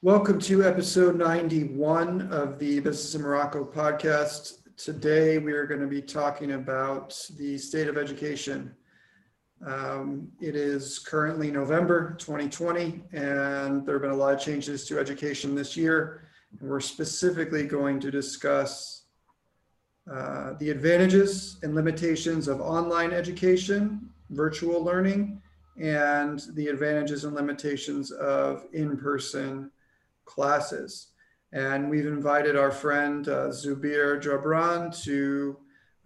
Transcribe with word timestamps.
Welcome 0.00 0.38
to 0.42 0.62
episode 0.62 1.18
91 1.18 2.30
of 2.30 2.60
the 2.60 2.78
Business 2.78 3.16
in 3.16 3.22
Morocco 3.22 3.64
podcast. 3.64 4.58
Today 4.76 5.38
we 5.38 5.50
are 5.50 5.66
going 5.66 5.80
to 5.80 5.88
be 5.88 6.00
talking 6.00 6.52
about 6.52 7.20
the 7.36 7.58
state 7.58 7.88
of 7.88 7.98
education. 7.98 8.76
Um, 9.66 10.28
it 10.40 10.54
is 10.54 11.00
currently 11.00 11.50
November 11.50 12.14
2020, 12.20 13.02
and 13.12 13.84
there 13.84 13.96
have 13.96 14.02
been 14.02 14.12
a 14.12 14.16
lot 14.16 14.34
of 14.34 14.40
changes 14.40 14.86
to 14.86 15.00
education 15.00 15.56
this 15.56 15.76
year. 15.76 16.28
And 16.60 16.70
we're 16.70 16.78
specifically 16.78 17.66
going 17.66 17.98
to 17.98 18.12
discuss 18.12 19.06
uh, 20.08 20.52
the 20.60 20.70
advantages 20.70 21.58
and 21.64 21.74
limitations 21.74 22.46
of 22.46 22.60
online 22.60 23.10
education, 23.10 24.10
virtual 24.30 24.80
learning, 24.80 25.42
and 25.76 26.40
the 26.54 26.68
advantages 26.68 27.24
and 27.24 27.34
limitations 27.34 28.12
of 28.12 28.64
in 28.72 28.96
person 28.96 29.72
classes. 30.28 31.08
And 31.52 31.88
we've 31.88 32.06
invited 32.06 32.56
our 32.56 32.70
friend 32.70 33.26
uh, 33.26 33.48
Zubir 33.48 34.22
Jabran 34.22 35.02
to 35.04 35.56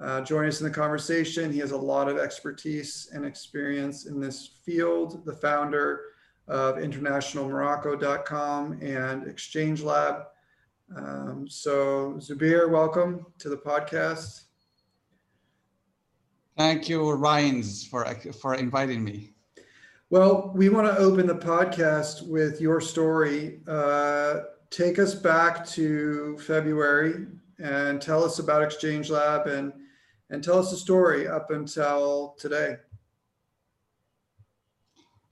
uh, 0.00 0.20
join 0.22 0.46
us 0.46 0.60
in 0.60 0.66
the 0.66 0.72
conversation. 0.72 1.52
He 1.52 1.58
has 1.58 1.72
a 1.72 1.76
lot 1.76 2.08
of 2.08 2.16
expertise 2.16 3.10
and 3.12 3.26
experience 3.26 4.06
in 4.06 4.20
this 4.20 4.58
field, 4.64 5.26
the 5.26 5.34
founder 5.34 6.00
of 6.48 6.76
internationalmorocco.com 6.76 8.78
and 8.80 9.26
Exchange 9.26 9.82
Lab. 9.82 10.22
Um, 10.96 11.46
so, 11.48 12.14
Zubir, 12.18 12.70
welcome 12.70 13.26
to 13.38 13.48
the 13.48 13.56
podcast. 13.56 14.44
Thank 16.56 16.88
you, 16.88 17.10
Ryan, 17.12 17.62
for, 17.62 18.04
for 18.40 18.54
inviting 18.54 19.02
me. 19.02 19.31
Well, 20.12 20.52
we 20.54 20.68
want 20.68 20.86
to 20.88 20.98
open 20.98 21.26
the 21.26 21.34
podcast 21.34 22.28
with 22.28 22.60
your 22.60 22.82
story. 22.82 23.60
Uh, 23.66 24.40
take 24.68 24.98
us 24.98 25.14
back 25.14 25.66
to 25.68 26.36
February 26.36 27.28
and 27.58 27.98
tell 27.98 28.22
us 28.22 28.38
about 28.38 28.62
Exchange 28.62 29.08
Lab 29.08 29.46
and 29.46 29.72
and 30.28 30.44
tell 30.44 30.58
us 30.58 30.70
the 30.70 30.76
story 30.76 31.28
up 31.28 31.50
until 31.50 32.36
today. 32.38 32.76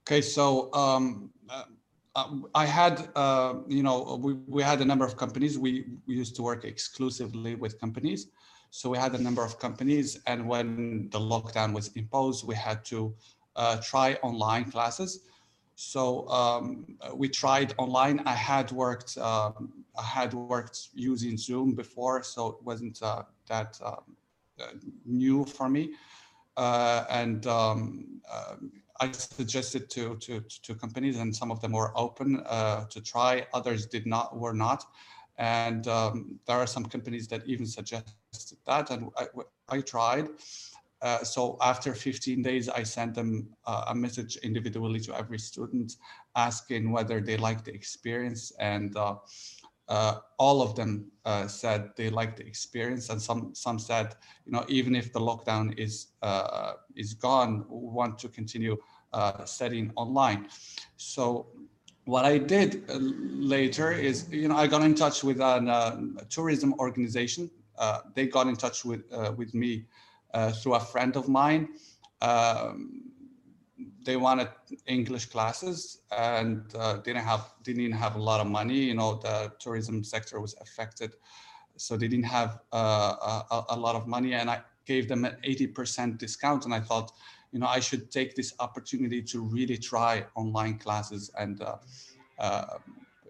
Okay, 0.01 0.19
so 0.19 0.73
um, 0.73 1.29
uh, 1.47 2.37
I 2.55 2.65
had, 2.65 3.07
uh, 3.15 3.53
you 3.67 3.83
know, 3.83 4.19
we, 4.19 4.33
we 4.47 4.63
had 4.63 4.81
a 4.81 4.85
number 4.85 5.05
of 5.05 5.15
companies. 5.15 5.59
We, 5.59 5.85
we 6.07 6.15
used 6.15 6.35
to 6.37 6.41
work 6.41 6.65
exclusively 6.65 7.53
with 7.53 7.79
companies. 7.79 8.29
So 8.71 8.89
we 8.89 8.97
had 8.97 9.13
a 9.13 9.21
number 9.21 9.43
of 9.43 9.59
companies. 9.59 10.19
And 10.25 10.47
when 10.47 11.09
the 11.11 11.19
lockdown 11.19 11.71
was 11.71 11.89
imposed, 11.89 12.47
we 12.47 12.55
had 12.55 12.83
to 12.85 13.13
uh, 13.40 13.40
try 13.81 14.13
online 14.23 14.71
classes. 14.71 15.21
So 15.75 16.27
um, 16.29 16.97
we 17.15 17.27
tried 17.27 17.73
online. 17.77 18.19
I 18.25 18.33
had 18.33 18.71
worked 18.71 19.17
um, 19.17 19.71
I 19.97 20.03
had 20.03 20.33
worked 20.33 20.89
using 20.93 21.37
Zoom 21.37 21.73
before, 21.73 22.23
so 22.23 22.47
it 22.49 22.63
wasn't 22.63 23.01
uh, 23.01 23.23
that 23.47 23.79
uh, 23.83 23.95
new 25.05 25.45
for 25.45 25.69
me. 25.69 25.93
Uh, 26.57 27.05
and 27.09 27.47
um, 27.47 28.21
uh, 28.31 28.55
I 28.99 29.11
suggested 29.11 29.89
to, 29.91 30.15
to 30.17 30.41
to 30.41 30.75
companies, 30.75 31.17
and 31.17 31.35
some 31.35 31.51
of 31.51 31.61
them 31.61 31.71
were 31.71 31.91
open 31.95 32.43
uh, 32.45 32.85
to 32.85 33.01
try. 33.01 33.47
Others 33.53 33.87
did 33.87 34.05
not, 34.05 34.37
were 34.37 34.53
not. 34.53 34.85
And 35.37 35.87
um, 35.87 36.39
there 36.45 36.57
are 36.57 36.67
some 36.67 36.85
companies 36.85 37.27
that 37.29 37.41
even 37.47 37.65
suggested 37.65 38.57
that, 38.65 38.91
and 38.91 39.09
I, 39.17 39.27
I 39.69 39.81
tried. 39.81 40.27
Uh, 41.01 41.23
so 41.23 41.57
after 41.61 41.93
15 41.95 42.41
days, 42.41 42.69
I 42.69 42.83
sent 42.83 43.15
them 43.15 43.49
uh, 43.65 43.85
a 43.87 43.95
message 43.95 44.37
individually 44.37 44.99
to 45.01 45.17
every 45.17 45.39
student 45.39 45.95
asking 46.35 46.91
whether 46.91 47.19
they 47.19 47.37
liked 47.37 47.65
the 47.65 47.73
experience. 47.73 48.51
And 48.59 48.95
uh, 48.95 49.15
uh 49.87 50.19
all 50.37 50.61
of 50.61 50.75
them 50.75 51.11
uh, 51.25 51.47
said 51.47 51.89
they 51.95 52.09
liked 52.09 52.37
the 52.37 52.45
experience. 52.45 53.09
And 53.09 53.19
some, 53.19 53.55
some 53.55 53.79
said, 53.79 54.15
you 54.45 54.51
know, 54.51 54.63
even 54.67 54.95
if 54.95 55.11
the 55.11 55.19
lockdown 55.19 55.77
is, 55.77 56.07
is 56.95 57.13
gone, 57.15 57.65
we 57.67 57.89
want 57.89 58.19
to 58.19 58.29
continue 58.29 58.77
studying 59.45 59.91
online. 59.95 60.47
So 60.97 61.47
what 62.05 62.25
I 62.25 62.37
did 62.37 62.85
later 62.89 63.91
is, 63.91 64.29
you 64.31 64.47
know, 64.47 64.55
I 64.55 64.67
got 64.67 64.83
in 64.83 64.93
touch 64.93 65.23
with 65.23 65.39
a 65.39 66.25
tourism 66.29 66.73
organization. 66.75 67.49
they 68.15 68.27
got 68.27 68.45
in 68.47 68.55
touch 68.55 68.85
with, 68.85 69.03
with 69.35 69.53
me 69.55 69.85
through 70.53 70.75
a 70.75 70.79
friend 70.79 71.15
of 71.15 71.27
mine. 71.27 71.69
Um, 72.21 73.11
they 74.03 74.17
wanted 74.17 74.49
English 74.87 75.27
classes 75.27 76.01
and 76.17 76.63
uh, 76.75 76.97
didn't 76.97 77.23
have 77.23 77.51
didn't 77.63 77.91
have 77.91 78.15
a 78.15 78.21
lot 78.21 78.39
of 78.39 78.47
money. 78.47 78.75
You 78.75 78.95
know, 78.95 79.15
the 79.15 79.51
tourism 79.59 80.03
sector 80.03 80.39
was 80.39 80.55
affected, 80.61 81.13
so 81.77 81.97
they 81.97 82.07
didn't 82.07 82.25
have 82.25 82.59
uh, 82.73 83.41
a, 83.51 83.63
a, 83.69 83.77
lot 83.77 83.95
of 83.95 84.07
money. 84.07 84.33
And 84.33 84.49
I 84.49 84.61
gave 84.85 85.07
them 85.07 85.25
an 85.25 85.37
80% 85.43 86.17
discount. 86.17 86.65
And 86.65 86.73
I 86.73 86.79
thought, 86.79 87.11
you 87.51 87.59
know, 87.59 87.67
I 87.67 87.79
should 87.79 88.11
take 88.11 88.35
this 88.35 88.53
opportunity 88.59 89.21
to 89.23 89.41
really 89.41 89.77
try 89.77 90.25
online 90.35 90.77
classes 90.77 91.31
and. 91.37 91.61
Uh, 91.61 91.77
uh 92.39 92.77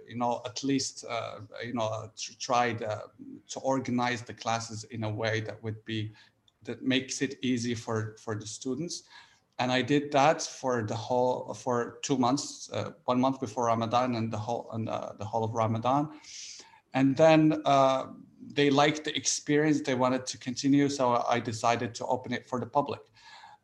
you 0.07 0.17
know, 0.17 0.41
at 0.45 0.61
least, 0.61 1.05
uh, 1.09 1.39
you 1.65 1.73
know, 1.73 2.11
to 2.17 2.37
try 2.37 2.73
to 2.73 3.59
organize 3.61 4.21
the 4.21 4.33
classes 4.33 4.83
in 4.91 5.05
a 5.05 5.09
way 5.09 5.39
that 5.39 5.63
would 5.63 5.85
be 5.85 6.11
that 6.63 6.83
makes 6.83 7.21
it 7.21 7.37
easy 7.41 7.75
for 7.75 8.15
for 8.19 8.35
the 8.35 8.47
students. 8.47 9.03
And 9.59 9.71
i 9.71 9.81
did 9.81 10.11
that 10.11 10.41
for 10.41 10.83
the 10.83 10.95
whole 10.95 11.53
for 11.53 11.99
two 12.01 12.17
months 12.17 12.69
uh, 12.73 12.91
one 13.05 13.19
month 13.19 13.39
before 13.39 13.65
ramadan 13.65 14.15
and 14.15 14.31
the 14.31 14.37
whole 14.37 14.69
and 14.73 14.89
uh, 14.89 15.13
the 15.17 15.25
whole 15.25 15.43
of 15.43 15.53
ramadan. 15.53 16.09
And 16.93 17.15
then 17.15 17.61
uh, 17.65 18.07
they 18.53 18.69
liked 18.69 19.05
the 19.05 19.15
experience. 19.15 19.81
They 19.81 19.95
wanted 19.95 20.25
to 20.27 20.37
continue 20.37 20.89
so 20.89 21.23
i 21.29 21.39
decided 21.39 21.95
to 21.95 22.05
open 22.05 22.33
it 22.33 22.47
for 22.47 22.59
the 22.59 22.65
public. 22.65 23.01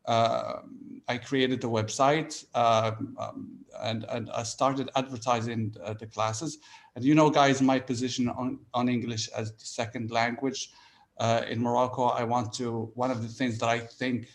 Uh, 0.06 0.60
I 1.06 1.18
created 1.18 1.60
the 1.60 1.68
website 1.68 2.44
um, 2.54 3.14
um, 3.18 3.58
and, 3.80 4.04
and 4.08 4.30
I 4.30 4.42
started 4.42 4.88
advertising 4.96 5.74
uh, 5.84 5.92
the 5.94 6.06
classes. 6.06 6.58
And 6.96 7.04
you 7.04 7.14
know, 7.14 7.28
guys, 7.28 7.60
my 7.60 7.78
position 7.78 8.28
on, 8.28 8.58
on 8.72 8.88
English 8.88 9.28
as 9.28 9.52
the 9.52 9.66
second 9.66 10.10
language 10.10 10.70
uh, 11.18 11.42
in 11.48 11.60
Morocco, 11.60 12.04
I 12.04 12.24
want 12.24 12.52
to, 12.54 12.90
one 12.94 13.10
of 13.10 13.22
the 13.22 13.28
things 13.28 13.58
that 13.58 13.68
I 13.68 13.78
think 13.78 14.28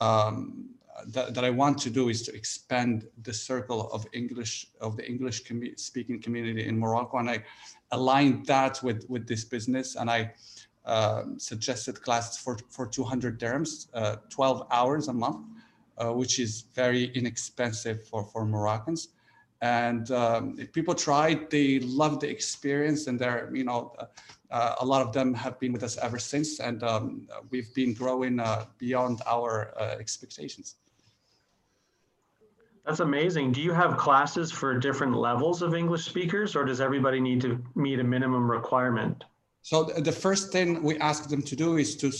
um, 0.00 0.70
that, 1.08 1.34
that 1.34 1.44
I 1.44 1.50
want 1.50 1.78
to 1.78 1.90
do 1.90 2.08
is 2.08 2.22
to 2.22 2.34
expand 2.34 3.06
the 3.22 3.32
circle 3.32 3.90
of 3.92 4.06
English, 4.12 4.68
of 4.80 4.96
the 4.96 5.06
English 5.06 5.44
speaking 5.76 6.20
community 6.20 6.66
in 6.66 6.78
Morocco. 6.78 7.18
And 7.18 7.30
I 7.30 7.44
aligned 7.92 8.46
that 8.46 8.82
with, 8.82 9.08
with 9.08 9.26
this 9.28 9.44
business. 9.44 9.94
And 9.94 10.10
I 10.10 10.32
uh, 10.84 11.24
suggested 11.36 12.02
classes 12.02 12.38
for, 12.38 12.58
for 12.70 12.86
200 12.86 13.38
dirhams, 13.38 13.88
uh, 13.94 14.16
12 14.30 14.66
hours 14.70 15.08
a 15.08 15.12
month, 15.12 15.46
uh, 15.98 16.12
which 16.12 16.38
is 16.38 16.64
very 16.74 17.04
inexpensive 17.14 18.06
for, 18.08 18.24
for 18.24 18.44
Moroccans 18.44 19.08
and 19.62 20.10
um, 20.10 20.56
people 20.72 20.94
tried 20.94 21.50
they 21.50 21.78
loved 21.80 22.20
the 22.20 22.28
experience 22.28 23.06
and 23.06 23.18
they're 23.18 23.50
you 23.54 23.64
know 23.64 23.92
a 24.50 24.84
lot 24.84 25.02
of 25.02 25.12
them 25.12 25.34
have 25.34 25.58
been 25.58 25.72
with 25.72 25.82
us 25.82 25.96
ever 25.98 26.18
since 26.18 26.60
and 26.60 26.82
um, 26.82 27.28
we've 27.50 27.72
been 27.74 27.92
growing 27.94 28.40
uh, 28.40 28.64
beyond 28.78 29.20
our 29.26 29.72
uh, 29.78 29.96
expectations. 29.98 30.76
That's 32.84 33.00
amazing. 33.00 33.50
Do 33.50 33.60
you 33.60 33.72
have 33.72 33.96
classes 33.96 34.52
for 34.52 34.78
different 34.78 35.16
levels 35.16 35.60
of 35.60 35.74
english 35.74 36.04
speakers 36.04 36.54
or 36.54 36.64
does 36.64 36.80
everybody 36.80 37.20
need 37.20 37.40
to 37.40 37.60
meet 37.74 37.98
a 37.98 38.04
minimum 38.04 38.48
requirement? 38.48 39.24
So 39.62 39.82
the 39.82 40.12
first 40.12 40.52
thing 40.52 40.80
we 40.84 40.96
ask 40.98 41.28
them 41.28 41.42
to 41.42 41.56
do 41.56 41.76
is 41.76 41.96
to 41.96 42.12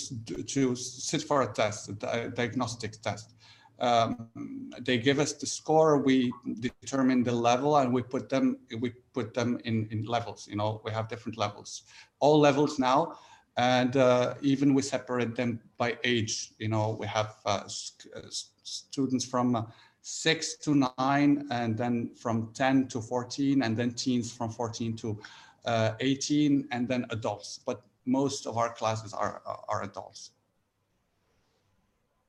to 0.55 0.75
sit 0.75 1.23
for 1.23 1.43
a 1.43 1.53
test 1.53 1.91
a 2.03 2.29
diagnostic 2.31 3.01
test 3.03 3.37
um, 3.79 4.71
they 4.81 4.99
give 4.99 5.19
us 5.19 5.33
the 5.35 5.47
score 5.47 5.99
we 5.99 6.33
determine 6.61 7.23
the 7.23 7.33
level 7.33 7.77
and 7.77 7.93
we 7.93 8.03
put 8.03 8.29
them 8.29 8.59
we 8.81 8.91
put 9.13 9.35
them 9.35 9.59
in 9.65 9.87
in 9.91 10.05
levels 10.05 10.49
you 10.49 10.57
know 10.57 10.81
we 10.85 10.91
have 10.91 11.09
different 11.09 11.37
levels. 11.37 11.83
All 12.21 12.39
levels 12.39 12.79
now 12.79 13.19
and 13.57 13.97
uh, 13.97 14.35
even 14.41 14.75
we 14.75 14.83
separate 14.83 15.35
them 15.35 15.61
by 15.77 15.99
age 16.05 16.53
you 16.59 16.69
know 16.69 16.97
we 16.99 17.07
have 17.07 17.37
uh, 17.45 17.65
students 17.67 19.25
from 19.25 19.57
uh, 19.57 19.63
6 20.01 20.59
to 20.59 20.87
9 20.99 21.49
and 21.51 21.77
then 21.77 22.11
from 22.15 22.53
10 22.55 22.89
to 22.89 23.01
14 23.01 23.63
and 23.63 23.77
then 23.77 23.91
teens 23.91 24.33
from 24.33 24.51
14 24.51 24.97
to 24.97 25.19
uh, 25.65 25.93
18 25.99 26.69
and 26.71 26.87
then 26.87 27.05
adults. 27.11 27.59
But 27.67 27.83
most 28.07 28.47
of 28.47 28.57
our 28.57 28.73
classes 28.73 29.13
are 29.13 29.43
are 29.69 29.83
adults. 29.83 30.31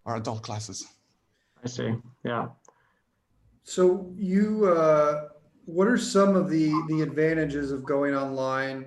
Are 0.06 0.16
adult 0.16 0.42
classes 0.42 0.88
I 1.64 1.68
see. 1.68 1.96
Yeah. 2.24 2.48
So 3.64 4.14
you, 4.16 4.68
uh, 4.68 5.30
what 5.66 5.88
are 5.88 5.98
some 5.98 6.36
of 6.36 6.50
the 6.50 6.72
the 6.88 7.02
advantages 7.02 7.72
of 7.72 7.84
going 7.84 8.16
online 8.16 8.86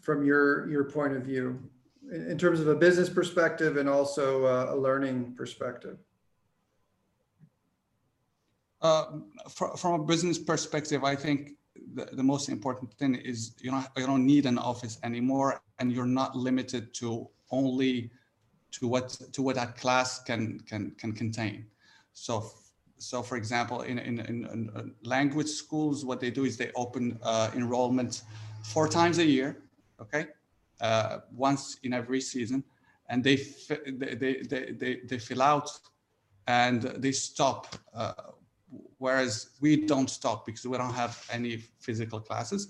from 0.00 0.24
your 0.24 0.68
your 0.68 0.84
point 0.84 1.14
of 1.14 1.22
view, 1.22 1.58
in, 2.12 2.30
in 2.30 2.38
terms 2.38 2.60
of 2.60 2.68
a 2.68 2.74
business 2.74 3.08
perspective 3.08 3.76
and 3.78 3.88
also 3.88 4.44
uh, 4.44 4.74
a 4.74 4.76
learning 4.76 5.34
perspective? 5.36 5.98
Uh, 8.82 9.04
from, 9.48 9.74
from 9.78 10.00
a 10.00 10.04
business 10.04 10.38
perspective, 10.38 11.04
I 11.04 11.16
think 11.16 11.52
the, 11.94 12.04
the 12.12 12.22
most 12.22 12.50
important 12.50 12.92
thing 12.94 13.14
is 13.14 13.54
you 13.60 13.70
don't 13.70 13.86
you 13.96 14.06
don't 14.06 14.26
need 14.26 14.44
an 14.44 14.58
office 14.58 14.98
anymore, 15.02 15.62
and 15.78 15.90
you're 15.90 16.04
not 16.04 16.36
limited 16.36 16.92
to 16.94 17.28
only 17.50 18.10
to 18.72 18.86
what 18.86 19.08
to 19.32 19.40
what 19.40 19.54
that 19.56 19.78
class 19.78 20.22
can 20.22 20.60
can 20.68 20.90
can 20.98 21.12
contain. 21.12 21.64
So 22.14 22.50
so 22.98 23.22
for 23.22 23.36
example, 23.36 23.82
in 23.82 23.98
in, 23.98 24.20
in, 24.20 24.46
in 24.46 24.94
language 25.02 25.48
schools, 25.48 26.04
what 26.04 26.20
they 26.20 26.30
do 26.30 26.44
is 26.44 26.56
they 26.56 26.70
open 26.74 27.18
uh, 27.22 27.50
enrollment 27.54 28.22
four 28.62 28.88
times 28.88 29.18
a 29.18 29.24
year, 29.24 29.58
okay, 30.00 30.28
uh, 30.80 31.18
once 31.34 31.78
in 31.82 31.92
every 31.92 32.20
season, 32.20 32.64
and 33.08 33.22
they 33.22 33.36
they 33.86 34.42
they, 34.48 34.72
they, 34.72 35.00
they 35.04 35.18
fill 35.18 35.42
out 35.42 35.70
and 36.46 36.82
they 36.82 37.12
stop. 37.12 37.76
Uh, 37.94 38.12
whereas 38.98 39.50
we 39.60 39.86
don't 39.86 40.10
stop 40.10 40.46
because 40.46 40.66
we 40.66 40.76
don't 40.76 40.94
have 40.94 41.24
any 41.30 41.58
physical 41.78 42.20
classes. 42.20 42.68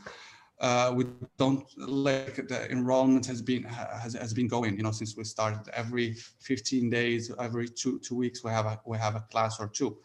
Uh, 0.61 0.93
we 0.95 1.05
don't 1.37 1.67
like 1.77 2.37
the 2.49 2.71
enrollment 2.71 3.27
has 3.27 3.43
been 3.43 3.65
has, 3.65 4.15
has 4.15 4.33
been 4.33 4.47
going 4.47 4.77
you 4.77 4.83
know 4.83 4.93
since 4.93 5.17
we 5.17 5.25
started. 5.25 5.69
Every 5.73 6.15
15 6.15 6.91
days 6.91 7.31
every 7.41 7.69
two 7.69 7.99
two 7.99 8.15
weeks 8.15 8.45
we 8.45 8.51
have 8.51 8.67
a 8.67 8.81
we 8.87 8.97
have 8.99 9.17
a 9.17 9.21
class 9.33 9.59
or 9.59 9.69
two. 9.69 9.99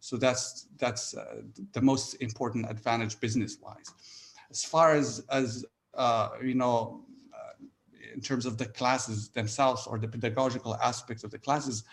So 0.00 0.16
that's 0.16 0.68
that's 0.78 1.14
uh, 1.16 1.42
the 1.72 1.80
most 1.80 2.14
important 2.14 2.70
advantage 2.70 3.18
business 3.18 3.56
wise 3.62 3.90
as 4.50 4.64
far 4.64 4.92
as 4.94 5.24
as 5.30 5.64
uh, 5.94 6.28
you 6.42 6.54
know 6.54 7.04
uh, 7.34 7.54
in 8.14 8.20
terms 8.20 8.46
of 8.46 8.56
the 8.58 8.66
classes 8.66 9.28
themselves 9.28 9.86
or 9.86 9.98
the 9.98 10.08
pedagogical 10.08 10.74
aspects 10.76 11.24
of 11.24 11.30
the 11.30 11.38
classes 11.38 11.84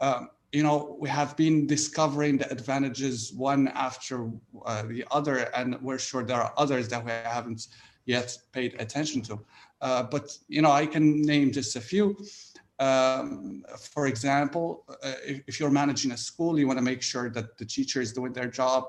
um, 0.00 0.30
you 0.52 0.62
know, 0.62 0.96
we 0.98 1.08
have 1.08 1.36
been 1.36 1.66
discovering 1.66 2.38
the 2.38 2.50
advantages 2.50 3.32
one 3.32 3.68
after 3.68 4.30
uh, 4.66 4.82
the 4.82 5.04
other, 5.10 5.38
and 5.54 5.80
we're 5.80 5.98
sure 5.98 6.24
there 6.24 6.40
are 6.40 6.52
others 6.56 6.88
that 6.88 7.04
we 7.04 7.12
haven't 7.12 7.68
yet 8.06 8.36
paid 8.52 8.74
attention 8.80 9.22
to. 9.22 9.40
Uh, 9.80 10.02
but 10.02 10.36
you 10.48 10.60
know, 10.62 10.72
I 10.72 10.86
can 10.86 11.22
name 11.22 11.52
just 11.52 11.76
a 11.76 11.80
few. 11.80 12.16
Um, 12.80 13.62
for 13.78 14.06
example, 14.06 14.84
uh, 14.88 15.12
if, 15.24 15.42
if, 15.46 15.60
you're 15.60 15.70
managing 15.70 16.12
a 16.12 16.16
school, 16.16 16.58
you 16.58 16.66
want 16.66 16.78
to 16.78 16.84
make 16.84 17.02
sure 17.02 17.28
that 17.30 17.58
the 17.58 17.64
teacher 17.64 18.00
is 18.00 18.12
doing 18.12 18.32
their 18.32 18.48
job, 18.48 18.84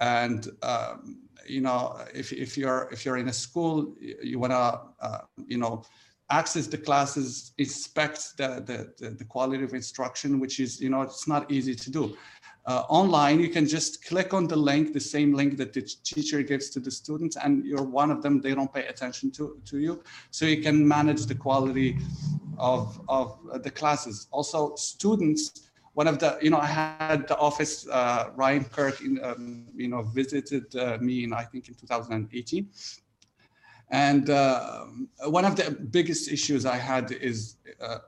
and 0.00 0.48
um, 0.62 1.20
you 1.46 1.60
know, 1.60 1.96
if, 2.12 2.32
if 2.32 2.58
you're 2.58 2.88
if 2.92 3.04
you're 3.04 3.18
in 3.18 3.28
a 3.28 3.32
school, 3.32 3.94
you 4.00 4.38
want 4.38 4.52
to 4.52 4.80
uh, 5.06 5.20
you 5.46 5.58
know 5.58 5.84
access 6.30 6.66
the 6.66 6.78
classes, 6.78 7.52
inspect 7.58 8.36
the, 8.36 8.92
the, 8.98 9.10
the, 9.10 9.24
quality 9.24 9.64
of 9.64 9.74
instruction, 9.74 10.40
which 10.40 10.60
is, 10.60 10.80
you 10.80 10.88
know, 10.88 11.02
it's 11.02 11.26
not 11.26 11.50
easy 11.50 11.74
to 11.74 11.90
do. 11.90 12.16
Uh, 12.66 12.84
online, 12.88 13.40
you 13.40 13.48
can 13.48 13.66
just 13.66 14.04
click 14.04 14.32
on 14.32 14.46
the 14.46 14.56
link, 14.56 14.92
the 14.92 15.00
same 15.00 15.34
link 15.34 15.56
that 15.56 15.72
the 15.72 15.82
teacher 16.04 16.42
gives 16.42 16.70
to 16.70 16.78
the 16.78 16.90
students, 16.90 17.36
and 17.36 17.64
you're 17.64 17.82
one 17.82 18.10
of 18.10 18.22
them, 18.22 18.40
they 18.40 18.54
don't 18.54 18.72
pay 18.72 18.86
attention 18.86 19.30
to, 19.30 19.60
to 19.64 19.78
you. 19.78 20.02
So 20.30 20.46
you 20.46 20.62
can 20.62 20.86
manage 20.86 21.26
the 21.26 21.34
quality 21.34 21.98
of, 22.58 23.00
of 23.08 23.38
the 23.62 23.70
classes. 23.70 24.28
Also, 24.30 24.74
students, 24.76 25.70
one 25.94 26.06
of 26.06 26.18
the, 26.18 26.38
you 26.40 26.50
know, 26.50 26.58
I 26.58 26.66
had 26.66 27.26
the 27.26 27.36
office, 27.38 27.88
uh, 27.88 28.30
Ryan 28.36 28.64
Kirk, 28.64 29.00
in, 29.00 29.18
um, 29.24 29.66
you 29.74 29.88
know, 29.88 30.02
visited 30.02 30.74
uh, 30.76 30.98
me 31.00 31.24
in, 31.24 31.32
I 31.32 31.42
think 31.42 31.68
in 31.68 31.74
2018 31.74 32.68
and 33.90 34.30
uh, 34.30 34.84
one 35.24 35.44
of 35.44 35.56
the 35.56 35.70
biggest 35.70 36.30
issues 36.30 36.64
I 36.64 36.76
had 36.76 37.10
is 37.10 37.56
uh, 37.80 37.98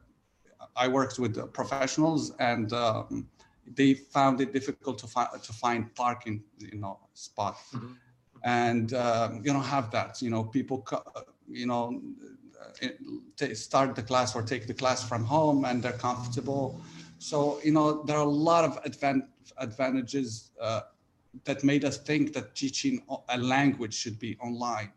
I 0.77 0.89
worked 0.89 1.19
with 1.19 1.53
professionals 1.53 2.33
and 2.39 2.73
um, 2.73 3.27
they 3.75 3.95
found 3.95 4.41
it 4.41 4.53
difficult 4.53 4.99
to, 4.99 5.07
fi- 5.07 5.29
to 5.43 5.53
find 5.53 5.93
parking, 5.95 6.45
you 6.59 6.79
know, 6.79 6.99
spot. 7.15 7.57
Mm-hmm. 7.75 7.93
And 8.45 8.95
um, 8.95 9.37
you 9.45 9.53
don't 9.53 9.65
have 9.65 9.91
that, 9.91 10.23
you 10.23 10.31
know, 10.31 10.45
people, 10.45 10.87
you 11.49 11.67
know, 11.67 12.01
t- 13.37 13.55
start 13.55 13.95
the 13.97 14.03
class 14.03 14.35
or 14.37 14.43
take 14.43 14.67
the 14.67 14.75
class 14.75 15.07
from 15.07 15.25
home 15.25 15.65
and 15.65 15.83
they're 15.83 15.93
comfortable. 15.93 16.81
So, 17.19 17.61
you 17.65 17.73
know, 17.73 18.03
there 18.05 18.17
are 18.17 18.27
a 18.27 18.37
lot 18.51 18.65
of 18.65 18.83
advan- 18.85 19.29
advantages 19.59 20.51
uh, 20.61 20.83
that 21.45 21.65
made 21.65 21.85
us 21.85 21.99
think 21.99 22.33
that 22.35 22.55
teaching 22.55 23.03
a 23.29 23.39
language 23.39 23.95
should 23.95 24.19
be 24.19 24.37
online 24.41 24.93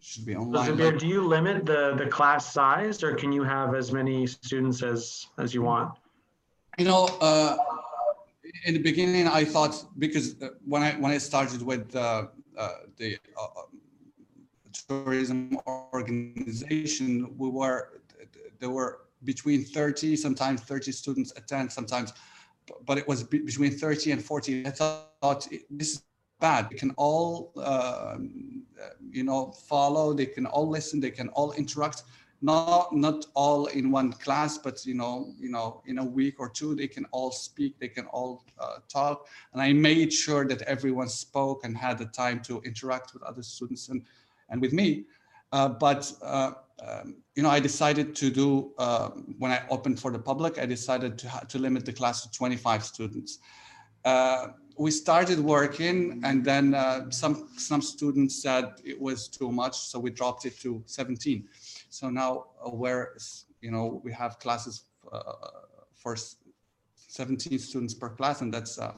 should 0.00 0.26
be 0.26 0.34
So 0.34 0.40
online. 0.40 0.76
Zubir, 0.76 0.98
do 0.98 1.06
you 1.06 1.26
limit 1.26 1.66
the, 1.66 1.94
the 1.96 2.06
class 2.06 2.52
size 2.52 3.02
or 3.02 3.14
can 3.14 3.32
you 3.32 3.42
have 3.42 3.74
as 3.74 3.92
many 3.92 4.26
students 4.26 4.82
as, 4.82 5.26
as 5.38 5.54
you 5.54 5.62
want? 5.62 5.98
You 6.78 6.84
know, 6.84 7.08
uh, 7.20 7.56
in 8.64 8.74
the 8.74 8.80
beginning, 8.80 9.26
I 9.26 9.44
thought 9.44 9.84
because 9.98 10.40
uh, 10.40 10.50
when 10.64 10.82
I 10.82 10.92
when 10.92 11.10
I 11.10 11.18
started 11.18 11.60
with 11.62 11.94
uh, 11.94 12.26
uh, 12.56 12.68
the 12.96 13.18
uh, 13.36 13.62
tourism 14.86 15.58
organization, 15.66 17.34
we 17.36 17.50
were 17.50 18.00
there 18.60 18.70
were 18.70 19.00
between 19.24 19.64
30, 19.64 20.16
sometimes 20.16 20.60
30 20.60 20.92
students 20.92 21.32
attend, 21.36 21.72
sometimes, 21.72 22.12
but 22.86 22.98
it 22.98 23.08
was 23.08 23.24
between 23.24 23.72
30 23.72 24.12
and 24.12 24.24
40. 24.24 24.66
I 24.66 24.70
thought 24.70 25.48
this 25.70 25.88
is 25.88 26.02
bad. 26.40 26.70
They 26.70 26.76
can 26.76 26.92
all, 26.96 27.52
uh, 27.56 28.16
you 29.10 29.24
know, 29.24 29.52
follow. 29.52 30.12
They 30.12 30.26
can 30.26 30.46
all 30.46 30.68
listen. 30.68 31.00
They 31.00 31.10
can 31.10 31.28
all 31.30 31.52
interact. 31.52 32.02
Not 32.40 32.94
not 32.94 33.26
all 33.34 33.66
in 33.66 33.90
one 33.90 34.12
class, 34.12 34.58
but 34.58 34.86
you 34.86 34.94
know, 34.94 35.32
you 35.40 35.50
know, 35.50 35.82
in 35.86 35.98
a 35.98 36.04
week 36.04 36.36
or 36.38 36.48
two, 36.48 36.76
they 36.76 36.86
can 36.86 37.04
all 37.10 37.32
speak. 37.32 37.78
They 37.80 37.88
can 37.88 38.06
all 38.06 38.44
uh, 38.60 38.76
talk. 38.88 39.26
And 39.52 39.60
I 39.60 39.72
made 39.72 40.12
sure 40.12 40.46
that 40.46 40.62
everyone 40.62 41.08
spoke 41.08 41.64
and 41.64 41.76
had 41.76 41.98
the 41.98 42.06
time 42.06 42.40
to 42.44 42.60
interact 42.62 43.12
with 43.12 43.24
other 43.24 43.42
students 43.42 43.88
and 43.88 44.02
and 44.50 44.60
with 44.60 44.72
me. 44.72 45.04
Uh, 45.50 45.68
but 45.68 46.12
uh, 46.22 46.52
um, 46.86 47.16
you 47.34 47.42
know, 47.42 47.50
I 47.50 47.58
decided 47.58 48.14
to 48.16 48.30
do 48.30 48.72
uh, 48.78 49.08
when 49.38 49.50
I 49.50 49.62
opened 49.68 49.98
for 49.98 50.12
the 50.12 50.18
public. 50.20 50.58
I 50.58 50.66
decided 50.66 51.18
to 51.18 51.40
to 51.48 51.58
limit 51.58 51.84
the 51.84 51.92
class 51.92 52.22
to 52.22 52.30
25 52.30 52.84
students. 52.84 53.40
We 54.78 54.92
started 54.92 55.40
working 55.40 56.20
and 56.24 56.44
then 56.44 56.74
uh, 56.74 57.10
some 57.10 57.48
some 57.56 57.82
students 57.82 58.40
said 58.40 58.64
it 58.84 59.00
was 59.00 59.26
too 59.26 59.50
much 59.50 59.76
so 59.76 59.98
we 59.98 60.10
dropped 60.10 60.44
it 60.46 60.56
to 60.60 60.82
17 60.86 61.48
so 61.90 62.10
now 62.10 62.44
uh, 62.64 62.70
where 62.70 63.16
you 63.60 63.72
know 63.72 64.00
we 64.04 64.12
have 64.12 64.38
classes 64.38 64.84
uh, 65.12 65.32
for 65.96 66.16
17 67.08 67.58
students 67.58 67.92
per 67.92 68.10
class 68.10 68.40
and 68.40 68.54
that's 68.54 68.78
uh, 68.78 68.92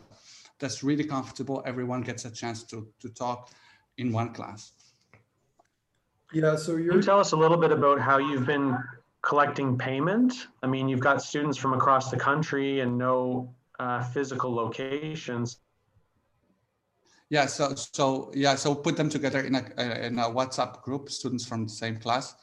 that's 0.58 0.82
really 0.82 1.04
comfortable 1.04 1.62
everyone 1.64 2.02
gets 2.02 2.26
a 2.26 2.30
chance 2.30 2.62
to 2.64 2.86
to 3.00 3.08
talk 3.08 3.50
in 3.96 4.12
one 4.12 4.34
class 4.34 4.72
Yeah, 6.32 6.56
so 6.56 6.72
Can 6.72 6.84
you 6.84 6.92
you're, 6.92 7.02
tell 7.02 7.18
us 7.18 7.32
a 7.32 7.36
little 7.36 7.56
bit 7.56 7.72
about 7.72 7.98
how 8.00 8.18
you've 8.18 8.46
been 8.46 8.76
collecting 9.22 9.76
payment? 9.76 10.32
I 10.62 10.66
mean, 10.66 10.88
you've 10.88 11.00
got 11.00 11.22
students 11.22 11.58
from 11.58 11.72
across 11.72 12.10
the 12.10 12.16
country 12.16 12.80
and 12.80 12.96
no 12.96 13.52
uh, 13.80 14.02
physical 14.02 14.54
locations. 14.54 15.58
Yeah, 17.30 17.46
so 17.46 17.74
so 17.76 18.32
yeah, 18.34 18.56
so 18.56 18.74
put 18.74 18.96
them 18.96 19.08
together 19.08 19.40
in 19.40 19.54
a 19.54 19.60
in 20.04 20.18
a 20.18 20.24
WhatsApp 20.28 20.82
group, 20.82 21.10
students 21.10 21.46
from 21.46 21.62
the 21.64 21.70
same 21.72 21.96
class, 21.96 22.34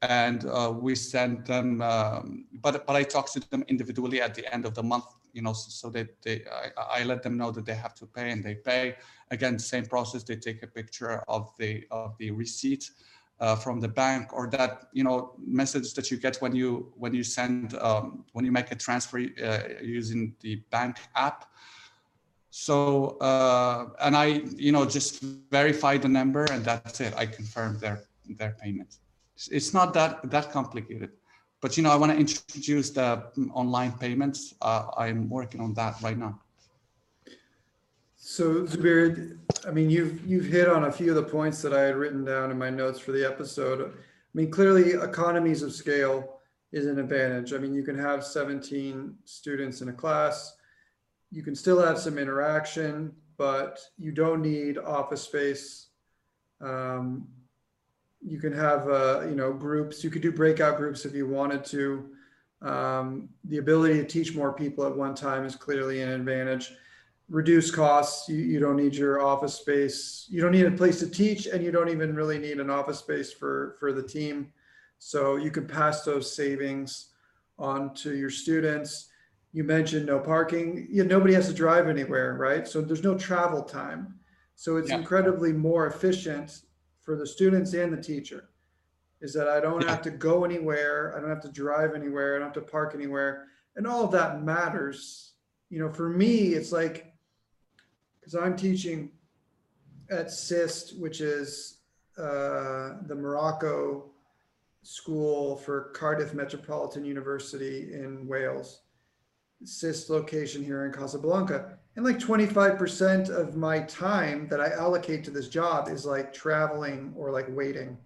and 0.00 0.46
uh, 0.46 0.72
we 0.74 0.94
send 0.94 1.46
them. 1.46 1.82
Um, 1.82 2.46
but 2.62 2.86
but 2.86 2.96
I 2.96 3.02
talk 3.02 3.30
to 3.32 3.40
them 3.50 3.64
individually 3.68 4.22
at 4.22 4.34
the 4.34 4.52
end 4.52 4.64
of 4.64 4.74
the 4.74 4.82
month, 4.82 5.04
you 5.34 5.42
know, 5.42 5.52
so, 5.52 5.90
that 5.90 6.08
they 6.22 6.42
I, 6.78 7.00
I 7.00 7.04
let 7.04 7.22
them 7.22 7.36
know 7.36 7.50
that 7.50 7.66
they 7.66 7.74
have 7.74 7.94
to 7.96 8.06
pay 8.06 8.30
and 8.30 8.42
they 8.42 8.54
pay. 8.54 8.96
Again, 9.30 9.58
same 9.58 9.84
process. 9.84 10.22
They 10.22 10.36
take 10.36 10.62
a 10.62 10.66
picture 10.66 11.22
of 11.28 11.52
the 11.58 11.84
of 11.90 12.16
the 12.16 12.30
receipt 12.30 12.90
uh, 13.40 13.56
from 13.56 13.78
the 13.78 13.88
bank 13.88 14.32
or 14.32 14.48
that 14.50 14.88
you 14.94 15.04
know 15.04 15.34
message 15.38 15.92
that 15.94 16.10
you 16.10 16.16
get 16.16 16.36
when 16.38 16.56
you 16.56 16.94
when 16.96 17.12
you 17.12 17.22
send 17.22 17.74
um, 17.74 18.24
when 18.32 18.46
you 18.46 18.52
make 18.52 18.72
a 18.72 18.74
transfer 18.74 19.18
uh, 19.18 19.58
using 19.82 20.34
the 20.40 20.56
bank 20.70 20.96
app 21.14 21.44
so 22.66 23.16
uh, 23.28 23.86
and 24.00 24.16
i 24.16 24.26
you 24.66 24.72
know 24.72 24.84
just 24.84 25.22
verify 25.58 25.96
the 25.96 26.08
number 26.08 26.44
and 26.52 26.64
that's 26.64 27.00
it 27.00 27.14
i 27.16 27.24
confirm 27.24 27.78
their 27.78 28.02
their 28.38 28.56
payment 28.60 28.96
it's, 29.58 29.72
not 29.72 29.94
that 29.94 30.28
that 30.28 30.50
complicated 30.50 31.10
but 31.60 31.76
you 31.76 31.82
know 31.84 31.90
i 31.90 31.94
want 31.94 32.10
to 32.10 32.18
introduce 32.18 32.90
the 32.90 33.06
online 33.54 33.92
payments 33.92 34.54
uh, 34.62 34.86
i'm 34.96 35.28
working 35.28 35.60
on 35.60 35.72
that 35.74 35.94
right 36.02 36.18
now 36.18 36.34
so 38.20 38.64
Zubir, 38.64 39.38
I 39.66 39.70
mean, 39.70 39.88
you've, 39.88 40.26
you've 40.26 40.44
hit 40.44 40.68
on 40.68 40.84
a 40.84 40.92
few 40.92 41.08
of 41.10 41.14
the 41.14 41.22
points 41.22 41.62
that 41.62 41.72
I 41.72 41.82
had 41.82 41.96
written 41.96 42.24
down 42.24 42.50
in 42.50 42.58
my 42.58 42.68
notes 42.68 42.98
for 42.98 43.12
the 43.12 43.24
episode. 43.24 43.80
I 43.80 43.90
mean, 44.34 44.50
clearly 44.50 44.90
economies 44.90 45.62
of 45.62 45.72
scale 45.72 46.40
is 46.70 46.84
an 46.84 46.98
advantage. 46.98 47.54
I 47.54 47.58
mean, 47.58 47.72
you 47.72 47.82
can 47.82 47.96
have 47.96 48.22
17 48.22 49.14
students 49.24 49.80
in 49.80 49.88
a 49.88 49.92
class. 49.94 50.56
You 51.30 51.42
can 51.42 51.54
still 51.54 51.80
have 51.84 51.98
some 51.98 52.18
interaction, 52.18 53.12
but 53.36 53.78
you 53.98 54.12
don't 54.12 54.42
need 54.42 54.78
office 54.78 55.22
space. 55.22 55.88
Um, 56.60 57.28
you 58.24 58.38
can 58.40 58.52
have, 58.52 58.88
uh, 58.88 59.22
you 59.28 59.34
know, 59.36 59.52
groups. 59.52 60.02
You 60.02 60.10
could 60.10 60.22
do 60.22 60.32
breakout 60.32 60.76
groups 60.76 61.04
if 61.04 61.14
you 61.14 61.26
wanted 61.28 61.64
to. 61.66 62.10
Um, 62.62 63.28
the 63.44 63.58
ability 63.58 63.94
to 63.98 64.04
teach 64.04 64.34
more 64.34 64.52
people 64.52 64.84
at 64.86 64.96
one 64.96 65.14
time 65.14 65.44
is 65.44 65.54
clearly 65.54 66.02
an 66.02 66.08
advantage. 66.08 66.72
reduce 67.28 67.70
costs. 67.70 68.28
You, 68.28 68.36
you 68.36 68.58
don't 68.58 68.76
need 68.76 68.94
your 68.94 69.20
office 69.20 69.54
space. 69.54 70.26
You 70.30 70.40
don't 70.40 70.52
need 70.52 70.66
a 70.66 70.70
place 70.70 70.98
to 71.00 71.08
teach 71.08 71.46
and 71.46 71.62
you 71.62 71.70
don't 71.70 71.90
even 71.90 72.14
really 72.14 72.38
need 72.38 72.58
an 72.58 72.70
office 72.70 72.98
space 72.98 73.32
for, 73.32 73.76
for 73.78 73.92
the 73.92 74.02
team. 74.02 74.52
So 74.98 75.36
you 75.36 75.50
can 75.50 75.66
pass 75.66 76.02
those 76.02 76.34
savings 76.34 77.10
on 77.58 77.94
to 77.94 78.16
your 78.16 78.30
students. 78.30 79.08
You 79.52 79.64
mentioned 79.64 80.06
no 80.06 80.18
parking. 80.18 80.86
You, 80.90 81.04
nobody 81.04 81.34
has 81.34 81.48
to 81.48 81.54
drive 81.54 81.88
anywhere, 81.88 82.34
right? 82.34 82.68
So 82.68 82.80
there's 82.80 83.02
no 83.02 83.16
travel 83.16 83.62
time. 83.62 84.18
So 84.56 84.76
it's 84.76 84.90
Yeah. 84.90 84.98
incredibly 84.98 85.52
more 85.52 85.86
efficient 85.86 86.62
for 87.02 87.16
the 87.16 87.26
students 87.26 87.72
and 87.72 87.92
the 87.92 88.02
teacher. 88.02 88.50
Is 89.20 89.32
that 89.34 89.48
I 89.48 89.60
don't 89.60 89.82
Yeah. 89.82 89.90
have 89.90 90.02
to 90.02 90.10
go 90.10 90.44
anywhere. 90.44 91.16
I 91.16 91.20
don't 91.20 91.30
have 91.30 91.40
to 91.42 91.50
drive 91.50 91.94
anywhere. 91.94 92.36
I 92.36 92.38
don't 92.38 92.54
have 92.54 92.64
to 92.64 92.70
park 92.70 92.94
anywhere. 92.94 93.48
And 93.76 93.86
all 93.86 94.04
of 94.04 94.12
that 94.12 94.42
matters. 94.44 95.34
You 95.70 95.80
know, 95.80 95.90
for 95.90 96.08
me, 96.08 96.54
it's 96.54 96.72
like, 96.72 97.12
because 98.20 98.34
I'm 98.34 98.56
teaching 98.56 99.12
at 100.10 100.30
SIST, 100.30 100.98
which 100.98 101.20
is 101.20 101.80
uh, 102.16 103.00
the 103.06 103.14
Morocco 103.14 104.10
School 104.82 105.56
for 105.56 105.90
Cardiff 105.94 106.34
Metropolitan 106.34 107.04
University 107.04 107.92
in 107.92 108.26
Wales. 108.26 108.82
SIST 109.64 110.10
location 110.10 110.64
here 110.64 110.84
in 110.84 110.92
Casablanca. 110.92 111.78
And 111.96 112.04
like 112.04 112.18
25% 112.18 113.28
of 113.28 113.56
my 113.56 113.80
time 113.80 114.46
that 114.48 114.60
I 114.60 114.70
allocate 114.70 115.24
to 115.24 115.30
this 115.30 115.48
job 115.48 115.88
is 115.88 116.06
like 116.06 116.32
traveling 116.32 117.12
or 117.16 117.32
like 117.32 117.46
waiting. 117.48 117.98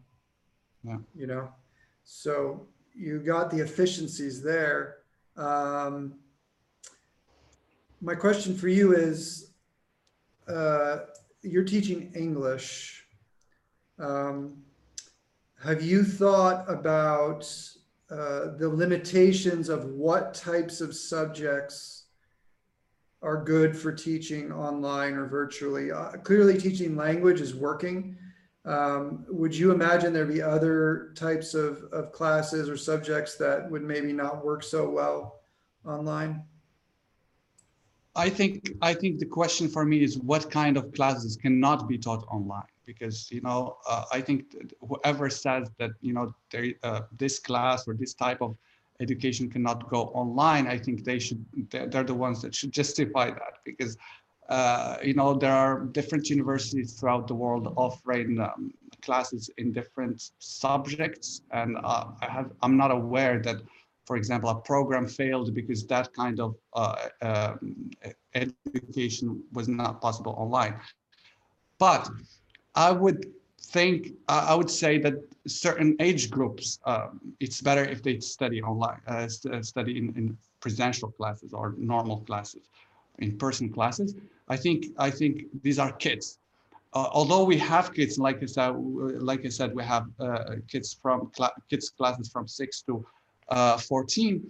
Yeah. 0.83 0.99
You 1.15 1.27
know, 1.27 1.49
so 2.05 2.67
you 2.95 3.21
got 3.21 3.51
the 3.51 3.59
efficiencies 3.59 4.43
there. 4.43 4.97
Um, 5.37 6.15
my 8.01 8.15
question 8.15 8.57
for 8.57 8.69
you 8.69 8.95
is 8.95 9.53
uh, 10.49 10.99
you're 11.43 11.65
teaching 11.65 12.13
English. 12.15 13.05
Um, 13.99 14.63
have 15.63 15.83
you 15.83 16.03
thought 16.03 16.65
about 16.69 17.49
uh, 18.13 18.57
the 18.59 18.69
limitations 18.69 19.71
of 19.71 19.87
what 19.87 20.35
types 20.35 20.83
of 20.83 20.95
subjects 20.95 22.05
are 23.23 23.43
good 23.43 23.75
for 23.75 23.91
teaching 23.91 24.53
online 24.53 25.15
or 25.15 25.27
virtually? 25.27 25.91
Uh, 25.91 26.11
clearly, 26.23 26.59
teaching 26.59 26.95
language 26.95 27.41
is 27.41 27.55
working. 27.55 28.17
Um, 28.67 29.25
would 29.29 29.57
you 29.57 29.73
imagine 29.73 30.13
there 30.13 30.27
be 30.27 30.43
other 30.43 31.13
types 31.17 31.55
of, 31.55 31.85
of 31.85 32.13
classes 32.13 32.69
or 32.69 32.77
subjects 32.77 33.37
that 33.37 33.71
would 33.71 33.83
maybe 33.83 34.13
not 34.13 34.45
work 34.45 34.63
so 34.63 34.91
well 34.91 35.41
online? 35.87 36.45
I 38.15 38.29
think 38.29 38.73
I 38.83 38.93
think 38.93 39.21
the 39.21 39.27
question 39.27 39.69
for 39.69 39.87
me 39.87 40.03
is 40.03 40.19
what 40.19 40.51
kind 40.51 40.77
of 40.77 40.93
classes 40.93 41.37
cannot 41.37 41.89
be 41.89 41.97
taught 41.97 42.27
online 42.31 42.72
because 42.87 43.31
you 43.31 43.41
know 43.41 43.79
uh, 43.89 44.05
I 44.13 44.21
think 44.21 44.57
whoever 44.89 45.31
says 45.31 45.71
that 45.79 45.91
you 46.01 46.13
know 46.13 46.35
uh, 46.83 47.01
this 47.17 47.39
class 47.39 47.87
or 47.89 47.95
this 47.95 48.15
type 48.15 48.41
of 48.41 48.57
education 49.01 49.51
cannot 49.51 49.89
go 49.89 50.05
online 50.23 50.67
I 50.67 50.79
think 50.79 51.05
they 51.05 51.19
should 51.19 51.45
they're, 51.71 51.87
they're 51.87 52.05
the 52.05 52.15
ones 52.15 52.43
that 52.43 52.55
should 52.55 52.73
justify 52.73 53.31
that 53.31 53.55
because 53.65 53.97
uh, 54.49 54.97
you 55.03 55.15
know 55.15 55.35
there 55.35 55.53
are 55.53 55.81
different 55.81 56.29
universities 56.29 56.93
throughout 56.95 57.27
the 57.27 57.35
world 57.35 57.73
offering 57.77 58.41
um, 58.41 58.73
classes 59.01 59.51
in 59.59 59.73
different 59.73 60.31
subjects 60.39 61.43
and 61.51 61.77
uh, 61.83 62.07
I 62.21 62.27
have 62.31 62.53
I'm 62.63 62.77
not 62.77 62.91
aware 62.91 63.41
that 63.41 63.57
for 64.05 64.17
example, 64.17 64.51
a 64.51 64.61
program 64.61 65.07
failed 65.07 65.55
because 65.55 65.87
that 65.87 66.13
kind 66.13 66.41
of 66.41 66.57
uh, 66.75 67.09
um, 67.23 67.91
education 68.35 69.43
was 69.53 69.69
not 69.69 70.01
possible 70.01 70.35
online. 70.37 70.75
But 71.79 72.09
I 72.75 72.91
would 72.91 73.33
think, 73.61 74.13
I 74.29 74.55
would 74.55 74.71
say 74.71 74.99
that 74.99 75.15
certain 75.47 75.97
age 76.01 76.31
groups, 76.31 76.79
um, 76.85 77.21
it's 77.41 77.61
better 77.61 77.85
if 77.85 78.03
they 78.03 78.21
study 78.21 78.63
online, 78.63 79.01
uh, 79.07 79.29
st- 79.29 79.65
study 79.67 79.99
in, 79.99 80.15
in 80.17 80.37
presential 80.61 81.11
classes 81.11 81.53
or 81.53 81.75
normal 81.79 82.19
classes, 82.21 82.63
in-person 83.19 83.73
classes. 83.73 84.15
I 84.49 84.57
think, 84.57 84.87
I 84.99 85.11
think 85.11 85.45
these 85.63 85.79
are 85.79 85.93
kids. 85.93 86.39
Uh, 86.95 87.09
although 87.13 87.45
we 87.45 87.57
have 87.59 87.95
kids, 87.95 88.19
like 88.19 88.43
I 88.43 88.47
said, 88.47 88.71
like 88.77 89.47
I 89.47 89.49
said, 89.49 89.75
we 89.75 89.83
have 89.85 90.07
uh, 90.21 90.57
kids 90.69 90.93
from 91.01 91.31
cla- 91.35 91.55
kids 91.71 91.89
classes 91.91 92.31
from 92.31 92.47
six 92.47 92.83
to 92.83 93.05
uh, 93.49 93.79
14 93.79 94.47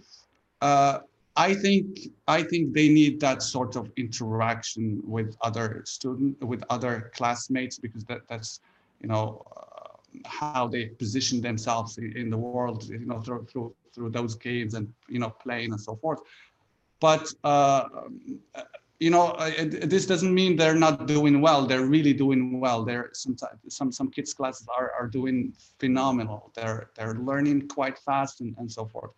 uh, 0.61 0.99
i 1.37 1.55
think 1.55 1.99
i 2.29 2.43
think 2.43 2.73
they 2.73 2.89
need 2.89 3.21
that 3.21 3.43
sort 3.43 3.77
of 3.77 3.91
interaction 3.97 5.01
with 5.05 5.37
other 5.41 5.83
student 5.85 6.41
with 6.45 6.63
other 6.71 7.11
classmates 7.15 7.79
because 7.79 8.05
that 8.05 8.21
that's 8.29 8.61
you 9.01 9.09
know 9.09 9.45
uh, 9.57 9.73
how 10.27 10.69
they 10.69 10.87
position 10.87 11.41
themselves 11.41 11.99
in, 11.99 12.17
in 12.17 12.31
the 12.31 12.37
world 12.37 12.85
you 12.85 13.07
know 13.07 13.21
through, 13.21 13.45
through 13.47 13.75
through 13.95 14.11
those 14.11 14.35
games 14.35 14.75
and 14.75 14.93
you 15.09 15.19
know 15.19 15.31
playing 15.31 15.73
and 15.73 15.81
so 15.81 15.97
forth. 15.97 16.21
But 17.01 17.27
uh, 17.45 17.85
you 19.01 19.11
know 19.11 19.35
this 19.67 20.07
doesn't 20.07 20.33
mean 20.33 20.57
they're 20.57 20.75
not 20.75 21.07
doing 21.07 21.41
well. 21.41 21.67
They're 21.67 21.87
really 21.87 22.13
doing 22.13 22.61
well. 22.61 22.85
They're 22.85 23.11
sometimes 23.13 23.59
some 23.69 23.91
some 23.91 24.11
kids 24.11 24.33
classes 24.33 24.69
are, 24.77 24.93
are 24.99 25.09
doing 25.09 25.53
phenomenal. 25.79 26.53
They're 26.55 26.91
they're 26.95 27.15
learning 27.15 27.69
quite 27.69 27.99
fast 27.99 28.41
and, 28.41 28.55
and 28.59 28.71
so 28.71 28.87
forth 28.87 29.11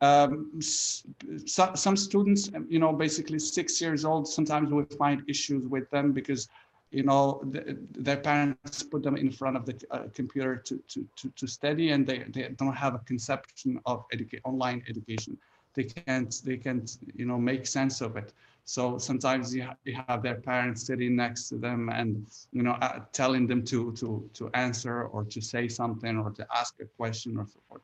um, 0.00 0.50
so, 0.60 1.70
some 1.74 1.96
students 1.96 2.50
um, 2.54 2.66
you 2.68 2.78
know 2.78 2.92
basically 2.92 3.38
six 3.38 3.80
years 3.80 4.04
old 4.04 4.26
sometimes 4.28 4.70
we 4.70 4.84
find 4.96 5.22
issues 5.28 5.66
with 5.66 5.88
them 5.90 6.12
because 6.12 6.48
you 6.90 7.02
know 7.02 7.42
th- 7.52 7.76
their 7.98 8.16
parents 8.16 8.82
put 8.82 9.02
them 9.02 9.16
in 9.16 9.30
front 9.30 9.56
of 9.56 9.64
the 9.64 9.74
uh, 9.90 10.02
computer 10.14 10.56
to, 10.56 10.78
to 10.88 11.06
to 11.16 11.30
to 11.36 11.46
study 11.46 11.90
and 11.90 12.06
they, 12.06 12.24
they 12.34 12.48
don't 12.56 12.74
have 12.76 12.94
a 12.94 12.98
conception 13.00 13.80
of 13.86 14.04
educa- 14.14 14.40
online 14.44 14.82
education. 14.88 15.36
They 15.74 15.84
can't 15.84 16.32
they 16.44 16.56
can't 16.56 16.88
you 17.14 17.26
know 17.26 17.38
make 17.38 17.66
sense 17.66 18.00
of 18.00 18.16
it. 18.16 18.32
So 18.64 18.98
sometimes 18.98 19.54
you, 19.54 19.64
ha- 19.64 19.76
you 19.84 19.94
have 20.06 20.22
their 20.22 20.36
parents 20.36 20.86
sitting 20.86 21.16
next 21.16 21.48
to 21.48 21.56
them 21.56 21.88
and 21.88 22.26
you 22.52 22.62
know 22.62 22.72
uh, 22.80 23.00
telling 23.12 23.46
them 23.46 23.62
to 23.64 23.92
to 23.92 24.28
to 24.34 24.50
answer 24.54 25.04
or 25.04 25.24
to 25.24 25.40
say 25.40 25.68
something 25.68 26.16
or 26.18 26.30
to 26.32 26.46
ask 26.54 26.74
a 26.80 26.86
question 26.96 27.36
or 27.38 27.46
so 27.46 27.60
forth. 27.68 27.82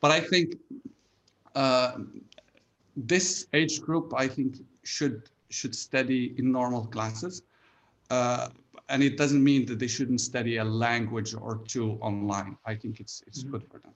But 0.00 0.10
i 0.12 0.20
think 0.20 0.54
uh, 1.62 1.92
this 3.12 3.26
age 3.60 3.74
group 3.86 4.12
i 4.24 4.26
think 4.34 4.50
should 4.94 5.16
should 5.58 5.74
study 5.74 6.22
in 6.38 6.52
normal 6.60 6.84
classes 6.94 7.42
uh, 8.10 8.48
and 8.90 9.02
it 9.02 9.16
doesn't 9.22 9.42
mean 9.50 9.62
that 9.68 9.78
they 9.78 9.86
shouldn't 9.96 10.20
study 10.20 10.56
a 10.58 10.64
language 10.64 11.34
or 11.34 11.52
two 11.74 11.88
online 12.10 12.52
i 12.72 12.74
think 12.74 13.00
it's 13.04 13.16
it's 13.28 13.42
Mhm. 13.44 13.50
good 13.52 13.64
for 13.70 13.78
them 13.84 13.94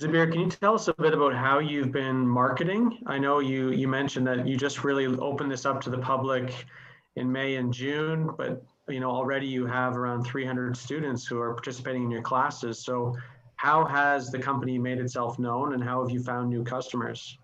Zubir, 0.00 0.30
can 0.32 0.40
you 0.40 0.48
tell 0.48 0.74
us 0.74 0.88
a 0.88 0.94
bit 0.94 1.12
about 1.12 1.34
how 1.34 1.58
you've 1.58 1.92
been 1.92 2.26
marketing? 2.26 2.84
I 3.06 3.18
know 3.18 3.40
you 3.40 3.70
you 3.70 3.86
mentioned 3.86 4.26
that 4.26 4.48
you 4.48 4.56
just 4.56 4.82
really 4.82 5.06
opened 5.06 5.50
this 5.50 5.66
up 5.66 5.80
to 5.82 5.90
the 5.90 5.98
public 5.98 6.46
in 7.16 7.30
May 7.30 7.56
and 7.56 7.70
June, 7.72 8.30
but 8.38 8.62
you 8.88 9.00
know 9.00 9.10
already 9.10 9.46
you 9.46 9.66
have 9.66 9.98
around 9.98 10.24
300 10.24 10.74
students 10.76 11.26
who 11.26 11.38
are 11.38 11.52
participating 11.52 12.02
in 12.04 12.10
your 12.10 12.22
classes. 12.22 12.78
So 12.88 13.14
how 13.60 13.84
has 13.84 14.30
the 14.30 14.38
company 14.38 14.78
made 14.78 14.98
itself 14.98 15.38
known 15.38 15.74
and 15.74 15.84
how 15.84 16.00
have 16.02 16.10
you 16.10 16.22
found 16.22 16.48
new 16.48 16.64
customers? 16.64 17.36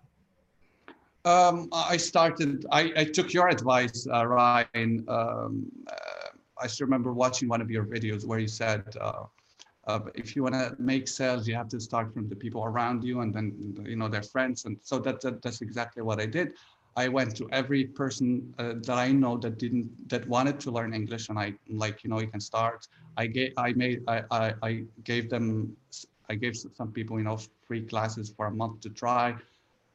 Um, 1.25 1.69
I 1.71 1.95
started, 1.97 2.65
I, 2.71 2.91
I 2.97 3.03
took 3.03 3.33
your 3.33 3.49
advice, 3.49 4.07
uh, 4.11 4.25
Ryan. 4.25 5.05
Um, 5.07 5.67
uh, 5.87 6.29
I 6.59 6.65
still 6.65 6.87
remember 6.87 7.13
watching 7.13 7.47
one 7.47 7.61
of 7.61 7.69
your 7.69 7.85
videos 7.85 8.25
where 8.25 8.39
you 8.39 8.47
said, 8.47 8.81
uh, 8.99 9.25
uh, 9.85 9.99
if 10.15 10.35
you 10.35 10.41
want 10.41 10.55
to 10.55 10.75
make 10.79 11.07
sales, 11.07 11.47
you 11.47 11.53
have 11.53 11.69
to 11.69 11.79
start 11.79 12.11
from 12.15 12.27
the 12.27 12.35
people 12.35 12.63
around 12.63 13.03
you 13.03 13.21
and 13.21 13.31
then, 13.31 13.53
you 13.85 13.95
know, 13.95 14.07
their 14.07 14.23
friends. 14.23 14.65
And 14.65 14.75
so 14.81 14.97
that, 14.97 15.21
that 15.21 15.43
that's 15.43 15.61
exactly 15.61 16.01
what 16.01 16.19
I 16.19 16.25
did. 16.25 16.53
I 17.03 17.07
went 17.07 17.35
to 17.37 17.47
every 17.51 17.83
person 17.85 18.53
uh, 18.57 18.73
that 18.87 18.97
I 18.97 19.09
know 19.11 19.37
that 19.43 19.59
didn't, 19.59 19.87
that 20.09 20.27
wanted 20.27 20.59
to 20.61 20.71
learn 20.71 20.93
English. 21.01 21.29
And 21.29 21.37
I 21.37 21.53
like, 21.69 22.03
you 22.03 22.09
know, 22.09 22.19
you 22.19 22.27
can 22.35 22.41
start. 22.41 22.87
I 23.21 23.27
gave, 23.27 23.51
I 23.57 23.69
made, 23.73 23.99
I, 24.07 24.17
I, 24.31 24.53
I 24.69 24.71
gave 25.03 25.29
them, 25.29 25.45
I 26.31 26.35
gave 26.35 26.53
some 26.79 26.91
people, 26.91 27.15
you 27.19 27.25
know, 27.29 27.39
free 27.67 27.83
classes 27.91 28.33
for 28.35 28.47
a 28.47 28.51
month 28.51 28.81
to 28.81 28.89
try. 28.89 29.35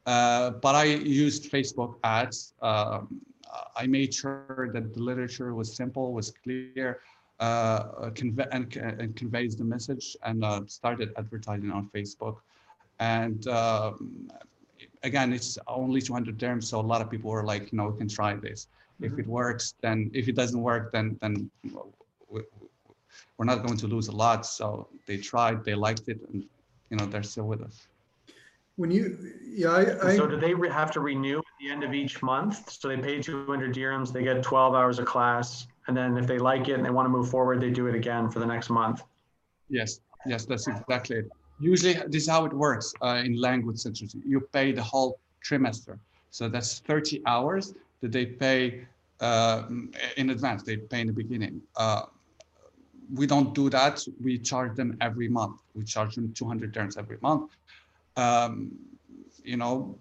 Uh, 0.06 0.50
but 0.64 0.74
I 0.74 0.84
used 0.84 1.50
Facebook 1.50 1.92
ads. 2.04 2.54
Um, 2.62 3.20
I 3.76 3.86
made 3.86 4.14
sure 4.14 4.70
that 4.72 4.94
the 4.94 5.02
literature 5.02 5.54
was 5.54 5.76
simple, 5.76 6.12
was 6.12 6.32
clear, 6.44 7.00
uh, 7.40 8.10
conve- 8.10 8.48
and, 8.52 8.74
and 8.76 9.16
conveys 9.16 9.56
the 9.56 9.64
message, 9.64 10.16
and 10.24 10.44
uh, 10.44 10.62
started 10.66 11.12
advertising 11.16 11.72
on 11.72 11.90
Facebook. 11.94 12.36
And 12.98 13.46
um, 13.48 14.30
again, 15.02 15.32
it's 15.32 15.58
only 15.66 16.00
200 16.00 16.38
dirhams, 16.38 16.64
so 16.64 16.80
a 16.80 16.82
lot 16.82 17.00
of 17.00 17.10
people 17.10 17.30
were 17.30 17.44
like, 17.44 17.72
you 17.72 17.78
know, 17.78 17.88
we 17.88 17.98
can 17.98 18.08
try 18.08 18.34
this. 18.34 18.68
If 19.00 19.12
mm-hmm. 19.12 19.20
it 19.20 19.26
works, 19.26 19.74
then 19.80 20.10
if 20.14 20.28
it 20.28 20.36
doesn't 20.36 20.60
work, 20.60 20.92
then 20.92 21.18
then 21.20 21.50
we, 22.28 22.42
we're 23.36 23.44
not 23.44 23.64
going 23.66 23.78
to 23.78 23.86
lose 23.86 24.08
a 24.08 24.12
lot. 24.12 24.46
So 24.46 24.88
they 25.06 25.16
tried, 25.16 25.64
they 25.64 25.74
liked 25.74 26.08
it, 26.08 26.20
and 26.32 26.44
you 26.90 26.96
know, 26.96 27.06
they're 27.06 27.22
still 27.22 27.46
with 27.46 27.62
us. 27.62 27.86
When 28.76 28.90
you, 28.90 29.18
yeah, 29.44 29.96
I, 30.02 30.16
So 30.16 30.26
do 30.26 30.36
they 30.38 30.54
re- 30.54 30.70
have 30.70 30.90
to 30.92 31.00
renew 31.00 31.38
at 31.38 31.44
the 31.60 31.70
end 31.70 31.84
of 31.84 31.92
each 31.92 32.22
month. 32.22 32.70
So 32.70 32.88
they 32.88 32.96
pay 32.96 33.20
200 33.20 33.74
dirhams, 33.74 34.12
they 34.12 34.22
get 34.22 34.42
12 34.42 34.74
hours 34.74 34.98
of 34.98 35.04
class. 35.04 35.66
And 35.88 35.96
then 35.96 36.16
if 36.16 36.26
they 36.26 36.38
like 36.38 36.68
it 36.68 36.74
and 36.74 36.84
they 36.84 36.90
want 36.90 37.06
to 37.06 37.10
move 37.10 37.28
forward, 37.28 37.60
they 37.60 37.70
do 37.70 37.86
it 37.86 37.94
again 37.94 38.30
for 38.30 38.38
the 38.38 38.46
next 38.46 38.70
month. 38.70 39.02
Yes, 39.68 40.00
yes, 40.26 40.46
that's 40.46 40.68
exactly 40.68 41.16
it. 41.16 41.30
Usually, 41.62 41.94
this 42.08 42.24
is 42.24 42.28
how 42.28 42.44
it 42.44 42.52
works 42.52 42.92
uh, 43.02 43.22
in 43.24 43.40
language 43.40 43.78
centers. 43.78 44.16
You 44.26 44.40
pay 44.52 44.72
the 44.72 44.82
whole 44.82 45.20
trimester. 45.48 45.96
So 46.30 46.48
that's 46.48 46.80
30 46.80 47.22
hours 47.24 47.74
that 48.00 48.10
they 48.10 48.26
pay 48.26 48.84
uh, 49.20 49.62
in 50.16 50.30
advance. 50.30 50.64
They 50.64 50.78
pay 50.78 51.02
in 51.02 51.06
the 51.06 51.12
beginning. 51.12 51.62
Uh, 51.76 52.02
we 53.14 53.26
don't 53.26 53.54
do 53.54 53.70
that. 53.70 54.04
We 54.20 54.38
charge 54.38 54.74
them 54.74 54.96
every 55.00 55.28
month. 55.28 55.60
We 55.76 55.84
charge 55.84 56.16
them 56.16 56.32
200 56.32 56.74
dirhams 56.74 56.98
every 56.98 57.18
month. 57.22 57.52
Um, 58.16 58.72
you 59.44 59.56
know, 59.56 59.96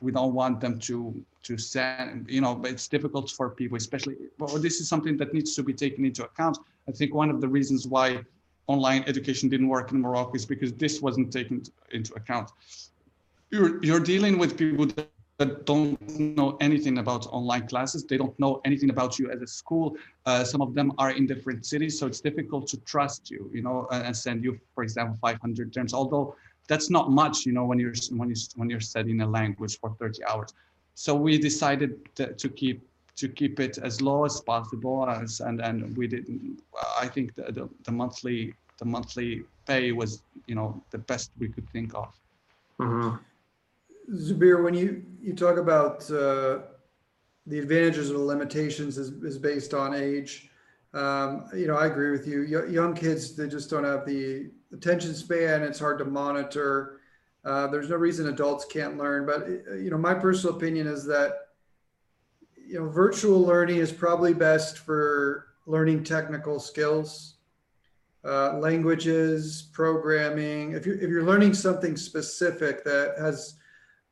we 0.00 0.10
don't 0.10 0.32
want 0.32 0.60
them 0.60 0.78
to 0.80 1.14
to 1.42 1.58
send. 1.58 2.30
You 2.30 2.40
know, 2.40 2.62
it's 2.64 2.88
difficult 2.88 3.30
for 3.30 3.50
people, 3.50 3.76
especially. 3.76 4.16
Well, 4.38 4.56
this 4.58 4.80
is 4.80 4.88
something 4.88 5.18
that 5.18 5.34
needs 5.34 5.54
to 5.56 5.62
be 5.62 5.74
taken 5.74 6.06
into 6.06 6.24
account. 6.24 6.58
I 6.88 6.92
think 6.92 7.14
one 7.14 7.28
of 7.28 7.42
the 7.42 7.48
reasons 7.48 7.86
why 7.86 8.24
online 8.66 9.04
education 9.06 9.48
didn't 9.48 9.68
work 9.68 9.92
in 9.92 10.00
Morocco 10.00 10.34
is 10.34 10.46
because 10.46 10.72
this 10.72 11.00
wasn't 11.00 11.32
taken 11.32 11.62
into 11.92 12.14
account. 12.14 12.50
You're 13.50 13.82
you're 13.84 14.00
dealing 14.00 14.38
with 14.38 14.56
people 14.56 14.86
that 15.38 15.66
don't 15.66 16.00
know 16.18 16.56
anything 16.60 16.98
about 16.98 17.26
online 17.26 17.66
classes. 17.66 18.04
They 18.04 18.16
don't 18.16 18.38
know 18.38 18.60
anything 18.64 18.90
about 18.90 19.18
you 19.18 19.30
as 19.30 19.42
a 19.42 19.46
school. 19.46 19.96
Uh, 20.26 20.44
some 20.44 20.62
of 20.62 20.74
them 20.74 20.92
are 20.98 21.10
in 21.10 21.26
different 21.26 21.66
cities, 21.66 21.98
so 21.98 22.06
it's 22.06 22.20
difficult 22.20 22.68
to 22.68 22.76
trust 22.78 23.30
you, 23.30 23.50
you 23.52 23.62
know, 23.62 23.88
and 23.90 24.16
send 24.16 24.44
you, 24.44 24.58
for 24.74 24.84
example, 24.84 25.18
500 25.20 25.72
dirhams. 25.72 25.92
Although 25.92 26.36
that's 26.68 26.88
not 26.88 27.10
much, 27.10 27.44
you 27.46 27.52
know, 27.52 27.64
when 27.64 27.78
you're 27.78 27.94
when 28.10 28.28
you 28.28 28.36
when 28.56 28.70
you're 28.70 28.80
studying 28.80 29.20
a 29.20 29.26
language 29.26 29.78
for 29.80 29.94
30 29.98 30.24
hours. 30.24 30.54
So 30.94 31.14
we 31.14 31.38
decided 31.38 31.98
to 32.14 32.48
keep 32.48 32.86
to 33.16 33.28
keep 33.28 33.60
it 33.60 33.78
as 33.78 34.00
low 34.00 34.24
as 34.24 34.40
possible, 34.40 35.08
as 35.08 35.40
and 35.40 35.60
and 35.60 35.96
we 35.96 36.06
didn't 36.06 36.60
I 36.98 37.06
think 37.08 37.34
the, 37.34 37.52
the, 37.52 37.68
the 37.84 37.92
monthly 37.92 38.54
the 38.78 38.84
monthly 38.84 39.44
pay 39.66 39.92
was, 39.92 40.22
you 40.46 40.54
know, 40.54 40.82
the 40.90 40.98
best 40.98 41.30
we 41.38 41.48
could 41.48 41.68
think 41.70 41.94
of. 41.94 42.12
Mm-hmm. 42.80 43.16
Zubir, 44.14 44.62
when 44.62 44.74
you, 44.74 45.04
you 45.22 45.34
talk 45.34 45.56
about 45.56 46.10
uh, 46.10 46.58
the 47.46 47.58
advantages 47.58 48.10
or 48.10 48.14
the 48.14 48.18
limitations 48.24 48.98
is, 48.98 49.10
is 49.22 49.38
based 49.38 49.74
on 49.74 49.94
age, 49.94 50.50
um, 50.92 51.48
you 51.54 51.66
know, 51.66 51.76
I 51.76 51.86
agree 51.86 52.10
with 52.10 52.26
you. 52.26 52.46
Y- 52.50 52.72
young 52.72 52.94
kids, 52.94 53.34
they 53.34 53.48
just 53.48 53.70
don't 53.70 53.84
have 53.84 54.04
the 54.04 54.50
attention 54.72 55.14
span. 55.14 55.62
It's 55.62 55.78
hard 55.78 55.98
to 55.98 56.04
monitor. 56.04 57.00
Uh, 57.44 57.66
there's 57.68 57.88
no 57.88 57.96
reason 57.96 58.28
adults 58.28 58.64
can't 58.64 58.96
learn. 58.96 59.26
But, 59.26 59.42
uh, 59.70 59.74
you 59.76 59.90
know, 59.90 59.98
my 59.98 60.14
personal 60.14 60.56
opinion 60.56 60.86
is 60.86 61.04
that, 61.06 61.43
you 62.66 62.78
know, 62.78 62.88
virtual 62.88 63.40
learning 63.40 63.76
is 63.76 63.92
probably 63.92 64.34
best 64.34 64.78
for 64.78 65.46
learning 65.66 66.04
technical 66.04 66.58
skills, 66.60 67.36
uh, 68.24 68.58
languages, 68.58 69.70
programming. 69.72 70.72
If 70.72 70.86
you're, 70.86 70.96
if 70.96 71.10
you're 71.10 71.24
learning 71.24 71.54
something 71.54 71.96
specific 71.96 72.84
that 72.84 73.14
has 73.18 73.56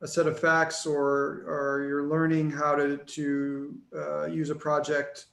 a 0.03 0.07
set 0.07 0.27
of 0.27 0.39
facts 0.39 0.85
or, 0.85 1.45
or 1.47 1.87
you're 1.89 2.05
learning 2.05 2.51
how 2.51 2.75
to, 2.75 2.97
to 2.99 3.75
uh, 3.97 4.27
use 4.27 4.51
a 4.51 4.55
project 4.55 5.27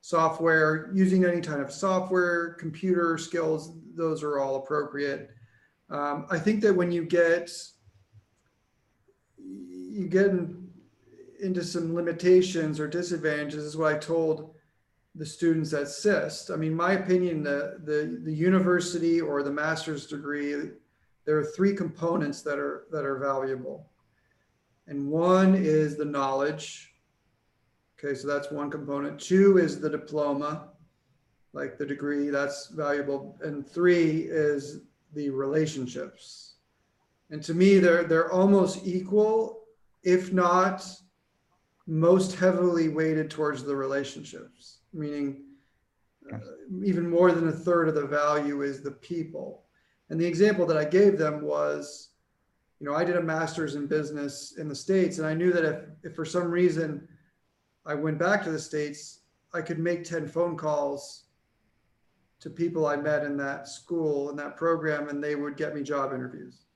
software, 0.00 0.90
using 0.92 1.24
any 1.24 1.40
kind 1.40 1.60
of 1.60 1.72
software, 1.72 2.54
computer 2.54 3.18
skills, 3.18 3.72
those 3.94 4.22
are 4.22 4.38
all 4.38 4.56
appropriate. 4.56 5.30
Um, 5.90 6.26
I 6.30 6.38
think 6.38 6.60
that 6.62 6.74
when 6.74 6.90
you 6.90 7.04
get, 7.04 7.50
you 9.38 10.08
get 10.08 10.26
in, 10.26 10.65
into 11.40 11.64
some 11.64 11.94
limitations 11.94 12.78
or 12.80 12.88
disadvantages 12.88 13.64
is 13.64 13.76
what 13.76 13.94
I 13.94 13.98
told 13.98 14.54
the 15.14 15.26
students 15.26 15.72
at 15.72 15.88
SIST. 15.88 16.50
I 16.50 16.56
mean, 16.56 16.74
my 16.74 16.92
opinion, 16.92 17.42
the, 17.42 17.78
the, 17.84 18.20
the 18.22 18.32
university 18.32 19.20
or 19.20 19.42
the 19.42 19.50
master's 19.50 20.06
degree, 20.06 20.54
there 21.24 21.38
are 21.38 21.44
three 21.44 21.74
components 21.74 22.42
that 22.42 22.58
are, 22.58 22.86
that 22.90 23.04
are 23.04 23.18
valuable. 23.18 23.90
And 24.86 25.08
one 25.08 25.54
is 25.54 25.96
the 25.96 26.04
knowledge. 26.04 26.94
Okay, 27.98 28.14
so 28.14 28.28
that's 28.28 28.50
one 28.50 28.70
component. 28.70 29.18
Two 29.18 29.56
is 29.56 29.80
the 29.80 29.88
diploma, 29.88 30.68
like 31.54 31.78
the 31.78 31.86
degree, 31.86 32.28
that's 32.28 32.68
valuable. 32.68 33.38
And 33.42 33.66
three 33.66 34.28
is 34.28 34.80
the 35.14 35.30
relationships. 35.30 36.56
And 37.30 37.42
to 37.42 37.54
me, 37.54 37.78
they're 37.78 38.04
they're 38.04 38.30
almost 38.30 38.86
equal, 38.86 39.64
if 40.04 40.32
not 40.32 40.86
most 41.86 42.34
heavily 42.34 42.88
weighted 42.88 43.30
towards 43.30 43.62
the 43.62 43.74
relationships, 43.74 44.78
meaning 44.92 45.44
uh, 46.32 46.38
even 46.84 47.08
more 47.08 47.32
than 47.32 47.48
a 47.48 47.52
third 47.52 47.88
of 47.88 47.94
the 47.94 48.06
value 48.06 48.62
is 48.62 48.82
the 48.82 48.90
people. 48.90 49.64
And 50.10 50.20
the 50.20 50.26
example 50.26 50.66
that 50.66 50.76
I 50.76 50.84
gave 50.84 51.18
them 51.18 51.42
was 51.42 52.10
you 52.78 52.86
know, 52.86 52.94
I 52.94 53.04
did 53.04 53.16
a 53.16 53.22
master's 53.22 53.74
in 53.74 53.86
business 53.86 54.54
in 54.58 54.68
the 54.68 54.74
States, 54.74 55.18
and 55.18 55.26
I 55.26 55.34
knew 55.34 55.52
that 55.52 55.64
if, 55.64 55.84
if 56.02 56.14
for 56.14 56.24
some 56.24 56.50
reason 56.50 57.08
I 57.86 57.94
went 57.94 58.18
back 58.18 58.44
to 58.44 58.50
the 58.50 58.58
States, 58.58 59.20
I 59.54 59.62
could 59.62 59.78
make 59.78 60.04
10 60.04 60.28
phone 60.28 60.56
calls 60.56 61.24
to 62.40 62.50
people 62.50 62.86
I 62.86 62.96
met 62.96 63.24
in 63.24 63.36
that 63.38 63.66
school, 63.66 64.28
in 64.28 64.36
that 64.36 64.56
program, 64.56 65.08
and 65.08 65.24
they 65.24 65.36
would 65.36 65.56
get 65.56 65.74
me 65.74 65.82
job 65.82 66.12
interviews. 66.12 66.66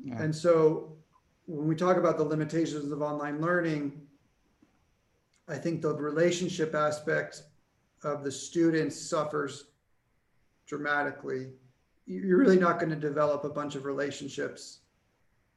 Yeah. 0.00 0.22
And 0.22 0.34
so 0.34 0.96
when 1.46 1.66
we 1.66 1.74
talk 1.74 1.96
about 1.96 2.18
the 2.18 2.24
limitations 2.24 2.90
of 2.92 3.02
online 3.02 3.40
learning, 3.40 4.00
I 5.48 5.56
think 5.56 5.82
the 5.82 5.94
relationship 5.94 6.74
aspect 6.74 7.42
of 8.04 8.24
the 8.24 8.32
students 8.32 9.00
suffers 9.00 9.64
dramatically 10.66 11.52
you're 12.06 12.38
really 12.38 12.58
not 12.58 12.78
going 12.78 12.90
to 12.90 12.96
develop 12.96 13.44
a 13.44 13.48
bunch 13.48 13.74
of 13.74 13.84
relationships 13.84 14.80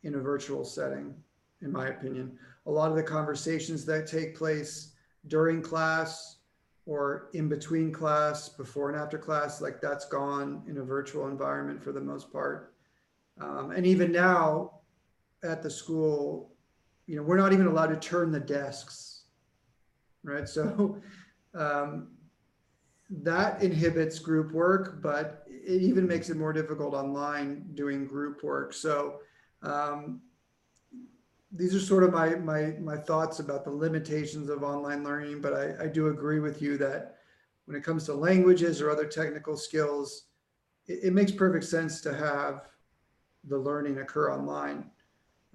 in 0.03 0.15
a 0.15 0.19
virtual 0.19 0.63
setting, 0.63 1.15
in 1.61 1.71
my 1.71 1.87
opinion. 1.87 2.37
A 2.67 2.71
lot 2.71 2.89
of 2.89 2.95
the 2.95 3.03
conversations 3.03 3.85
that 3.85 4.07
take 4.07 4.37
place 4.37 4.93
during 5.27 5.61
class 5.61 6.37
or 6.85 7.29
in 7.33 7.49
between 7.49 7.91
class, 7.91 8.47
before 8.49 8.91
and 8.91 8.99
after 8.99 9.17
class, 9.17 9.59
like 9.59 9.81
that's 9.81 10.05
gone 10.05 10.61
in 10.67 10.77
a 10.77 10.83
virtual 10.83 11.27
environment 11.27 11.83
for 11.83 11.91
the 11.91 12.01
most 12.01 12.31
part. 12.31 12.75
Um, 13.41 13.71
and 13.71 13.87
even 13.87 14.11
now 14.11 14.81
at 15.45 15.63
the 15.63 15.69
school, 15.69 16.51
you 17.07 17.15
know, 17.15 17.23
we're 17.23 17.37
not 17.37 17.53
even 17.53 17.67
allowed 17.67 17.87
to 17.87 17.95
turn 17.95 18.31
the 18.31 18.39
desks, 18.39 19.23
right? 20.23 20.49
So 20.49 21.01
um, 21.55 22.09
that 23.09 23.61
inhibits 23.61 24.19
group 24.19 24.51
work, 24.51 25.01
but 25.01 25.45
it 25.47 25.81
even 25.81 26.07
makes 26.07 26.29
it 26.29 26.37
more 26.37 26.51
difficult 26.51 26.93
online 26.93 27.65
doing 27.75 28.05
group 28.05 28.43
work. 28.43 28.73
So 28.73 29.19
um, 29.61 30.21
these 31.51 31.75
are 31.75 31.79
sort 31.79 32.03
of 32.03 32.11
my, 32.11 32.35
my, 32.35 32.73
my 32.81 32.97
thoughts 32.97 33.39
about 33.39 33.63
the 33.63 33.71
limitations 33.71 34.49
of 34.49 34.63
online 34.63 35.03
learning, 35.03 35.41
but 35.41 35.53
I, 35.53 35.85
I 35.85 35.87
do 35.87 36.07
agree 36.07 36.39
with 36.39 36.61
you 36.61 36.77
that 36.79 37.15
when 37.65 37.77
it 37.77 37.83
comes 37.83 38.05
to 38.05 38.13
languages 38.13 38.81
or 38.81 38.89
other 38.89 39.05
technical 39.05 39.55
skills, 39.55 40.25
it, 40.87 40.99
it 41.05 41.13
makes 41.13 41.31
perfect 41.31 41.65
sense 41.65 42.01
to 42.01 42.13
have 42.13 42.67
the 43.47 43.57
learning 43.57 43.99
occur 43.99 44.33
online. 44.33 44.89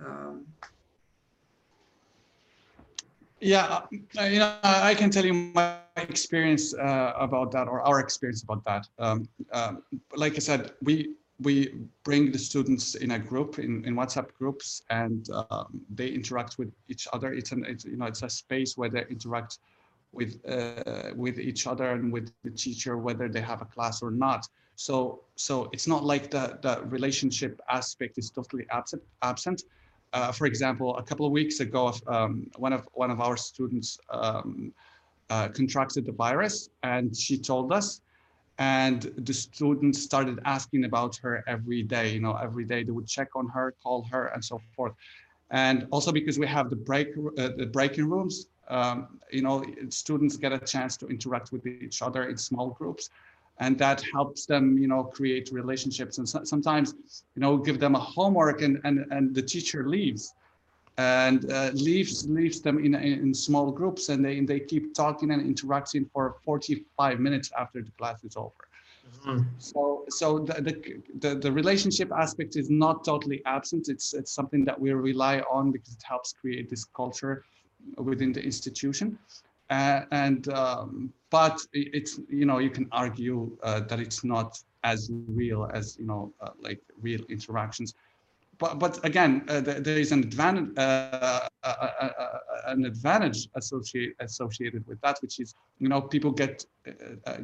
Um, 0.04 0.46
Yeah, 3.40 3.80
uh, 4.20 4.24
you 4.24 4.38
know, 4.38 4.54
I 4.62 4.94
can 4.94 5.10
tell 5.10 5.24
you 5.24 5.32
my 5.32 5.78
experience 5.96 6.74
uh, 6.74 7.14
about 7.16 7.50
that, 7.52 7.68
or 7.68 7.80
our 7.80 7.98
experience 7.98 8.42
about 8.42 8.62
that. 8.66 8.86
Um, 8.98 9.28
uh, 9.50 9.72
like 10.14 10.36
I 10.36 10.40
said, 10.40 10.72
we 10.82 11.14
we 11.42 11.74
bring 12.04 12.32
the 12.32 12.38
students 12.38 12.96
in 12.96 13.12
a 13.12 13.18
group 13.18 13.58
in, 13.58 13.82
in 13.86 13.94
WhatsApp 13.94 14.34
groups, 14.34 14.82
and 14.90 15.26
um, 15.50 15.80
they 15.94 16.08
interact 16.08 16.58
with 16.58 16.70
each 16.88 17.08
other. 17.14 17.32
It's 17.32 17.52
an 17.52 17.64
it's, 17.66 17.86
you 17.86 17.96
know 17.96 18.04
it's 18.06 18.22
a 18.22 18.28
space 18.28 18.76
where 18.76 18.90
they 18.90 19.06
interact 19.08 19.58
with 20.12 20.38
uh, 20.46 21.12
with 21.16 21.38
each 21.38 21.66
other 21.66 21.92
and 21.92 22.12
with 22.12 22.30
the 22.44 22.50
teacher, 22.50 22.98
whether 22.98 23.26
they 23.26 23.40
have 23.40 23.62
a 23.62 23.66
class 23.66 24.02
or 24.02 24.10
not. 24.10 24.46
So 24.76 25.22
so 25.36 25.70
it's 25.72 25.86
not 25.86 26.04
like 26.04 26.30
the 26.30 26.58
the 26.60 26.82
relationship 26.84 27.58
aspect 27.70 28.18
is 28.18 28.30
totally 28.30 28.66
absent 28.70 29.02
absent 29.22 29.62
uh, 30.12 30.32
for 30.32 30.46
example, 30.46 30.96
a 30.96 31.02
couple 31.02 31.26
of 31.26 31.32
weeks 31.32 31.60
ago, 31.60 31.94
um, 32.06 32.50
one 32.56 32.72
of 32.72 32.88
one 32.94 33.10
of 33.10 33.20
our 33.20 33.36
students 33.36 33.98
um, 34.10 34.72
uh, 35.30 35.48
contracted 35.48 36.04
the 36.04 36.12
virus, 36.12 36.70
and 36.82 37.16
she 37.16 37.38
told 37.38 37.72
us, 37.72 38.00
and 38.58 39.12
the 39.18 39.32
students 39.32 40.02
started 40.02 40.40
asking 40.44 40.84
about 40.84 41.16
her 41.16 41.44
every 41.46 41.82
day. 41.82 42.12
You 42.12 42.20
know, 42.20 42.34
every 42.34 42.64
day 42.64 42.82
they 42.82 42.90
would 42.90 43.06
check 43.06 43.28
on 43.36 43.48
her, 43.48 43.74
call 43.82 44.02
her, 44.10 44.26
and 44.28 44.44
so 44.44 44.60
forth. 44.74 44.94
And 45.50 45.86
also 45.90 46.12
because 46.12 46.38
we 46.38 46.46
have 46.46 46.70
the 46.70 46.76
break 46.76 47.08
uh, 47.38 47.50
the 47.56 47.66
breaking 47.66 48.08
rooms, 48.08 48.46
um, 48.68 49.20
you 49.30 49.42
know, 49.42 49.64
students 49.88 50.36
get 50.36 50.52
a 50.52 50.58
chance 50.58 50.96
to 50.98 51.06
interact 51.06 51.52
with 51.52 51.66
each 51.66 52.02
other 52.02 52.28
in 52.28 52.36
small 52.36 52.70
groups 52.70 53.10
and 53.60 53.78
that 53.78 54.02
helps 54.12 54.46
them 54.46 54.78
you 54.78 54.88
know 54.88 55.04
create 55.04 55.50
relationships. 55.52 56.18
And 56.18 56.28
so, 56.28 56.44
sometimes 56.44 56.94
you 57.36 57.40
know 57.42 57.56
give 57.58 57.78
them 57.80 57.94
a 57.94 58.00
homework 58.00 58.62
and 58.62 58.80
and 58.84 59.06
and 59.10 59.34
the 59.34 59.42
teacher 59.42 59.88
leaves. 59.88 60.34
And 60.98 61.50
uh, 61.50 61.70
leaves 61.74 62.26
leaves 62.28 62.60
them 62.60 62.78
in, 62.84 62.94
in 62.94 63.34
small 63.34 63.70
groups 63.72 64.08
and 64.10 64.24
they 64.24 64.40
they 64.40 64.60
keep 64.60 64.94
talking 64.94 65.30
and 65.30 65.40
interacting 65.42 66.04
for 66.12 66.36
45 66.44 67.20
minutes 67.20 67.50
after 67.58 67.82
the 67.82 67.92
class 67.98 68.22
is 68.24 68.36
over. 68.36 68.62
Mhm. 69.06 69.44
so 69.58 70.04
so 70.08 70.38
the, 70.40 70.54
the 70.66 70.74
the 71.18 71.34
the 71.36 71.52
relationship 71.52 72.10
aspect 72.12 72.56
is 72.56 72.70
not 72.70 73.04
totally 73.04 73.40
absent. 73.46 73.88
It's 73.88 74.14
it's 74.14 74.32
something 74.34 74.64
that 74.64 74.78
we 74.80 74.92
rely 74.92 75.40
on 75.40 75.70
because 75.72 75.94
it 75.94 76.02
helps 76.04 76.32
create 76.32 76.68
this 76.68 76.84
culture 76.96 77.44
within 77.98 78.32
the 78.32 78.42
institution. 78.42 79.18
Uh, 79.70 80.02
and 80.10 80.48
um, 80.48 81.12
but 81.30 81.60
it's 81.72 82.20
you 82.28 82.44
know 82.44 82.58
you 82.58 82.70
can 82.70 82.86
argue 82.92 83.56
uh, 83.62 83.80
that 83.80 84.00
it's 84.00 84.24
not 84.24 84.58
as 84.84 85.10
real 85.28 85.70
as 85.72 85.96
you 85.98 86.06
know 86.06 86.32
uh, 86.40 86.50
like 86.60 86.80
real 87.00 87.20
interactions 87.28 87.94
but 88.58 88.78
but 88.78 89.04
again 89.04 89.44
uh, 89.48 89.60
there, 89.60 89.98
is 89.98 90.12
an 90.12 90.20
advantage 90.20 90.68
uh, 90.76 91.48
uh, 91.62 91.66
uh, 91.66 92.08
an 92.66 92.84
advantage 92.84 93.48
associated 93.54 94.14
associated 94.20 94.86
with 94.86 95.00
that 95.00 95.18
which 95.22 95.40
is 95.40 95.54
you 95.78 95.88
know 95.88 96.00
people 96.00 96.30
get 96.30 96.64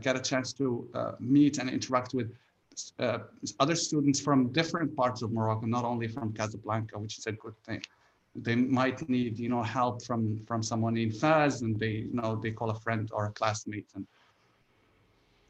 get 0.01 0.15
a 0.17 0.21
chance 0.21 0.53
to 0.53 0.89
meet 1.19 1.59
and 1.59 1.71
interact 1.71 2.15
with 2.15 2.31
other 3.59 3.75
students 3.75 4.21
from 4.21 4.53
different 4.53 4.95
parts 4.95 5.23
of 5.23 5.33
Morocco, 5.33 5.65
not 5.65 5.85
only 5.85 6.09
from 6.09 6.33
Casablanca, 6.35 6.99
which 6.99 7.17
is 7.17 7.27
a 7.27 7.33
good 7.33 7.57
thing. 7.65 7.81
They 8.43 8.55
might 8.55 9.09
need, 9.09 9.39
you 9.39 9.49
know, 9.49 9.63
help 9.63 10.05
from 10.05 10.45
from 10.47 10.63
someone 10.63 10.97
in 10.97 11.11
Fez, 11.11 11.63
and 11.63 11.79
they, 11.79 12.07
you 12.09 12.15
know, 12.15 12.37
they 12.37 12.51
call 12.51 12.71
a 12.71 12.81
friend 12.81 13.09
or 13.13 13.27
a 13.27 13.33
classmate, 13.33 13.89
and 13.95 14.07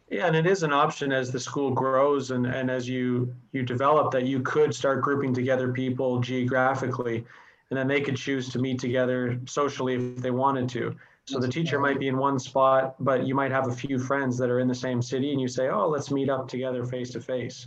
Yeah, 0.08 0.28
and 0.28 0.36
it 0.36 0.46
is 0.46 0.62
an 0.62 0.72
option 0.72 1.10
as 1.12 1.32
the 1.32 1.40
school 1.40 1.72
grows 1.72 2.30
and, 2.30 2.46
and 2.46 2.70
as 2.70 2.88
you, 2.88 3.34
you 3.52 3.62
develop 3.64 4.12
that 4.12 4.24
you 4.24 4.40
could 4.40 4.72
start 4.72 5.02
grouping 5.02 5.34
together 5.34 5.72
people 5.72 6.20
geographically. 6.20 7.24
And 7.70 7.76
then 7.76 7.88
they 7.88 8.00
could 8.00 8.16
choose 8.16 8.48
to 8.50 8.60
meet 8.60 8.78
together 8.78 9.40
socially 9.46 9.94
if 9.94 10.22
they 10.22 10.30
wanted 10.30 10.68
to. 10.70 10.94
So 11.24 11.40
the 11.40 11.48
teacher 11.48 11.80
might 11.80 11.98
be 11.98 12.06
in 12.06 12.18
one 12.18 12.38
spot, 12.38 12.94
but 13.00 13.26
you 13.26 13.34
might 13.34 13.50
have 13.50 13.66
a 13.66 13.72
few 13.74 13.98
friends 13.98 14.38
that 14.38 14.48
are 14.48 14.60
in 14.60 14.68
the 14.68 14.74
same 14.76 15.02
city 15.02 15.32
and 15.32 15.40
you 15.40 15.48
say, 15.48 15.68
oh, 15.70 15.88
let's 15.88 16.12
meet 16.12 16.30
up 16.30 16.46
together 16.46 16.84
face 16.84 17.10
to 17.10 17.20
face. 17.20 17.66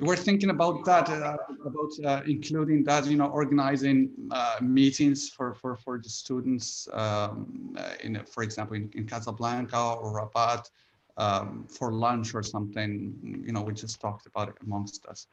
We're 0.00 0.16
thinking 0.16 0.50
about 0.50 0.84
that, 0.84 1.08
uh, 1.08 1.36
about 1.64 1.92
uh, 2.04 2.22
including 2.26 2.82
that, 2.84 3.06
you 3.06 3.16
know, 3.16 3.26
organizing 3.26 4.10
uh, 4.30 4.56
meetings 4.60 5.28
for 5.28 5.54
for 5.54 5.76
for 5.76 5.98
the 5.98 6.08
students, 6.08 6.88
um, 6.92 7.76
uh, 7.78 7.92
in, 8.02 8.20
for 8.24 8.42
example, 8.42 8.76
in, 8.76 8.90
in 8.94 9.06
Casablanca 9.06 9.78
or 9.78 10.12
Rabat, 10.12 10.70
um, 11.18 11.66
for 11.68 11.92
lunch 11.92 12.34
or 12.34 12.42
something. 12.42 13.42
You 13.46 13.52
know, 13.52 13.62
we 13.62 13.74
just 13.74 14.00
talked 14.00 14.26
about 14.26 14.48
it 14.48 14.54
amongst 14.62 15.04
us, 15.06 15.26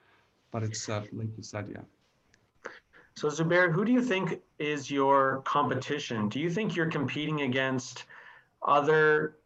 but 0.52 0.63
it's 0.63 0.89
uh, 0.89 1.06
like 1.13 1.30
you 1.38 1.43
said, 1.43 1.69
yeah. 1.72 1.82
So 3.15 3.28
Zubair, 3.30 3.72
who 3.72 3.86
do 3.86 3.91
you 3.91 4.02
think 4.02 4.39
is 4.60 4.91
your 4.91 5.41
competition? 5.45 6.30
Do 6.30 6.39
you 6.39 6.50
think 6.50 6.76
you're 6.76 6.91
competing 6.91 7.41
against 7.41 8.06
other 8.65 9.38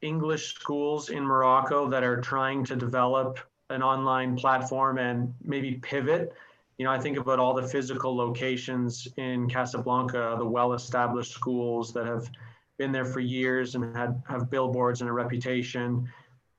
English 0.00 0.54
schools 0.54 1.10
in 1.10 1.24
Morocco 1.24 1.88
that 1.88 2.02
are 2.02 2.20
trying 2.20 2.64
to 2.64 2.76
develop 2.76 3.38
an 3.70 3.82
online 3.82 4.36
platform 4.36 4.98
and 4.98 5.32
maybe 5.42 5.74
pivot? 5.76 6.32
You 6.78 6.84
know, 6.84 6.92
I 6.92 6.98
think 6.98 7.18
about 7.18 7.38
all 7.38 7.54
the 7.54 7.66
physical 7.66 8.16
locations 8.16 9.08
in 9.16 9.48
Casablanca, 9.48 10.36
the 10.38 10.46
well-established 10.46 11.32
schools 11.32 11.92
that 11.92 12.06
have 12.06 12.30
been 12.78 12.92
there 12.92 13.04
for 13.04 13.20
years 13.20 13.74
and 13.74 13.96
had 13.96 14.22
have 14.26 14.50
billboards 14.50 15.00
and 15.00 15.10
a 15.10 15.12
reputation. 15.12 16.08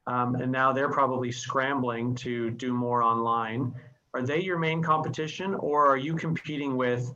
Um, 0.08 0.36
and 0.36 0.52
now 0.52 0.74
they're 0.74 0.90
probably 0.92 1.32
scrambling 1.32 2.16
to 2.16 2.52
do 2.52 2.74
more 2.74 3.04
online 3.04 3.74
are 4.14 4.22
they 4.22 4.42
your 4.42 4.60
main 4.60 4.82
competition 4.82 5.56
or 5.56 5.88
are 5.88 5.98
you 5.98 6.16
competing 6.16 6.76
with 6.76 7.14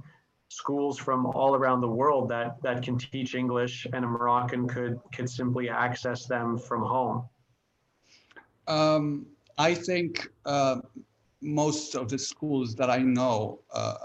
schools 0.49 0.97
from 0.97 1.25
all 1.27 1.55
around 1.55 1.81
the 1.81 1.87
world 1.87 2.29
that 2.29 2.61
that 2.61 2.83
can 2.83 2.97
teach 2.97 3.35
english 3.35 3.87
and 3.93 4.05
a 4.05 4.07
moroccan 4.07 4.67
could 4.67 4.99
could 5.13 5.29
simply 5.29 5.69
access 5.69 6.25
them 6.25 6.57
from 6.57 6.81
home 6.81 7.27
Um, 8.67 9.27
I 9.57 9.73
think 9.73 10.27
uh, 10.45 10.77
most 11.41 11.95
of 11.95 12.09
the 12.09 12.17
schools 12.17 12.75
that 12.75 12.89
I 12.89 12.97
know 12.97 13.59
uh, 13.73 13.95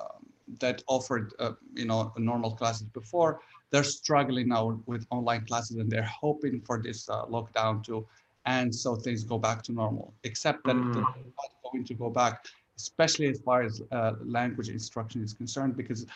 that 0.59 0.83
offered, 0.87 1.33
uh, 1.39 1.53
you 1.75 1.87
know, 1.87 2.13
normal 2.17 2.53
classes 2.53 2.87
before, 2.89 3.41
they're 3.71 3.85
struggling 3.85 4.49
now 4.49 4.81
with 4.87 5.07
online 5.11 5.45
classes, 5.47 5.77
and 5.77 5.91
they're 5.91 6.03
hoping 6.21 6.61
for 6.61 6.81
this 6.83 7.09
uh, 7.09 7.25
lockdown 7.27 7.85
to 7.85 8.07
end 8.47 8.75
so 8.75 8.97
things 8.97 9.23
go 9.25 9.39
back 9.39 9.63
to 9.63 9.73
normal. 9.73 10.15
Except 10.25 10.65
that 10.67 10.77
Mm. 10.77 10.93
they're 10.93 11.03
not 11.03 11.53
going 11.73 11.85
to 11.85 11.95
go 11.95 12.11
back, 12.11 12.45
especially 12.77 13.29
as 13.29 13.41
far 13.41 13.63
as 13.63 13.83
uh, 13.93 14.13
language 14.25 14.69
instruction 14.69 15.23
is 15.23 15.33
concerned, 15.33 15.77
because 15.77 16.07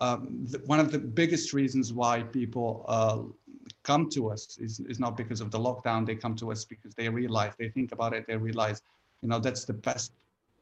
um, 0.00 0.46
the, 0.50 0.58
one 0.66 0.80
of 0.80 0.90
the 0.92 0.98
biggest 0.98 1.52
reasons 1.52 1.92
why 1.92 2.22
people 2.22 2.84
uh, 2.88 3.22
come 3.82 4.08
to 4.10 4.30
us 4.30 4.58
is, 4.60 4.80
is 4.80 4.98
not 4.98 5.16
because 5.16 5.40
of 5.40 5.50
the 5.50 5.58
lockdown. 5.58 6.04
They 6.06 6.14
come 6.14 6.34
to 6.36 6.50
us 6.50 6.64
because 6.64 6.94
they 6.94 7.08
realize, 7.08 7.52
they 7.58 7.68
think 7.68 7.92
about 7.92 8.12
it, 8.14 8.26
they 8.26 8.36
realize, 8.36 8.82
you 9.22 9.28
know, 9.28 9.38
that's 9.38 9.64
the 9.64 9.74
best 9.74 10.12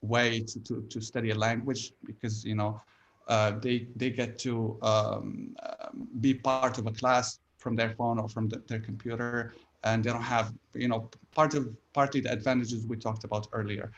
way 0.02 0.40
to, 0.40 0.60
to, 0.60 0.82
to 0.88 1.00
study 1.00 1.30
a 1.30 1.34
language 1.34 1.92
because, 2.04 2.44
you 2.44 2.54
know, 2.54 2.80
uh, 3.28 3.52
they, 3.58 3.88
they 3.96 4.10
get 4.10 4.38
to 4.40 4.78
um, 4.82 5.54
um, 5.62 6.08
be 6.20 6.34
part 6.34 6.78
of 6.78 6.86
a 6.86 6.92
class 6.92 7.40
from 7.50 7.74
their 7.74 7.90
phone 7.90 8.18
or 8.18 8.28
from 8.28 8.48
the, 8.48 8.62
their 8.68 8.80
computer 8.80 9.52
and 9.84 10.02
they 10.04 10.10
don't 10.10 10.22
have, 10.22 10.52
you 10.74 10.88
know, 10.88 11.08
part 11.34 11.54
of 11.54 11.68
partly 11.92 12.20
the 12.20 12.30
advantages 12.30 12.86
we 12.86 12.96
talked 12.96 13.24
about 13.24 13.46
earlier. 13.52 13.90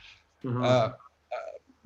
Mhm. 0.44 0.92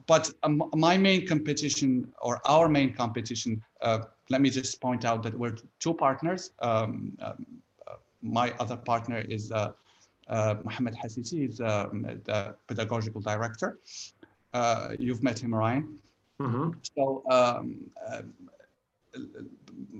But 0.06 0.30
um, 0.42 0.62
my 0.74 0.96
main 0.96 1.26
competition 1.26 2.12
or 2.20 2.40
our 2.44 2.68
main 2.68 2.92
competition, 2.94 3.62
uh, 3.82 4.00
let 4.28 4.40
me 4.40 4.50
just 4.50 4.80
point 4.80 5.04
out 5.04 5.22
that 5.22 5.38
we're 5.38 5.56
two 5.78 5.94
partners. 5.94 6.52
Um, 6.60 7.16
um, 7.20 7.46
uh, 7.86 7.94
my 8.22 8.52
other 8.60 8.76
partner 8.76 9.18
is 9.18 9.50
uh, 9.52 9.72
uh, 10.28 10.54
Mohamed 10.64 10.94
Hassisi, 10.94 11.48
is 11.48 11.60
um, 11.60 12.02
the 12.24 12.54
pedagogical 12.66 13.20
director. 13.20 13.78
Uh, 14.52 14.90
you've 14.98 15.22
met 15.22 15.38
him, 15.38 15.54
Ryan. 15.54 15.98
Mhm. 16.40 16.74
So 16.94 17.22
um, 17.30 17.76
uh, 18.08 18.22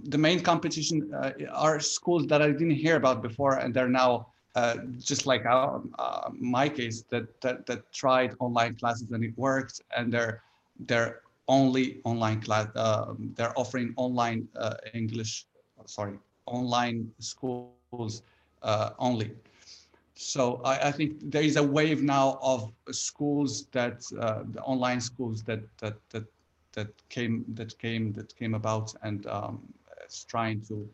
the 0.04 0.18
main 0.18 0.40
competition 0.40 1.12
uh, 1.14 1.32
are 1.52 1.80
schools 1.80 2.26
that 2.28 2.40
I 2.42 2.50
didn't 2.50 2.78
hear 2.84 2.96
about 2.96 3.22
before, 3.22 3.54
and 3.58 3.74
they're 3.74 3.88
now 3.88 4.28
uh, 4.54 4.76
just 4.98 5.26
like 5.26 5.44
our, 5.46 5.82
uh, 5.98 6.30
my 6.32 6.68
case 6.68 7.02
that, 7.10 7.40
that 7.40 7.66
that 7.66 7.92
tried 7.92 8.34
online 8.40 8.74
classes 8.76 9.10
and 9.10 9.24
it 9.24 9.36
worked, 9.36 9.80
and 9.96 10.12
they're 10.12 10.42
they're 10.86 11.20
only 11.48 12.00
online 12.04 12.40
class. 12.40 12.68
Uh, 12.74 13.14
they're 13.36 13.56
offering 13.58 13.92
online 13.96 14.48
uh, 14.56 14.74
English, 14.94 15.46
sorry, 15.86 16.18
online 16.46 17.10
schools 17.18 17.82
uh, 18.62 18.90
only. 18.98 19.30
So 20.14 20.60
I, 20.64 20.88
I 20.88 20.92
think 20.92 20.92
there 21.30 21.42
is 21.42 21.56
a 21.56 21.62
wave 21.62 22.02
now 22.02 22.38
of 22.42 22.72
schools 22.90 23.66
that 23.72 24.00
the 24.10 24.60
online 24.62 25.00
schools 25.00 25.42
that 25.44 25.60
that 25.78 25.96
that 26.10 26.24
that 26.72 26.88
came 27.08 27.44
that 27.54 27.78
came 27.78 28.12
that 28.12 28.34
came 28.36 28.54
about 28.54 28.94
and 29.02 29.26
um, 29.26 29.60
is 30.06 30.24
trying 30.24 30.60
to 30.68 30.88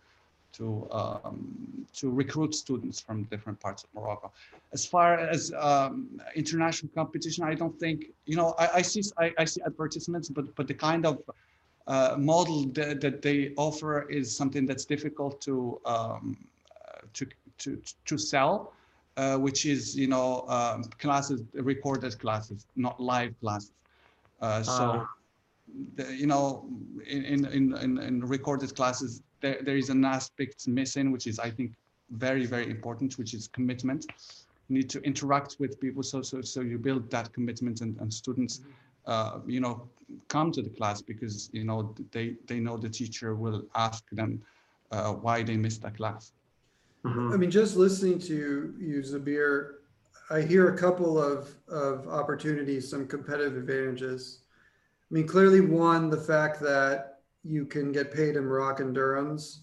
to 0.56 0.88
um, 0.90 1.86
to 1.94 2.10
recruit 2.10 2.54
students 2.54 3.00
from 3.00 3.24
different 3.24 3.60
parts 3.60 3.84
of 3.84 3.88
Morocco. 3.94 4.32
As 4.72 4.86
far 4.86 5.18
as 5.18 5.52
um, 5.58 6.20
international 6.34 6.90
competition, 6.94 7.44
I 7.44 7.54
don't 7.54 7.78
think 7.78 8.06
you 8.26 8.36
know. 8.36 8.54
I, 8.58 8.68
I 8.76 8.82
see 8.82 9.02
I, 9.18 9.32
I 9.38 9.44
see 9.44 9.60
advertisements, 9.66 10.28
but 10.28 10.54
but 10.56 10.66
the 10.66 10.74
kind 10.74 11.06
of 11.06 11.18
uh, 11.86 12.16
model 12.18 12.66
that, 12.74 13.00
that 13.00 13.22
they 13.22 13.52
offer 13.56 14.08
is 14.10 14.36
something 14.36 14.66
that's 14.66 14.84
difficult 14.84 15.40
to 15.42 15.80
um, 15.84 16.36
to 17.14 17.26
to 17.58 17.80
to 18.04 18.18
sell. 18.18 18.72
Uh, 19.18 19.38
which 19.38 19.64
is 19.64 19.96
you 19.96 20.06
know 20.06 20.44
um, 20.48 20.84
classes 20.98 21.42
recorded 21.54 22.18
classes 22.18 22.66
not 22.76 23.00
live 23.00 23.32
classes 23.40 23.72
uh, 24.42 24.62
so 24.62 24.84
Ah. 24.84 25.08
the, 25.94 26.14
you 26.14 26.26
know 26.26 26.68
in, 27.06 27.24
in 27.24 27.46
in 27.46 27.98
in 27.98 28.20
recorded 28.20 28.76
classes 28.76 29.22
there, 29.40 29.58
there 29.62 29.76
is 29.76 29.90
an 29.90 30.04
aspect 30.04 30.66
missing 30.68 31.12
which 31.12 31.26
is 31.26 31.38
i 31.38 31.50
think 31.50 31.72
very 32.10 32.46
very 32.46 32.70
important 32.70 33.18
which 33.18 33.34
is 33.34 33.48
commitment 33.48 34.06
you 34.68 34.76
need 34.76 34.88
to 34.90 35.00
interact 35.02 35.56
with 35.58 35.80
people 35.80 36.02
so 36.02 36.22
so 36.22 36.40
so 36.40 36.60
you 36.60 36.78
build 36.78 37.10
that 37.10 37.32
commitment 37.32 37.80
and, 37.80 37.96
and 38.00 38.12
students 38.12 38.62
uh, 39.06 39.38
you 39.46 39.60
know 39.60 39.88
come 40.28 40.50
to 40.50 40.62
the 40.62 40.70
class 40.70 41.02
because 41.02 41.50
you 41.52 41.64
know 41.64 41.94
they 42.12 42.34
they 42.46 42.60
know 42.60 42.76
the 42.76 42.88
teacher 42.88 43.34
will 43.34 43.64
ask 43.74 44.04
them 44.10 44.40
uh, 44.92 45.12
why 45.12 45.42
they 45.42 45.56
missed 45.56 45.82
that 45.82 45.96
class 45.96 46.32
Mhm. 47.06 47.32
I 47.32 47.36
mean, 47.36 47.50
just 47.50 47.76
listening 47.76 48.18
to 48.20 48.74
you, 48.78 49.00
Zubir, 49.00 49.74
I 50.28 50.40
hear 50.40 50.74
a 50.74 50.76
couple 50.76 51.22
of, 51.22 51.54
of 51.68 52.08
opportunities, 52.08 52.90
some 52.90 53.06
competitive 53.06 53.56
advantages. 53.56 54.40
I 55.08 55.14
mean, 55.14 55.26
clearly, 55.26 55.60
one, 55.60 56.10
the 56.10 56.16
fact 56.16 56.60
that 56.62 57.15
you 57.46 57.64
can 57.64 57.92
get 57.92 58.12
paid 58.12 58.36
in 58.36 58.44
Moroccan 58.44 58.94
dirhams, 58.94 59.58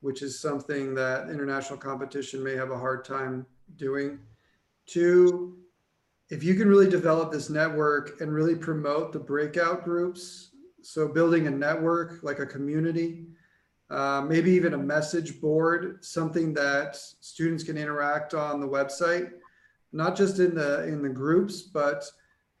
which 0.00 0.22
is 0.22 0.40
something 0.40 0.94
that 0.94 1.30
international 1.30 1.78
competition 1.78 2.42
may 2.42 2.56
have 2.56 2.70
a 2.70 2.78
hard 2.78 3.04
time 3.04 3.46
doing. 3.76 4.18
Two, 4.86 5.58
if 6.30 6.42
you 6.42 6.54
can 6.54 6.68
really 6.68 6.88
develop 6.88 7.30
this 7.30 7.50
network 7.50 8.20
and 8.20 8.32
really 8.32 8.54
promote 8.54 9.12
the 9.12 9.18
breakout 9.18 9.84
groups 9.84 10.50
So 10.82 11.08
building 11.08 11.46
a 11.46 11.50
network, 11.50 12.22
like 12.22 12.38
a 12.38 12.46
community, 12.46 13.26
uh, 13.90 14.22
maybe 14.26 14.50
even 14.52 14.74
a 14.74 14.78
message 14.78 15.40
board, 15.40 16.04
something 16.04 16.54
that 16.54 16.96
students 16.96 17.64
can 17.64 17.76
interact 17.76 18.34
on 18.34 18.60
the 18.60 18.66
website, 18.66 19.32
not 19.92 20.16
just 20.16 20.38
in 20.38 20.54
the 20.54 20.84
in 20.84 21.02
the 21.02 21.08
groups, 21.08 21.62
but 21.62 22.04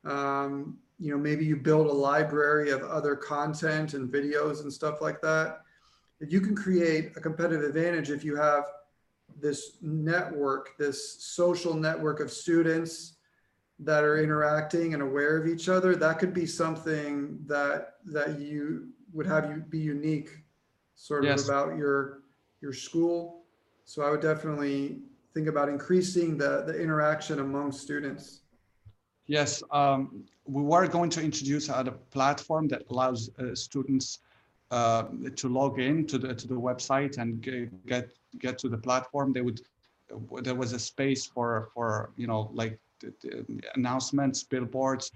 um, 0.04 0.78
you 1.00 1.10
know 1.10 1.18
maybe 1.18 1.44
you 1.44 1.56
build 1.56 1.86
a 1.86 1.92
library 1.92 2.70
of 2.70 2.82
other 2.82 3.16
content 3.16 3.94
and 3.94 4.12
videos 4.12 4.60
and 4.62 4.72
stuff 4.72 5.00
like 5.00 5.20
that. 5.22 5.62
If 6.20 6.30
you 6.32 6.40
can 6.40 6.54
create 6.54 7.12
a 7.16 7.20
competitive 7.20 7.64
advantage 7.64 8.10
if 8.10 8.22
you 8.22 8.36
have 8.36 8.64
this 9.40 9.78
network, 9.80 10.76
this 10.78 11.22
social 11.22 11.74
network 11.74 12.20
of 12.20 12.30
students 12.30 13.14
that 13.78 14.04
are 14.04 14.18
interacting 14.22 14.92
and 14.92 15.02
aware 15.02 15.38
of 15.38 15.46
each 15.46 15.68
other. 15.70 15.96
That 15.96 16.18
could 16.18 16.34
be 16.34 16.46
something 16.46 17.38
that 17.46 17.94
that 18.06 18.38
you 18.38 18.88
would 19.12 19.26
have 19.26 19.50
you 19.50 19.64
be 19.68 19.78
unique 19.78 20.30
sort 20.94 21.24
of 21.24 21.30
Yes. 21.30 21.46
about 21.46 21.76
your 21.78 22.22
your 22.60 22.74
school. 22.74 23.44
So 23.86 24.02
I 24.02 24.10
would 24.10 24.20
definitely 24.20 25.00
think 25.32 25.48
about 25.48 25.68
increasing 25.70 26.36
the 26.36 26.64
the 26.66 26.78
interaction 26.78 27.40
among 27.40 27.72
students. 27.72 28.42
Yes, 29.30 29.62
um, 29.70 30.24
we 30.44 30.60
were 30.60 30.88
going 30.88 31.08
to 31.10 31.22
introduce 31.22 31.68
a 31.68 31.94
platform 32.10 32.66
that 32.66 32.82
allows 32.90 33.30
uh, 33.38 33.54
students 33.54 34.18
uh, 34.72 35.04
to 35.36 35.48
log 35.48 35.78
in 35.78 36.04
to 36.08 36.18
the 36.18 36.34
to 36.34 36.48
the 36.48 36.60
website 36.68 37.16
and 37.18 37.40
get 37.86 38.10
get 38.40 38.58
to 38.58 38.68
the 38.68 38.76
platform. 38.76 39.32
They 39.32 39.42
would 39.42 39.60
there 40.42 40.56
was 40.56 40.72
a 40.72 40.80
space 40.80 41.26
for 41.26 41.68
for 41.72 42.10
you 42.16 42.26
know 42.26 42.50
like 42.52 42.80
announcements, 43.76 44.42
billboards. 44.42 45.12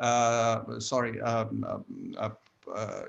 Uh, 0.00 0.80
sorry, 0.80 1.20
um, 1.20 1.62
uh, 2.16 2.30
uh, 2.74 3.02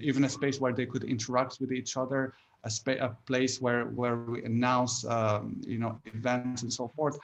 even 0.00 0.24
a 0.24 0.28
space 0.28 0.58
where 0.60 0.72
they 0.72 0.86
could 0.86 1.04
interact 1.04 1.58
with 1.60 1.70
each 1.72 1.96
other. 1.96 2.32
A, 2.64 2.70
a 3.08 3.10
place 3.26 3.60
where 3.60 3.84
where 4.00 4.16
we 4.16 4.42
announce 4.44 5.04
um, 5.04 5.60
you 5.64 5.78
know 5.78 6.00
events 6.06 6.62
and 6.62 6.72
so 6.72 6.88
forth 6.88 7.18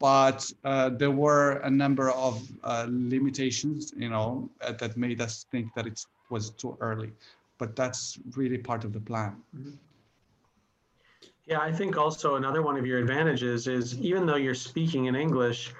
but 0.00 0.50
uh, 0.64 0.88
there 0.88 1.10
were 1.10 1.60
a 1.62 1.70
number 1.70 2.10
of 2.10 2.42
uh, 2.64 2.86
limitations, 2.88 3.92
you 3.96 4.08
know, 4.08 4.48
uh, 4.62 4.72
that 4.72 4.96
made 4.96 5.20
us 5.20 5.46
think 5.52 5.72
that 5.74 5.86
it 5.86 6.04
was 6.30 6.50
too 6.50 6.76
early. 6.80 7.12
But 7.58 7.76
that's 7.76 8.18
really 8.34 8.56
part 8.56 8.84
of 8.84 8.94
the 8.94 9.00
plan. 9.00 9.36
Yeah, 11.44 11.60
I 11.60 11.70
think 11.70 11.98
also 11.98 12.36
another 12.36 12.62
one 12.62 12.78
of 12.78 12.86
your 12.86 12.98
advantages 12.98 13.66
is 13.66 13.98
even 14.00 14.24
though 14.24 14.36
you're 14.36 14.54
speaking 14.54 15.04
in 15.04 15.14
English, 15.14 15.74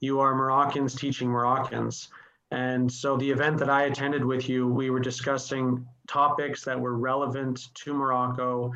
you 0.00 0.18
are 0.18 0.34
Moroccans 0.34 0.96
teaching 0.96 1.28
Moroccans. 1.28 2.08
And 2.50 2.90
so 2.90 3.16
the 3.16 3.30
event 3.30 3.58
that 3.58 3.70
I 3.70 3.84
attended 3.84 4.24
with 4.24 4.48
you, 4.48 4.66
we 4.66 4.90
were 4.90 4.98
discussing 4.98 5.86
topics 6.08 6.64
that 6.64 6.80
were 6.80 6.96
relevant 6.96 7.72
to 7.74 7.94
Morocco 7.94 8.72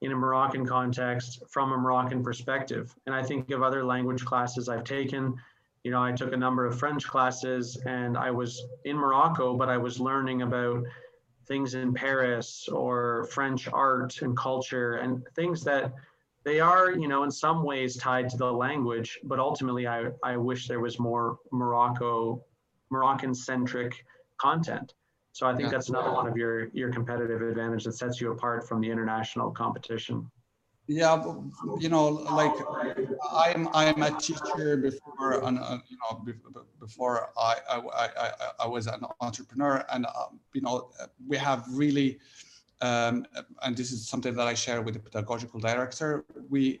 in 0.00 0.12
a 0.12 0.16
Moroccan 0.16 0.64
context 0.64 1.42
from 1.48 1.72
a 1.72 1.76
Moroccan 1.76 2.22
perspective. 2.22 2.94
And 3.06 3.14
I 3.14 3.22
think 3.22 3.50
of 3.50 3.62
other 3.62 3.84
language 3.84 4.24
classes 4.24 4.68
I've 4.68 4.84
taken. 4.84 5.34
You 5.84 5.90
know, 5.90 6.02
I 6.02 6.12
took 6.12 6.32
a 6.32 6.36
number 6.36 6.66
of 6.66 6.78
French 6.78 7.06
classes 7.06 7.76
and 7.86 8.16
I 8.16 8.30
was 8.30 8.62
in 8.84 8.96
Morocco, 8.96 9.56
but 9.56 9.68
I 9.68 9.76
was 9.76 9.98
learning 10.00 10.42
about 10.42 10.84
things 11.46 11.74
in 11.74 11.94
Paris 11.94 12.68
or 12.70 13.26
French 13.32 13.68
art 13.72 14.20
and 14.22 14.36
culture 14.36 14.96
and 14.96 15.26
things 15.34 15.64
that 15.64 15.92
they 16.44 16.60
are, 16.60 16.92
you 16.92 17.08
know, 17.08 17.24
in 17.24 17.30
some 17.30 17.62
ways 17.62 17.96
tied 17.96 18.28
to 18.30 18.36
the 18.36 18.52
language, 18.52 19.18
but 19.24 19.38
ultimately 19.38 19.86
I, 19.86 20.10
I 20.22 20.36
wish 20.36 20.68
there 20.68 20.80
was 20.80 20.98
more 20.98 21.38
Morocco, 21.50 22.44
Moroccan 22.90 23.34
centric 23.34 24.04
content. 24.38 24.94
So 25.32 25.46
I 25.46 25.54
think 25.54 25.66
Yeah. 25.66 25.72
that's 25.72 25.88
another 25.88 26.12
one 26.12 26.26
of 26.26 26.36
your, 26.36 26.68
your 26.68 26.90
competitive 26.92 27.42
advantage 27.42 27.84
that 27.84 27.92
sets 27.92 28.20
you 28.20 28.32
apart 28.32 28.66
from 28.68 28.80
the 28.80 28.90
international 28.90 29.50
competition. 29.50 30.30
Yeah, 30.90 31.22
you 31.78 31.90
know, 31.90 32.08
like 32.08 32.54
I'm 33.30 33.68
I'm 33.74 34.02
a 34.02 34.10
teacher 34.10 34.78
before, 34.78 35.32
an, 35.44 35.58
uh, 35.58 35.80
you 35.86 35.98
know, 36.00 36.18
be- 36.20 36.32
be- 36.32 36.60
before 36.80 37.28
I 37.36 37.56
I, 37.68 37.76
I 38.24 38.30
I 38.60 38.66
was 38.66 38.86
an 38.86 39.02
entrepreneur, 39.20 39.84
and 39.92 40.06
um, 40.06 40.40
you 40.54 40.62
know, 40.62 40.90
uh, 40.98 41.08
we 41.26 41.36
have 41.36 41.66
really, 41.70 42.18
um, 42.80 43.26
and 43.62 43.76
this 43.76 43.92
is 43.92 44.08
something 44.08 44.34
that 44.34 44.46
I 44.46 44.54
share 44.54 44.80
with 44.80 44.94
the 44.94 45.00
pedagogical 45.00 45.60
director. 45.60 46.24
We 46.48 46.80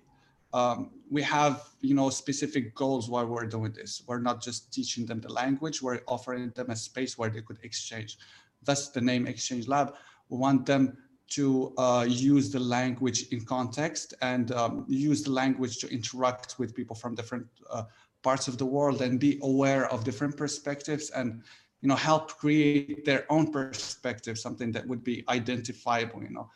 um, 0.52 0.90
we 1.10 1.22
have 1.22 1.64
you 1.80 1.94
know 1.94 2.10
specific 2.10 2.74
goals 2.74 3.08
while 3.08 3.26
we're 3.26 3.46
doing 3.46 3.72
this. 3.72 4.02
We're 4.06 4.20
not 4.20 4.42
just 4.42 4.72
teaching 4.72 5.06
them 5.06 5.20
the 5.20 5.32
language; 5.32 5.82
we're 5.82 6.00
offering 6.06 6.50
them 6.54 6.70
a 6.70 6.76
space 6.76 7.18
where 7.18 7.30
they 7.30 7.42
could 7.42 7.58
exchange. 7.62 8.18
That's 8.64 8.88
the 8.88 9.00
name 9.00 9.26
Exchange 9.26 9.68
Lab. 9.68 9.94
We 10.28 10.38
want 10.38 10.66
them 10.66 10.96
to 11.30 11.74
uh, 11.76 12.06
use 12.08 12.50
the 12.50 12.58
language 12.58 13.28
in 13.30 13.44
context 13.44 14.14
and 14.22 14.50
um, 14.52 14.84
use 14.88 15.22
the 15.22 15.30
language 15.30 15.78
to 15.78 15.88
interact 15.88 16.58
with 16.58 16.74
people 16.74 16.96
from 16.96 17.14
different 17.14 17.46
uh, 17.70 17.84
parts 18.22 18.48
of 18.48 18.56
the 18.58 18.64
world 18.64 19.02
and 19.02 19.20
be 19.20 19.38
aware 19.42 19.90
of 19.92 20.04
different 20.04 20.36
perspectives 20.36 21.10
and 21.10 21.42
you 21.82 21.88
know 21.88 21.94
help 21.94 22.36
create 22.38 23.04
their 23.04 23.24
own 23.30 23.52
perspective 23.52 24.38
something 24.38 24.72
that 24.72 24.86
would 24.86 25.04
be 25.04 25.24
identifiable 25.28 26.20
you 26.22 26.30
know 26.30 26.50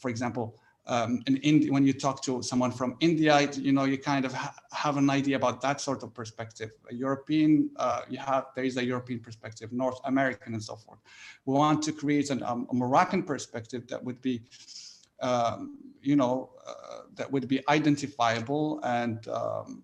for 0.00 0.08
example 0.08 0.60
um, 0.86 1.22
in 1.26 1.72
when 1.72 1.86
you 1.86 1.94
talk 1.94 2.22
to 2.24 2.42
someone 2.42 2.70
from 2.70 2.96
India, 3.00 3.50
you 3.52 3.72
know, 3.72 3.84
you 3.84 3.96
kind 3.96 4.24
of 4.24 4.32
ha- 4.34 4.54
have 4.72 4.96
an 4.98 5.08
idea 5.08 5.36
about 5.36 5.60
that 5.62 5.80
sort 5.80 6.02
of 6.02 6.12
perspective. 6.12 6.70
A 6.90 6.94
European, 6.94 7.70
uh, 7.76 8.02
you 8.08 8.18
have 8.18 8.46
there 8.54 8.64
is 8.64 8.76
a 8.76 8.84
European 8.84 9.20
perspective, 9.20 9.72
North 9.72 9.98
American, 10.04 10.52
and 10.52 10.62
so 10.62 10.76
forth. 10.76 10.98
We 11.46 11.54
want 11.54 11.82
to 11.84 11.92
create 11.92 12.28
an, 12.30 12.42
um, 12.42 12.66
a 12.70 12.74
Moroccan 12.74 13.22
perspective 13.22 13.86
that 13.88 14.04
would 14.04 14.20
be, 14.20 14.42
um, 15.20 15.78
you 16.02 16.16
know, 16.16 16.50
uh, 16.66 17.02
that 17.14 17.30
would 17.32 17.48
be 17.48 17.66
identifiable 17.68 18.80
and 18.84 19.26
um, 19.28 19.82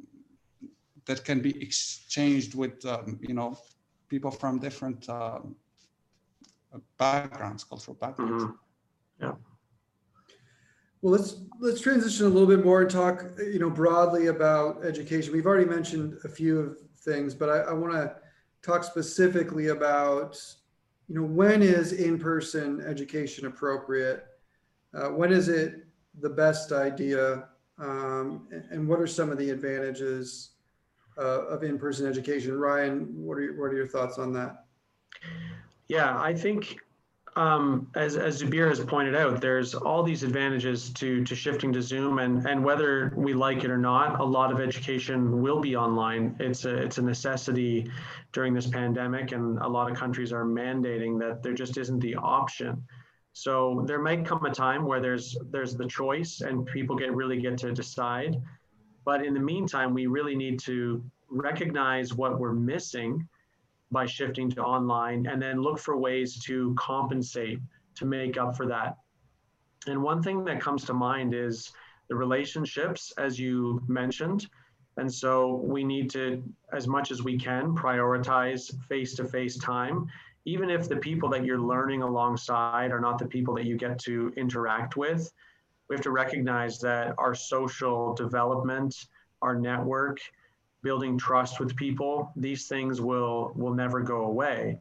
that 1.07 1.25
can 1.25 1.41
be 1.41 1.63
exchanged 1.63 2.55
with, 2.55 2.85
um, 2.85 3.19
you 3.23 3.35
know, 3.35 3.59
people 4.09 4.31
from 4.31 4.59
different 4.59 5.09
um, 5.09 5.57
backgrounds, 6.99 7.65
cultural 7.65 7.97
backgrounds. 7.97 8.45
Mhm. 8.45 8.55
Well, 11.03 11.13
let's 11.13 11.37
let's 11.61 11.81
transition 11.81 12.27
a 12.27 12.29
little 12.29 12.49
bit 12.49 12.65
more 12.65 12.83
and 12.83 12.91
talk, 12.91 13.25
you 13.39 13.59
know, 13.59 13.71
broadly 13.71 14.27
about 14.27 14.85
education. 14.85 15.33
We've 15.33 15.47
already 15.47 15.69
mentioned 15.69 16.19
a 16.25 16.29
few 16.29 16.59
of 16.59 16.77
things, 16.99 17.35
but 17.35 17.49
I, 17.49 17.59
I 17.71 17.73
want 17.73 17.93
to 17.95 18.17
talk 18.63 18.85
specifically 18.85 19.69
about, 19.69 20.39
you 21.09 21.15
know, 21.15 21.25
when 21.25 21.63
is 21.63 21.93
in-person 21.93 22.83
education 22.87 23.47
appropriate? 23.47 24.27
Uh, 24.95 25.09
when 25.09 25.33
is 25.33 25.49
it 25.49 25.87
the 26.21 26.29
best 26.29 26.73
idea? 26.73 27.49
Um, 27.79 28.49
and, 28.71 28.87
what 28.87 29.01
are 29.01 29.07
some 29.07 29.31
of 29.31 29.39
the 29.39 29.49
advantages 29.49 30.51
uh, 31.17 31.47
of 31.47 31.63
in-person 31.63 32.07
education? 32.07 32.59
Ryan, 32.59 33.09
what 33.15 33.39
are 33.39 33.43
your, 33.43 33.59
what 33.59 33.73
are 33.73 33.77
your 33.77 33.89
thoughts 33.89 34.19
on 34.19 34.35
that? 34.35 34.67
Yeah, 35.89 36.21
I 36.21 36.35
think 36.35 36.79
um, 37.37 37.87
as 37.95 38.17
as 38.17 38.43
Zubir 38.43 38.69
has 38.69 38.81
pointed 38.81 39.15
out, 39.15 39.41
there's 39.41 39.75
all 39.75 40.03
these 40.03 40.23
advantages 40.23 40.91
to 40.95 41.25
to 41.25 41.35
shifting 41.35 41.73
to 41.73 41.83
Zoom, 41.83 42.19
and 42.19 42.45
and 42.47 42.65
whether 42.65 43.13
we 43.17 43.35
like 43.35 43.63
it 43.65 43.71
or 43.71 43.79
not, 43.79 44.21
a 44.21 44.25
lot 44.25 44.51
of 44.53 44.61
education 44.61 45.41
will 45.41 45.61
be 45.61 45.77
online. 45.77 46.35
It's 46.41 46.65
a 46.65 46.77
it's 46.77 46.99
a 46.99 47.03
necessity 47.03 47.91
during 48.33 48.53
this 48.53 48.67
pandemic, 48.67 49.33
and 49.33 49.59
a 49.59 49.69
lot 49.69 49.91
of 49.91 49.97
countries 49.97 50.33
are 50.33 50.45
mandating 50.45 51.19
that 51.21 51.43
there 51.43 51.55
just 51.55 51.79
isn't 51.79 52.01
the 52.01 52.17
option. 52.17 52.83
So 53.33 53.85
there 53.87 54.01
might 54.01 54.27
come 54.27 54.45
a 54.45 54.51
time 54.53 54.85
where 54.85 55.01
there's 55.01 55.37
there's 55.51 55.77
the 55.77 55.87
choice, 55.87 56.41
and 56.41 56.67
people 56.67 56.97
get 56.97 57.15
really 57.15 57.41
get 57.41 57.59
to 57.59 57.73
decide. 57.73 58.43
But 59.05 59.25
in 59.25 59.35
the 59.35 59.41
meantime, 59.41 59.95
we 59.95 60.07
really 60.07 60.35
need 60.35 60.59
to 60.61 61.03
recognize 61.31 62.13
what 62.13 62.41
we're 62.41 62.53
missing 62.53 63.29
by 63.91 64.07
shifting 64.07 64.51
to 64.51 64.63
online 64.63 65.27
and 65.27 65.41
then 65.41 65.61
look 65.61 65.79
for 65.79 65.97
ways 65.97 66.43
to 66.45 66.75
compensate 66.79 67.59
to 67.97 68.05
make 68.05 68.39
up 68.39 68.57
for 68.57 68.67
that. 68.67 68.97
And 69.87 70.03
one 70.03 70.23
thing 70.23 70.45
that 70.45 70.61
comes 70.61 70.85
to 70.85 70.95
mind 70.95 71.35
is 71.35 71.73
the 72.09 72.17
relationships, 72.17 73.13
as 73.19 73.39
you 73.39 73.83
mentioned. 73.89 74.49
And 74.97 75.13
so 75.13 75.63
we 75.65 75.85
need 75.85 76.11
to, 76.11 76.43
as 76.73 76.87
much 76.87 77.11
as 77.11 77.23
we 77.23 77.39
can, 77.39 77.75
prioritize 77.75 78.71
face 78.87 79.15
to 79.15 79.25
face 79.25 79.57
time, 79.57 80.07
even 80.45 80.71
if 80.71 80.89
the 80.89 80.97
people 80.97 81.29
that 81.31 81.45
you're 81.45 81.61
learning 81.61 82.03
alongside 82.03 82.91
are 82.93 83.01
not 83.01 83.19
the 83.19 83.27
people 83.27 83.55
that 83.55 83.65
you 83.65 83.77
get 83.77 83.99
to 84.01 84.33
interact 84.37 84.97
with. 84.97 85.33
We 85.89 85.97
have 85.97 86.03
to 86.03 86.11
recognize 86.11 86.79
that 86.81 87.15
our 87.19 87.35
social 87.35 88.15
development, 88.15 88.95
our 89.43 89.55
network, 89.55 90.19
building 90.83 91.19
trust 91.19 91.61
with 91.61 91.75
people 91.77 92.33
these 92.37 92.67
things 92.67 93.01
will 93.01 93.53
will 93.55 93.75
never 93.75 94.01
go 94.01 94.25
away 94.25 94.79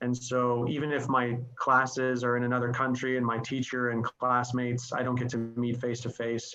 and 0.00 0.16
so 0.16 0.66
even 0.68 0.92
if 0.92 1.08
my 1.08 1.36
classes 1.56 2.22
are 2.22 2.36
in 2.36 2.44
another 2.44 2.72
country 2.72 3.16
and 3.16 3.26
my 3.26 3.38
teacher 3.38 3.90
and 3.90 4.04
classmates 4.04 4.92
i 4.92 5.02
don't 5.02 5.16
get 5.16 5.28
to 5.28 5.38
meet 5.56 5.80
face 5.80 6.00
to 6.00 6.10
face 6.10 6.54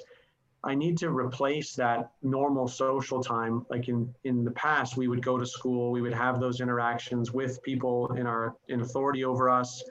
I 0.65 0.75
need 0.75 0.97
to 0.99 1.10
replace 1.10 1.75
that 1.75 2.12
normal 2.21 2.67
social 2.67 3.21
time. 3.21 3.65
Like 3.69 3.89
in, 3.89 4.13
in 4.23 4.45
the 4.45 4.51
past, 4.51 4.95
we 4.95 5.10
would 5.10 5.21
go 5.21 5.38
to 5.38 5.45
school, 5.45 5.91
we 5.91 6.01
would 6.01 6.13
have 6.13 6.39
those 6.39 6.62
interactions 6.62 7.34
with 7.34 7.62
people 7.63 8.13
in 8.13 8.25
our 8.25 8.56
in 8.69 8.82
authority 8.82 9.25
over 9.25 9.49
us, 9.49 9.84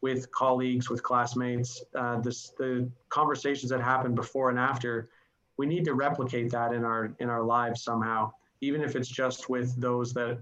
with 0.00 0.30
colleagues, 0.32 0.88
with 0.88 1.02
classmates. 1.02 1.84
Uh, 1.94 2.20
this 2.20 2.50
the 2.58 2.90
conversations 3.10 3.70
that 3.70 3.82
happen 3.82 4.14
before 4.14 4.48
and 4.48 4.58
after. 4.58 5.10
We 5.58 5.66
need 5.66 5.84
to 5.84 5.94
replicate 5.94 6.50
that 6.52 6.72
in 6.72 6.84
our 6.84 7.14
in 7.18 7.28
our 7.28 7.42
lives 7.42 7.84
somehow, 7.84 8.32
even 8.64 8.82
if 8.82 8.96
it's 8.96 9.08
just 9.08 9.48
with 9.48 9.78
those 9.80 10.12
that 10.14 10.38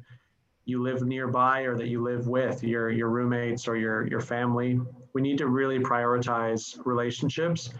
you 0.64 0.82
live 0.82 1.02
nearby 1.02 1.62
or 1.62 1.76
that 1.76 1.88
you 1.88 2.02
live 2.02 2.28
with 2.28 2.62
your 2.62 2.90
your 2.90 3.11
roommates 3.11 3.66
or 3.68 3.76
your 3.76 4.06
your 4.06 4.20
family. 4.20 4.80
We 5.12 5.20
need 5.20 5.38
to 5.38 5.48
really 5.48 5.78
prioritize 5.78 6.78
relationships 6.87 7.70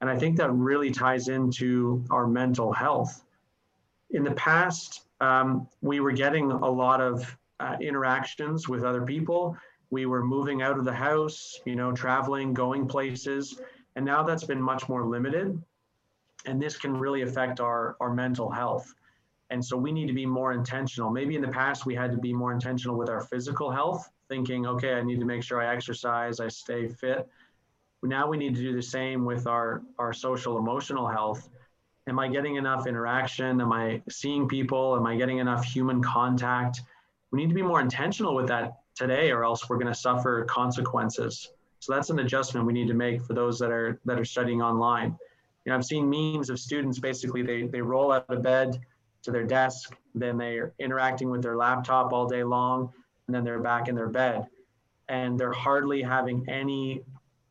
and 0.00 0.08
I 0.08 0.18
think 0.18 0.36
that 0.38 0.50
really 0.52 0.90
ties 0.90 1.28
into 1.28 2.04
our 2.10 2.26
mental 2.26 2.72
health. 2.72 3.22
In 4.10 4.24
the 4.24 4.32
past, 4.32 5.02
um, 5.20 5.68
we 5.82 6.00
were 6.00 6.12
getting 6.12 6.50
a 6.50 6.68
lot 6.68 7.00
of 7.00 7.36
uh, 7.60 7.76
interactions 7.80 8.68
with 8.68 8.82
other 8.82 9.02
people. 9.02 9.56
We 9.90 10.06
were 10.06 10.24
moving 10.24 10.62
out 10.62 10.78
of 10.78 10.84
the 10.84 10.92
house, 10.92 11.60
you 11.66 11.76
know, 11.76 11.92
traveling, 11.92 12.54
going 12.54 12.86
places. 12.86 13.60
And 13.96 14.04
now 14.04 14.22
that's 14.22 14.44
been 14.44 14.62
much 14.62 14.88
more 14.88 15.04
limited. 15.04 15.62
And 16.46 16.62
this 16.62 16.78
can 16.78 16.96
really 16.96 17.20
affect 17.20 17.60
our, 17.60 17.96
our 18.00 18.14
mental 18.14 18.50
health. 18.50 18.94
And 19.50 19.64
so 19.64 19.76
we 19.76 19.90
need 19.90 20.06
to 20.06 20.12
be 20.12 20.26
more 20.26 20.52
intentional. 20.52 21.10
Maybe 21.10 21.34
in 21.34 21.42
the 21.42 21.48
past, 21.48 21.84
we 21.84 21.94
had 21.94 22.12
to 22.12 22.18
be 22.18 22.32
more 22.32 22.52
intentional 22.52 22.96
with 22.96 23.10
our 23.10 23.20
physical 23.20 23.70
health, 23.70 24.08
thinking, 24.28 24.66
okay, 24.66 24.94
I 24.94 25.02
need 25.02 25.18
to 25.18 25.26
make 25.26 25.42
sure 25.42 25.60
I 25.60 25.74
exercise, 25.74 26.38
I 26.38 26.48
stay 26.48 26.88
fit. 26.88 27.28
Now 28.02 28.28
we 28.28 28.38
need 28.38 28.54
to 28.54 28.62
do 28.62 28.74
the 28.74 28.82
same 28.82 29.24
with 29.24 29.46
our 29.46 29.82
our 29.98 30.12
social 30.12 30.56
emotional 30.56 31.06
health. 31.06 31.50
Am 32.06 32.18
i 32.18 32.28
getting 32.28 32.56
enough 32.56 32.86
interaction? 32.86 33.60
Am 33.60 33.72
i 33.72 34.00
seeing 34.08 34.48
people? 34.48 34.96
Am 34.96 35.06
i 35.06 35.16
getting 35.16 35.38
enough 35.38 35.64
human 35.64 36.02
contact? 36.02 36.80
We 37.30 37.38
need 37.40 37.48
to 37.50 37.54
be 37.54 37.62
more 37.62 37.80
intentional 37.80 38.34
with 38.34 38.48
that 38.48 38.80
today 38.94 39.30
or 39.30 39.44
else 39.44 39.68
we're 39.68 39.76
going 39.76 39.92
to 39.92 39.94
suffer 39.94 40.44
consequences. 40.46 41.52
So 41.80 41.92
that's 41.92 42.08
an 42.08 42.20
adjustment 42.20 42.66
we 42.66 42.72
need 42.72 42.88
to 42.88 42.94
make 42.94 43.22
for 43.22 43.34
those 43.34 43.58
that 43.58 43.70
are 43.70 44.00
that 44.06 44.18
are 44.18 44.24
studying 44.24 44.62
online. 44.62 45.18
You 45.64 45.70
know 45.70 45.76
i've 45.76 45.84
seen 45.84 46.08
memes 46.08 46.48
of 46.48 46.58
students 46.58 46.98
basically 46.98 47.42
they 47.42 47.66
they 47.66 47.82
roll 47.82 48.12
out 48.12 48.24
of 48.30 48.42
bed 48.42 48.80
to 49.22 49.30
their 49.30 49.44
desk 49.44 49.96
then 50.14 50.36
they're 50.36 50.72
interacting 50.78 51.30
with 51.30 51.42
their 51.42 51.56
laptop 51.56 52.12
all 52.12 52.26
day 52.26 52.42
long 52.42 52.92
and 53.26 53.34
then 53.34 53.44
they're 53.44 53.60
back 53.60 53.88
in 53.88 53.94
their 53.94 54.08
bed 54.08 54.46
and 55.08 55.38
they're 55.38 55.52
hardly 55.52 56.00
having 56.02 56.48
any 56.48 57.02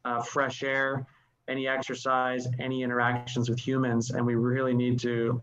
uh, 0.06 0.22
fresh 0.22 0.64
air, 0.64 1.06
any 1.48 1.68
exercise, 1.68 2.48
any 2.60 2.84
interactions 2.84 3.50
with 3.50 3.60
humans. 3.60 4.12
And 4.12 4.26
we 4.26 4.36
really 4.36 4.74
need 4.74 5.00
to 5.02 5.42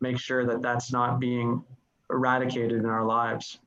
make 0.00 0.18
sure 0.18 0.46
that 0.46 0.62
that's 0.62 0.92
not 0.92 1.18
being 1.18 1.64
eradicated 2.10 2.78
in 2.78 2.86
our 2.86 3.04
lives. 3.04 3.58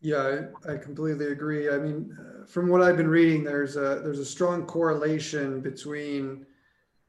Yeah, 0.00 0.46
I, 0.66 0.72
I 0.72 0.76
completely 0.76 1.28
agree. 1.28 1.70
I 1.70 1.78
mean, 1.78 2.16
uh, 2.20 2.46
from 2.46 2.68
what 2.68 2.82
I've 2.82 2.96
been 2.96 3.08
reading, 3.08 3.42
there's 3.42 3.76
a 3.76 4.00
there's 4.04 4.18
a 4.18 4.24
strong 4.24 4.66
correlation 4.66 5.60
between 5.60 6.44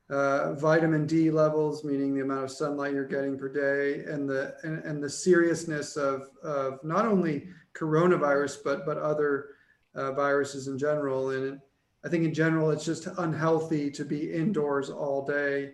uh, 0.09 0.53
vitamin 0.53 1.05
D 1.05 1.31
levels, 1.31 1.83
meaning 1.83 2.13
the 2.13 2.21
amount 2.21 2.43
of 2.43 2.51
sunlight 2.51 2.93
you're 2.93 3.05
getting 3.07 3.37
per 3.37 3.49
day, 3.49 4.03
and 4.11 4.29
the 4.29 4.55
and, 4.63 4.83
and 4.83 5.03
the 5.03 5.09
seriousness 5.09 5.97
of 5.97 6.29
of 6.43 6.83
not 6.83 7.05
only 7.05 7.47
coronavirus 7.75 8.57
but 8.63 8.85
but 8.85 8.97
other 8.97 9.49
uh, 9.95 10.11
viruses 10.11 10.67
in 10.67 10.77
general. 10.77 11.31
And 11.31 11.59
I 12.05 12.09
think 12.09 12.23
in 12.23 12.33
general, 12.33 12.69
it's 12.69 12.85
just 12.85 13.07
unhealthy 13.17 13.89
to 13.91 14.05
be 14.05 14.31
indoors 14.31 14.89
all 14.89 15.25
day 15.25 15.71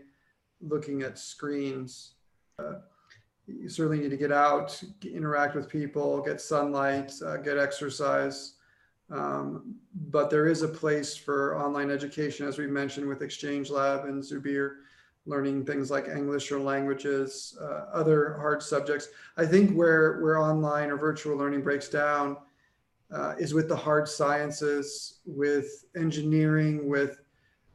looking 0.62 1.02
at 1.02 1.18
screens. 1.20 2.14
Uh, 2.58 2.76
you 3.48 3.68
certainly 3.68 4.00
need 4.00 4.12
to 4.12 4.18
get 4.18 4.32
out, 4.32 4.82
interact 5.04 5.56
with 5.56 5.68
people, 5.68 6.22
get 6.22 6.40
sunlight, 6.40 7.12
uh, 7.26 7.38
get 7.38 7.58
exercise. 7.58 8.54
Um, 9.12 9.76
but 10.10 10.30
there 10.30 10.48
is 10.48 10.62
a 10.62 10.68
place 10.68 11.16
for 11.16 11.58
online 11.58 11.92
education, 11.92 12.48
as 12.48 12.58
we 12.58 12.68
mentioned 12.68 13.08
with 13.08 13.22
Exchange 13.22 13.70
Lab 13.70 14.06
and 14.06 14.24
Zubir, 14.24 14.78
learning 15.26 15.66
things 15.66 15.92
like 15.92 16.08
English 16.08 16.52
or 16.52 16.60
languages, 16.60 17.58
uh, 17.62 17.86
other 17.94 18.38
hard 18.40 18.64
subjects. 18.64 19.10
I 19.38 19.46
think 19.46 19.76
where 19.76 20.20
where 20.22 20.38
online 20.38 20.90
or 20.90 20.98
virtual 20.98 21.38
learning 21.38 21.62
breaks 21.62 21.90
down 21.90 22.38
uh, 23.12 23.36
is 23.38 23.54
with 23.54 23.68
the 23.68 23.76
hard 23.76 24.08
sciences, 24.08 25.20
with 25.26 25.86
engineering, 25.96 26.90
with 26.90 27.20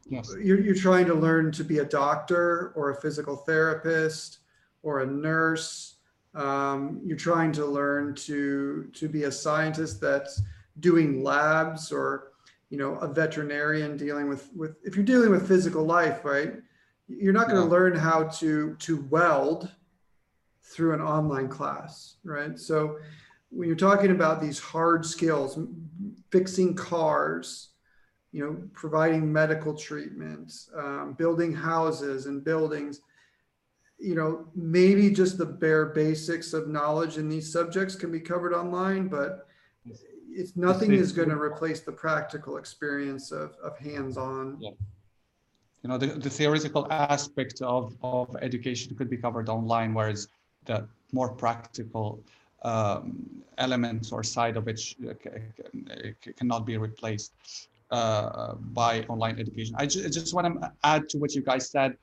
yes. 0.08 0.34
you're, 0.42 0.60
you're 0.60 0.74
trying 0.74 1.06
to 1.06 1.14
learn 1.14 1.52
to 1.52 1.64
be 1.64 1.78
a 1.78 1.84
doctor 1.84 2.72
or 2.74 2.90
a 2.90 3.00
physical 3.00 3.36
therapist 3.36 4.38
or 4.82 5.00
a 5.00 5.06
nurse. 5.06 5.96
Um, 6.34 7.00
you're 7.04 7.16
trying 7.16 7.52
to 7.52 7.66
learn 7.66 8.14
to 8.14 8.90
to 8.92 9.08
be 9.08 9.24
a 9.24 9.32
scientist 9.32 10.00
that's 10.00 10.42
doing 10.80 11.22
labs 11.22 11.92
or 11.92 12.32
you 12.70 12.78
know 12.78 12.96
a 12.96 13.08
veterinarian 13.08 13.96
dealing 13.96 14.28
with 14.28 14.50
with 14.54 14.76
if 14.84 14.96
you're 14.96 15.04
dealing 15.04 15.30
with 15.30 15.46
physical 15.46 15.84
life 15.84 16.24
right 16.24 16.54
you're 17.08 17.32
not 17.32 17.48
going 17.48 17.60
to 17.60 17.66
yeah. 17.66 17.70
learn 17.70 17.94
how 17.94 18.24
to 18.24 18.74
to 18.78 19.06
weld 19.10 19.70
through 20.62 20.92
an 20.92 21.00
online 21.00 21.48
class 21.48 22.16
right 22.24 22.58
so 22.58 22.98
when 23.50 23.68
you're 23.68 23.76
talking 23.76 24.10
about 24.10 24.40
these 24.40 24.58
hard 24.58 25.04
skills, 25.04 25.58
fixing 26.30 26.74
cars, 26.74 27.70
you 28.32 28.44
know, 28.44 28.56
providing 28.74 29.32
medical 29.32 29.74
treatment, 29.74 30.52
um, 30.76 31.14
building 31.16 31.54
houses 31.54 32.26
and 32.26 32.44
buildings, 32.44 33.00
you 33.98 34.14
know, 34.14 34.46
maybe 34.54 35.10
just 35.10 35.38
the 35.38 35.46
bare 35.46 35.86
basics 35.86 36.52
of 36.52 36.68
knowledge 36.68 37.16
in 37.16 37.28
these 37.28 37.50
subjects 37.50 37.94
can 37.94 38.12
be 38.12 38.20
covered 38.20 38.52
online, 38.52 39.08
but 39.08 39.45
it's 40.40 40.56
nothing 40.56 40.92
is 40.92 41.12
going 41.12 41.30
to 41.30 41.40
replace 41.50 41.80
the 41.80 41.92
practical 41.92 42.56
experience 42.62 43.32
of, 43.32 43.56
of 43.62 43.78
hands-on. 43.78 44.58
Yeah. 44.60 44.70
You 45.82 45.88
know, 45.90 45.98
the, 45.98 46.08
the 46.26 46.30
theoretical 46.30 46.86
aspect 46.90 47.62
of, 47.62 47.96
of 48.02 48.36
education 48.42 48.96
could 48.96 49.08
be 49.08 49.16
covered 49.16 49.48
online, 49.48 49.94
whereas 49.94 50.28
the 50.64 50.88
more 51.12 51.30
practical 51.44 52.20
um, 52.62 53.42
elements 53.58 54.12
or 54.12 54.22
side 54.22 54.56
of 54.56 54.68
it 54.68 54.80
cannot 56.36 56.66
be 56.66 56.76
replaced 56.76 57.32
uh, 57.90 58.54
by 58.80 59.02
online 59.02 59.38
education. 59.38 59.74
I 59.78 59.86
just, 59.86 60.04
I 60.06 60.08
just 60.08 60.34
want 60.34 60.60
to 60.60 60.72
add 60.82 61.08
to 61.10 61.18
what 61.18 61.34
you 61.34 61.42
guys 61.42 61.70
said 61.70 61.96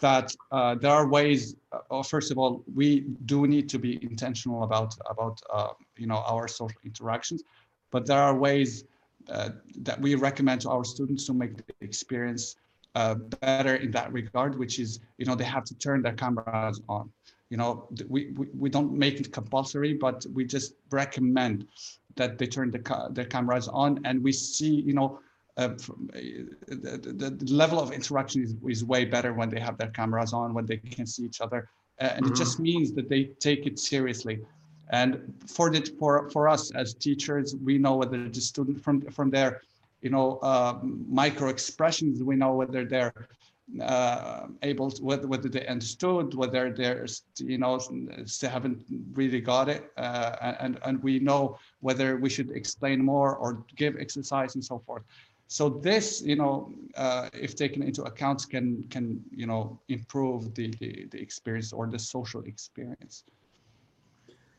that 0.00 0.34
uh, 0.50 0.74
there 0.74 0.90
are 0.90 1.06
ways. 1.06 1.56
Uh, 1.90 2.02
first 2.02 2.30
of 2.30 2.38
all, 2.38 2.62
we 2.74 3.00
do 3.26 3.46
need 3.46 3.68
to 3.70 3.78
be 3.78 4.02
intentional 4.02 4.64
about 4.64 4.94
about 5.08 5.40
uh, 5.52 5.68
you 5.96 6.06
know 6.06 6.22
our 6.26 6.48
social 6.48 6.80
interactions, 6.84 7.42
but 7.90 8.06
there 8.06 8.18
are 8.18 8.34
ways 8.34 8.84
uh, 9.28 9.50
that 9.82 10.00
we 10.00 10.14
recommend 10.14 10.60
to 10.62 10.70
our 10.70 10.84
students 10.84 11.26
to 11.26 11.34
make 11.34 11.56
the 11.56 11.64
experience 11.80 12.56
uh, 12.94 13.14
better 13.14 13.76
in 13.76 13.90
that 13.92 14.12
regard, 14.12 14.58
which 14.58 14.78
is 14.78 15.00
you 15.18 15.26
know 15.26 15.34
they 15.34 15.44
have 15.44 15.64
to 15.64 15.74
turn 15.78 16.02
their 16.02 16.14
cameras 16.14 16.80
on. 16.88 17.10
You 17.50 17.56
know 17.56 17.88
we, 18.08 18.32
we, 18.36 18.46
we 18.58 18.70
don't 18.70 18.92
make 18.92 19.20
it 19.20 19.32
compulsory 19.32 19.94
but 19.94 20.24
we 20.32 20.44
just 20.44 20.74
recommend 20.90 21.66
that 22.16 22.38
they 22.38 22.46
turn 22.46 22.70
the 22.70 23.08
their 23.10 23.24
cameras 23.24 23.68
on. 23.68 24.00
And 24.04 24.22
we 24.22 24.32
see 24.32 24.74
you 24.74 24.94
know 24.94 25.20
uh, 25.56 25.68
the, 25.68 27.36
the, 27.38 27.52
level 27.52 27.80
of 27.80 27.92
interaction 27.92 28.42
is, 28.42 28.54
is 28.66 28.84
way 28.84 29.04
better 29.04 29.34
when 29.34 29.50
they 29.50 29.60
have 29.60 29.76
their 29.78 29.90
cameras 29.90 30.32
on 30.32 30.54
when 30.54 30.64
they 30.64 30.78
can 30.78 31.06
see 31.06 31.24
each 31.24 31.40
other. 31.40 31.68
Uh, 32.00 32.04
and 32.04 32.24
mm-hmm. 32.24 32.32
it 32.32 32.36
just 32.36 32.58
means 32.58 32.92
that 32.92 33.08
they 33.08 33.24
take 33.40 33.66
it 33.66 33.78
seriously 33.78 34.40
and 34.90 35.32
for 35.46 35.70
the 35.70 35.80
for 35.98 36.28
for 36.30 36.48
us 36.48 36.70
as 36.72 36.94
teachers 36.94 37.56
we 37.56 37.78
know 37.78 37.96
whether 37.96 38.28
the 38.28 38.40
student 38.40 38.82
from 38.82 39.00
from 39.10 39.30
their 39.30 39.62
you 40.02 40.10
know 40.10 40.38
uh, 40.42 40.78
micro 40.82 41.48
expressions 41.48 42.22
we 42.22 42.36
know 42.36 42.52
whether 42.54 42.84
they're 42.84 43.28
uh, 43.80 44.46
able 44.62 44.90
to, 44.90 45.02
whether, 45.02 45.28
whether 45.28 45.48
they 45.48 45.66
understood, 45.66 46.34
whether 46.34 46.72
they're 46.72 47.06
you 47.38 47.58
know, 47.58 47.78
still 48.24 48.50
haven't 48.50 48.84
really 49.12 49.40
got 49.40 49.68
it. 49.68 49.92
Uh, 49.96 50.54
and, 50.60 50.78
and 50.84 51.02
we 51.02 51.18
know 51.18 51.58
whether 51.80 52.16
we 52.16 52.28
should 52.28 52.50
explain 52.50 53.04
more 53.04 53.36
or 53.36 53.64
give 53.76 53.96
exercise 53.96 54.54
and 54.54 54.64
so 54.64 54.78
forth. 54.86 55.02
So 55.46 55.68
this, 55.68 56.22
you 56.22 56.36
know, 56.36 56.72
uh, 56.96 57.28
if 57.32 57.56
taken 57.56 57.82
into 57.82 58.02
account, 58.04 58.48
can, 58.50 58.84
can 58.90 59.22
you 59.30 59.46
know, 59.46 59.78
improve 59.88 60.54
the, 60.54 60.68
the, 60.80 61.06
the 61.10 61.20
experience 61.20 61.72
or 61.72 61.86
the 61.86 61.98
social 61.98 62.42
experience. 62.42 63.24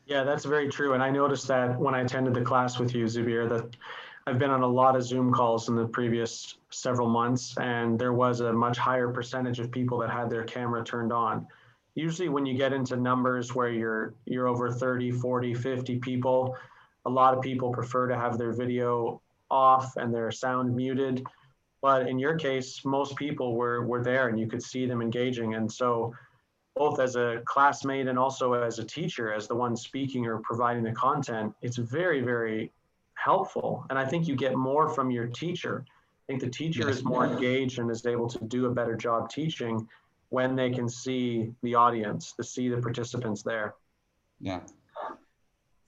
Yeah, 0.06 0.24
that's 0.24 0.44
very 0.44 0.68
true. 0.68 0.94
And 0.94 1.02
I 1.02 1.10
noticed 1.10 1.46
that 1.48 1.78
when 1.78 1.94
I 1.94 2.00
attended 2.00 2.34
the 2.34 2.42
class 2.42 2.78
with 2.78 2.94
you, 2.94 3.04
Zubir, 3.04 3.48
that 3.48 3.76
I've 4.26 4.38
been 4.38 4.50
on 4.50 4.62
a 4.62 4.66
lot 4.66 4.96
of 4.96 5.02
Zoom 5.02 5.32
calls 5.32 5.68
in 5.68 5.74
the 5.76 5.86
previous 5.86 6.58
several 6.70 7.08
months, 7.08 7.56
and 7.58 7.98
there 7.98 8.12
was 8.12 8.40
a 8.40 8.52
much 8.52 8.78
higher 8.78 9.08
percentage 9.08 9.58
of 9.58 9.70
people 9.70 9.98
that 9.98 10.10
had 10.10 10.30
their 10.30 10.44
camera 10.44 10.84
turned 10.84 11.12
on. 11.12 11.46
Usually 11.94 12.28
when 12.28 12.46
you 12.46 12.56
get 12.56 12.72
into 12.72 12.96
numbers 12.96 13.54
where 13.54 13.68
you're 13.68 14.14
you're 14.24 14.48
over 14.48 14.70
30, 14.70 15.10
40, 15.10 15.54
50 15.54 15.98
people, 15.98 16.56
a 17.04 17.10
lot 17.10 17.34
of 17.36 17.42
people 17.42 17.70
prefer 17.72 18.08
to 18.08 18.16
have 18.16 18.38
their 18.38 18.52
video 18.52 19.20
off 19.50 19.96
and 19.96 20.14
their 20.14 20.30
sound 20.30 20.74
muted. 20.74 21.24
But 21.82 22.08
in 22.08 22.18
your 22.18 22.36
case, 22.36 22.84
most 22.84 23.16
people 23.16 23.56
were, 23.56 23.84
were 23.84 24.02
there 24.02 24.28
and 24.28 24.38
you 24.38 24.46
could 24.46 24.62
see 24.62 24.86
them 24.86 25.02
engaging. 25.02 25.54
And 25.54 25.70
so 25.70 26.14
both 26.74 27.00
as 27.00 27.16
a 27.16 27.42
classmate 27.44 28.08
and 28.08 28.18
also 28.18 28.54
as 28.54 28.78
a 28.78 28.84
teacher, 28.84 29.32
as 29.32 29.46
the 29.46 29.54
one 29.54 29.76
speaking 29.76 30.26
or 30.26 30.38
providing 30.38 30.82
the 30.82 30.92
content, 30.92 31.54
it's 31.60 31.76
very, 31.76 32.20
very 32.22 32.72
helpful. 33.14 33.84
And 33.90 33.98
I 33.98 34.04
think 34.04 34.26
you 34.26 34.34
get 34.34 34.56
more 34.56 34.88
from 34.88 35.10
your 35.10 35.26
teacher. 35.26 35.84
I 35.86 36.24
think 36.26 36.40
the 36.40 36.48
teacher 36.48 36.86
Yes. 36.86 36.98
is 36.98 37.04
more 37.04 37.26
engaged 37.26 37.78
and 37.78 37.90
is 37.90 38.06
able 38.06 38.28
to 38.28 38.38
do 38.46 38.66
a 38.66 38.70
better 38.70 38.96
job 38.96 39.28
teaching 39.28 39.86
when 40.30 40.56
they 40.56 40.70
can 40.70 40.88
see 40.88 41.52
the 41.62 41.74
audience, 41.74 42.32
to 42.32 42.42
see 42.42 42.70
the 42.70 42.78
participants 42.78 43.42
there. 43.42 43.74
Yeah. 44.40 44.60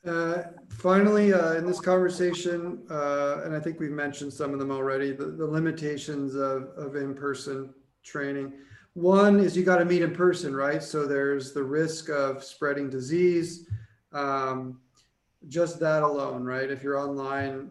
Uh, 0.06 0.42
Finally, 0.68 1.32
uh, 1.32 1.54
in 1.54 1.64
this 1.66 1.80
conversation, 1.80 2.82
uh, 2.90 3.40
and 3.44 3.56
I 3.56 3.60
think 3.60 3.80
we've 3.80 3.90
mentioned 3.90 4.34
some 4.34 4.52
of 4.52 4.58
them 4.58 4.70
already, 4.70 5.12
the, 5.12 5.26
the 5.26 5.46
limitations 5.46 6.34
of, 6.34 6.64
of 6.76 6.94
in-person 6.94 7.72
training. 8.02 8.52
One 8.94 9.40
is 9.40 9.56
you 9.56 9.64
got 9.64 9.78
to 9.78 9.84
meet 9.84 10.02
in 10.02 10.14
person, 10.14 10.54
right? 10.54 10.82
So 10.82 11.06
there's 11.06 11.52
the 11.52 11.62
risk 11.62 12.08
of 12.08 12.42
spreading 12.42 12.88
disease. 12.88 13.66
Um, 14.12 14.80
Just 15.48 15.78
that 15.80 16.02
alone, 16.02 16.44
right? 16.44 16.70
If 16.70 16.82
you're 16.82 16.98
online, 16.98 17.70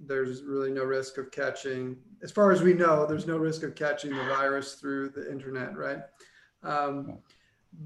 there's 0.00 0.42
really 0.42 0.72
no 0.72 0.82
risk 0.82 1.18
of 1.18 1.30
catching, 1.30 1.96
as 2.22 2.32
far 2.32 2.50
as 2.50 2.62
we 2.62 2.72
know, 2.74 3.06
there's 3.06 3.26
no 3.26 3.36
risk 3.36 3.62
of 3.62 3.74
catching 3.76 4.10
the 4.10 4.24
virus 4.24 4.74
through 4.74 5.10
the 5.10 5.30
internet, 5.30 5.76
right? 5.76 6.00
Um, 6.64 7.18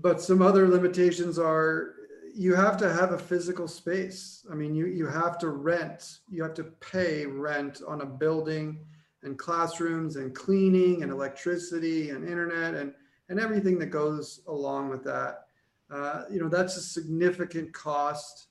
But 0.01 0.23
some 0.23 0.41
other 0.41 0.69
limitations 0.69 1.39
are 1.39 1.95
you 2.35 2.55
have 2.55 2.77
to 2.79 2.93
have 2.93 3.13
a 3.13 3.19
physical 3.19 3.67
space. 3.67 4.47
I 4.51 4.55
mean, 4.55 4.75
you, 4.75 4.87
you 4.87 5.07
have 5.07 5.39
to 5.39 5.49
rent, 5.49 6.21
you 6.29 6.43
have 6.43 6.55
to 6.55 6.65
pay 6.65 7.27
rent 7.27 7.83
on 7.87 8.03
a 8.03 8.07
building 8.07 8.79
and 9.27 9.39
classrooms 9.39 10.17
and 10.17 10.35
cleaning 10.35 11.03
and 11.03 11.13
electricity 11.13 12.11
and 12.11 12.27
internet 12.27 12.75
and, 12.75 12.95
and 13.29 13.39
everything 13.39 13.79
that 13.79 13.87
goes 13.87 14.41
along 14.49 14.89
with 14.89 15.05
that. 15.05 15.47
Uh, 15.91 16.23
you 16.31 16.41
know, 16.41 16.49
that's 16.49 16.77
a 16.77 16.81
significant 16.81 17.73
cost 17.73 18.49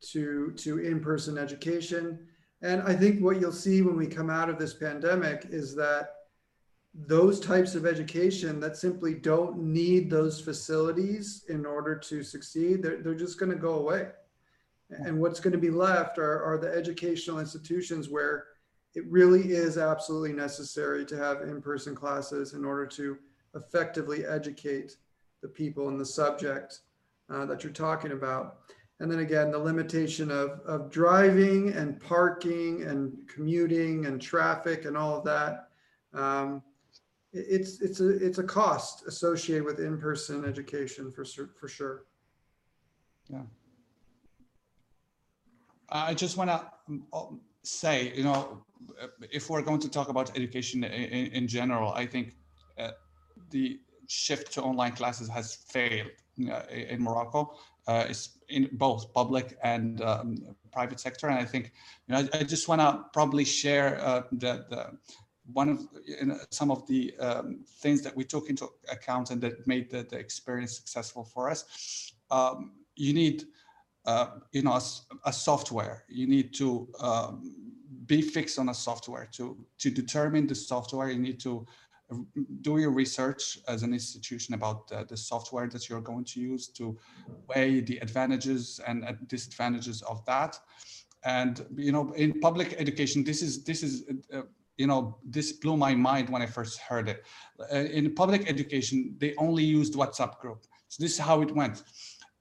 to, 0.00 0.52
to 0.56 0.78
in-person 0.78 1.36
education. 1.36 2.18
And 2.62 2.82
I 2.82 2.94
think 2.94 3.20
what 3.20 3.40
you'll 3.40 3.52
see 3.52 3.82
when 3.82 3.96
we 3.96 4.06
come 4.06 4.30
out 4.30 4.48
of 4.48 4.58
this 4.58 4.74
pandemic 4.74 5.46
is 5.50 5.74
that 5.76 6.14
those 6.94 7.38
types 7.38 7.74
of 7.74 7.86
education 7.86 8.60
that 8.60 8.76
simply 8.76 9.14
don't 9.14 9.58
need 9.58 10.10
those 10.10 10.40
facilities 10.40 11.44
in 11.48 11.64
order 11.64 11.94
to 11.96 12.22
succeed, 12.22 12.82
they're, 12.82 13.02
they're 13.02 13.14
just 13.14 13.38
going 13.38 13.52
to 13.52 13.58
go 13.58 13.74
away. 13.74 14.08
And 14.90 15.20
what's 15.20 15.38
going 15.38 15.52
to 15.52 15.58
be 15.58 15.70
left 15.70 16.18
are, 16.18 16.42
are 16.42 16.58
the 16.58 16.68
educational 16.68 17.38
institutions 17.38 18.08
where 18.08 18.46
it 18.94 19.04
really 19.08 19.52
is 19.52 19.78
absolutely 19.78 20.32
necessary 20.32 21.04
to 21.06 21.16
have 21.16 21.42
in-person 21.42 21.94
classes 21.94 22.54
in 22.54 22.64
order 22.64 22.86
to 22.86 23.16
effectively 23.54 24.24
educate 24.26 24.96
the 25.42 25.48
people 25.48 25.88
in 25.88 25.96
the 25.98 26.04
subject 26.04 26.80
uh, 27.30 27.46
that 27.46 27.62
you're 27.62 27.72
talking 27.72 28.12
about. 28.12 28.58
And 28.98 29.10
then 29.10 29.20
again, 29.20 29.50
the 29.50 29.58
limitation 29.58 30.30
of, 30.30 30.60
of 30.66 30.90
driving 30.90 31.72
and 31.72 31.98
parking 32.00 32.82
and 32.82 33.16
commuting 33.28 34.06
and 34.06 34.20
traffic 34.20 34.84
and 34.84 34.96
all 34.96 35.16
of 35.16 35.24
that. 35.24 35.68
Um, 36.12 36.62
it- 37.32 37.46
it's, 37.48 37.80
it's 37.80 38.00
a, 38.00 38.08
it's 38.08 38.38
a 38.38 38.42
cost 38.44 39.06
associated 39.06 39.64
with 39.64 39.78
in-person 39.78 40.44
education 40.44 41.10
for, 41.12 41.24
cer- 41.24 41.50
for 41.58 41.68
sure. 41.68 42.04
Yeah. 43.28 43.42
I 45.88 46.12
just 46.14 46.36
want 46.36 46.50
to 46.50 47.00
say, 47.62 48.12
you 48.14 48.24
know, 48.24 48.64
if 49.30 49.50
we're 49.50 49.62
going 49.62 49.80
to 49.80 49.88
talk 49.88 50.08
about 50.08 50.36
education 50.36 50.84
in, 50.84 51.26
in 51.32 51.48
general, 51.48 51.92
I 51.92 52.06
think 52.06 52.36
uh, 52.78 52.90
the 53.50 53.80
shift 54.08 54.52
to 54.54 54.62
online 54.62 54.92
classes 54.92 55.28
has 55.28 55.54
failed 55.54 56.10
uh, 56.50 56.62
in 56.70 57.02
Morocco. 57.02 57.54
Uh, 57.86 58.06
it's 58.08 58.38
in 58.48 58.68
both 58.72 59.12
public 59.12 59.58
and 59.62 60.00
um, 60.02 60.36
private 60.72 61.00
sector, 61.00 61.28
and 61.28 61.38
I 61.38 61.44
think, 61.44 61.72
you 62.06 62.14
know, 62.14 62.28
I, 62.32 62.38
I 62.38 62.42
just 62.44 62.68
want 62.68 62.80
to 62.80 63.04
probably 63.12 63.44
share 63.44 64.00
uh, 64.00 64.22
the, 64.32 64.64
the 64.70 64.98
one 65.52 65.68
of 65.68 65.88
you 66.04 66.26
know, 66.26 66.38
some 66.50 66.70
of 66.70 66.86
the 66.86 67.14
um, 67.18 67.64
things 67.80 68.02
that 68.02 68.14
we 68.16 68.24
took 68.24 68.48
into 68.48 68.68
account 68.90 69.30
and 69.30 69.40
that 69.40 69.66
made 69.66 69.90
the, 69.90 70.02
the 70.08 70.16
experience 70.16 70.76
successful 70.76 71.24
for 71.24 71.50
us. 71.50 72.12
Um, 72.30 72.72
you 72.96 73.12
need 73.12 73.44
you 74.52 74.62
know, 74.62 74.78
a 75.24 75.32
software. 75.32 76.04
You 76.08 76.26
need 76.26 76.54
to 76.54 76.88
um, 77.00 77.54
be 78.06 78.20
fixed 78.22 78.58
on 78.58 78.68
a 78.68 78.74
software 78.74 79.26
to 79.36 79.44
to 79.82 79.90
determine 79.90 80.46
the 80.46 80.54
software. 80.54 81.08
You 81.10 81.22
need 81.28 81.40
to 81.40 81.66
uh, 82.12 82.16
do 82.68 82.78
your 82.78 82.90
research 83.02 83.42
as 83.68 83.82
an 83.82 83.92
institution 83.92 84.54
about 84.54 84.88
the, 84.88 84.98
the 85.08 85.16
software 85.16 85.68
that 85.68 85.88
you're 85.88 86.06
going 86.12 86.24
to 86.32 86.40
use 86.40 86.64
to 86.78 86.98
weigh 87.48 87.80
the 87.80 87.98
advantages 88.06 88.80
and 88.86 89.04
uh, 89.04 89.12
disadvantages 89.26 90.02
of 90.02 90.24
that. 90.26 90.58
And 91.24 91.54
you 91.76 91.92
know, 91.92 92.04
in 92.24 92.40
public 92.40 92.68
education, 92.78 93.24
this 93.24 93.40
is 93.42 93.64
this 93.64 93.82
is. 93.82 93.94
Uh, 94.32 94.42
you 94.80 94.86
know, 94.86 95.18
this 95.36 95.52
blew 95.52 95.76
my 95.76 95.94
mind 95.94 96.30
when 96.30 96.40
I 96.40 96.46
first 96.46 96.78
heard 96.78 97.06
it. 97.12 97.26
Uh, 97.70 97.84
in 97.98 98.14
public 98.14 98.48
education, 98.48 99.14
they 99.18 99.34
only 99.36 99.62
used 99.62 99.92
WhatsApp 99.92 100.38
group. 100.38 100.60
So 100.88 101.02
this 101.02 101.12
is 101.12 101.18
how 101.18 101.42
it 101.42 101.54
went 101.54 101.82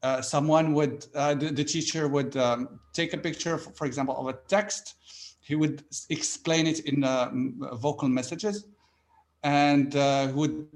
uh, 0.01 0.21
someone 0.21 0.73
would, 0.73 1.05
uh, 1.15 1.33
the, 1.33 1.49
the 1.51 1.63
teacher 1.63 2.07
would 2.07 2.35
um, 2.37 2.79
take 2.93 3.13
a 3.13 3.17
picture, 3.17 3.57
for, 3.57 3.71
for 3.71 3.85
example, 3.85 4.15
of 4.17 4.27
a 4.27 4.33
text. 4.47 4.95
He 5.41 5.55
would 5.55 5.83
explain 6.09 6.67
it 6.67 6.81
in 6.81 7.03
uh, 7.03 7.31
vocal 7.73 8.07
messages 8.07 8.65
and 9.43 9.95
uh, 9.95 10.31
would 10.33 10.67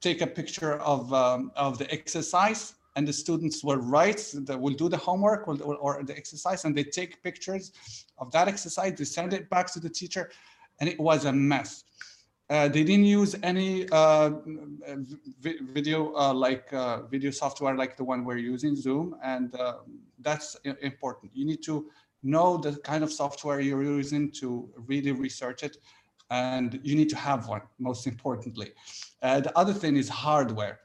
take 0.00 0.20
a 0.20 0.26
picture 0.26 0.74
of, 0.78 1.12
um, 1.12 1.50
of 1.56 1.78
the 1.78 1.90
exercise 1.92 2.74
and 2.94 3.06
the 3.06 3.12
students 3.12 3.62
will 3.62 3.76
write, 3.76 4.32
they 4.34 4.56
will 4.56 4.72
do 4.72 4.88
the 4.88 4.96
homework 4.96 5.46
or, 5.48 5.56
or, 5.62 5.76
or 5.76 6.02
the 6.02 6.16
exercise 6.16 6.64
and 6.64 6.74
they 6.74 6.84
take 6.84 7.22
pictures 7.22 7.72
of 8.18 8.32
that 8.32 8.48
exercise, 8.48 8.94
they 8.96 9.04
send 9.04 9.34
it 9.34 9.50
back 9.50 9.70
to 9.72 9.80
the 9.80 9.88
teacher 9.88 10.30
and 10.80 10.88
it 10.88 10.98
was 10.98 11.26
a 11.26 11.32
mess. 11.32 11.84
Uh, 12.48 12.68
they 12.68 12.84
didn't 12.84 13.06
use 13.06 13.34
any 13.42 13.88
uh, 13.90 14.30
vi- 15.40 15.58
video 15.62 16.14
uh, 16.14 16.32
like 16.32 16.72
uh, 16.72 17.02
video 17.02 17.30
software 17.32 17.74
like 17.74 17.96
the 17.96 18.04
one 18.04 18.24
we're 18.24 18.36
using, 18.36 18.76
Zoom, 18.76 19.16
and 19.24 19.52
uh, 19.56 19.78
that's 20.20 20.56
important. 20.82 21.32
You 21.34 21.44
need 21.44 21.62
to 21.64 21.90
know 22.22 22.56
the 22.56 22.76
kind 22.78 23.02
of 23.02 23.12
software 23.12 23.58
you're 23.58 23.82
using 23.82 24.30
to 24.32 24.68
really 24.86 25.10
research 25.10 25.64
it, 25.64 25.78
and 26.30 26.78
you 26.84 26.94
need 26.94 27.08
to 27.08 27.16
have 27.16 27.48
one. 27.48 27.62
Most 27.80 28.06
importantly, 28.06 28.72
uh, 29.22 29.40
the 29.40 29.58
other 29.58 29.72
thing 29.72 29.96
is 29.96 30.08
hardware. 30.08 30.78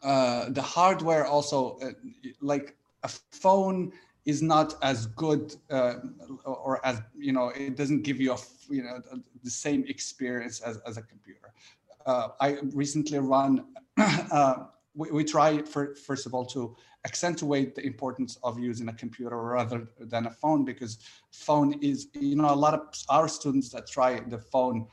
The 0.00 0.62
hardware 0.62 1.26
also, 1.26 1.78
like 2.40 2.76
a 3.02 3.08
phone 3.08 3.92
is 4.24 4.42
not 4.42 4.74
as 4.82 5.06
good 5.06 5.54
uh, 5.70 5.94
or 6.44 6.84
as 6.86 7.02
you 7.16 7.32
know 7.32 7.48
it 7.48 7.76
doesn't 7.76 8.02
give 8.02 8.20
you 8.20 8.32
a 8.32 8.38
you 8.70 8.82
know 8.82 9.00
the 9.42 9.50
same 9.50 9.84
experience 9.88 10.60
as, 10.60 10.78
as 10.86 10.96
a 10.96 11.02
computer. 11.02 11.52
Uh, 12.06 12.28
i 12.40 12.56
recently 12.72 13.18
run 13.18 13.64
uh, 13.98 14.64
we, 14.94 15.10
we 15.10 15.24
try 15.24 15.62
for, 15.62 15.94
first 15.94 16.26
of 16.26 16.34
all 16.34 16.44
to 16.44 16.76
accentuate 17.04 17.74
the 17.74 17.84
importance 17.84 18.38
of 18.42 18.58
using 18.58 18.88
a 18.88 18.92
computer 18.92 19.36
rather 19.36 19.88
than 19.98 20.26
a 20.26 20.30
phone 20.30 20.64
because 20.64 20.98
phone 21.32 21.72
is 21.82 22.08
you 22.14 22.36
know 22.36 22.52
a 22.52 22.54
lot 22.54 22.74
of 22.74 22.82
our 23.08 23.28
students 23.28 23.70
that 23.70 23.86
try 23.86 24.20
the 24.28 24.38
phone 24.38 24.86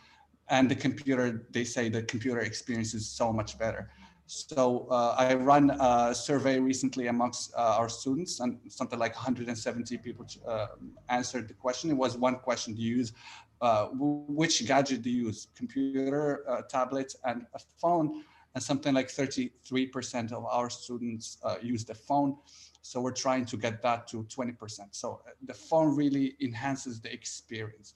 and 0.50 0.70
the 0.70 0.76
computer 0.76 1.46
they 1.52 1.64
say 1.64 1.90
the 1.90 2.02
computer 2.04 2.40
experience 2.40 2.94
is 2.94 3.08
so 3.08 3.32
much 3.32 3.60
better 3.60 3.90
so 4.30 4.86
uh, 4.92 5.16
I 5.18 5.34
ran 5.34 5.72
a 5.72 6.14
survey 6.14 6.60
recently 6.60 7.08
amongst 7.08 7.52
uh, 7.56 7.78
our 7.80 7.90
students, 7.90 8.40
and 8.42 8.60
something 8.68 9.00
like 9.00 9.16
170 9.16 9.98
people 9.98 10.28
uh, 10.48 10.68
answered 11.10 11.48
the 11.48 11.56
question. 11.56 11.90
It 11.90 11.98
was 11.98 12.16
one 12.16 12.36
question: 12.36 12.76
Do 12.76 12.82
you 12.84 12.98
use 12.98 13.14
uh, 13.60 13.88
which 13.92 14.68
gadget 14.68 15.02
do 15.02 15.10
you 15.10 15.26
use? 15.26 15.48
Computer, 15.56 16.48
uh, 16.48 16.62
tablet, 16.70 17.16
and 17.24 17.48
a 17.56 17.60
phone. 17.82 18.24
And 18.54 18.64
something 18.64 18.94
like 18.94 19.10
33% 19.10 20.32
of 20.32 20.46
our 20.46 20.70
students 20.70 21.38
uh, 21.44 21.56
use 21.62 21.84
the 21.86 21.96
phone. 21.96 22.36
So 22.82 23.00
we're 23.00 23.12
trying 23.12 23.46
to 23.46 23.58
get 23.58 23.82
that 23.84 24.08
to 24.10 24.24
20%. 24.24 24.80
So 24.92 25.22
the 25.46 25.54
phone 25.54 25.96
really 25.96 26.36
enhances 26.42 27.00
the 27.00 27.14
experience. 27.14 27.94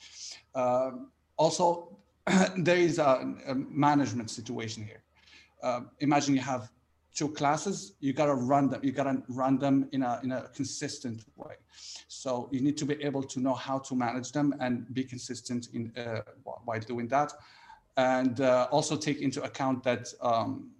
Um, 0.53 1.11
also, 1.37 1.97
there 2.57 2.77
is 2.77 2.99
a, 2.99 3.35
a 3.47 3.55
management 3.55 4.29
situation 4.29 4.83
here 4.83 5.03
uh, 5.63 5.81
imagine 5.99 6.35
you 6.35 6.41
have 6.41 6.69
two 7.15 7.29
classes. 7.29 7.93
You 7.99 8.13
got 8.13 8.25
to 8.25 8.35
run 8.35 8.69
them 8.69 8.81
you 8.83 8.91
got 8.91 9.03
to 9.03 9.23
run 9.29 9.57
them 9.57 9.87
in 9.91 10.03
a 10.03 10.19
in 10.23 10.31
a 10.31 10.49
consistent 10.53 11.23
way. 11.35 11.55
So 12.07 12.49
you 12.51 12.61
need 12.61 12.77
to 12.77 12.85
be 12.85 13.01
able 13.03 13.23
to 13.23 13.39
know 13.39 13.53
how 13.53 13.79
to 13.79 13.95
manage 13.95 14.31
them 14.31 14.53
and 14.59 14.93
be 14.93 15.03
consistent 15.03 15.69
in 15.73 15.91
uh, 15.97 16.21
wh- 16.45 16.67
while 16.67 16.79
doing 16.79 17.07
that. 17.09 17.33
And 17.97 18.41
uh, 18.41 18.67
also 18.71 18.97
take 18.97 19.21
into 19.21 19.43
account 19.43 19.83
that 19.83 20.07
um, 20.21 20.71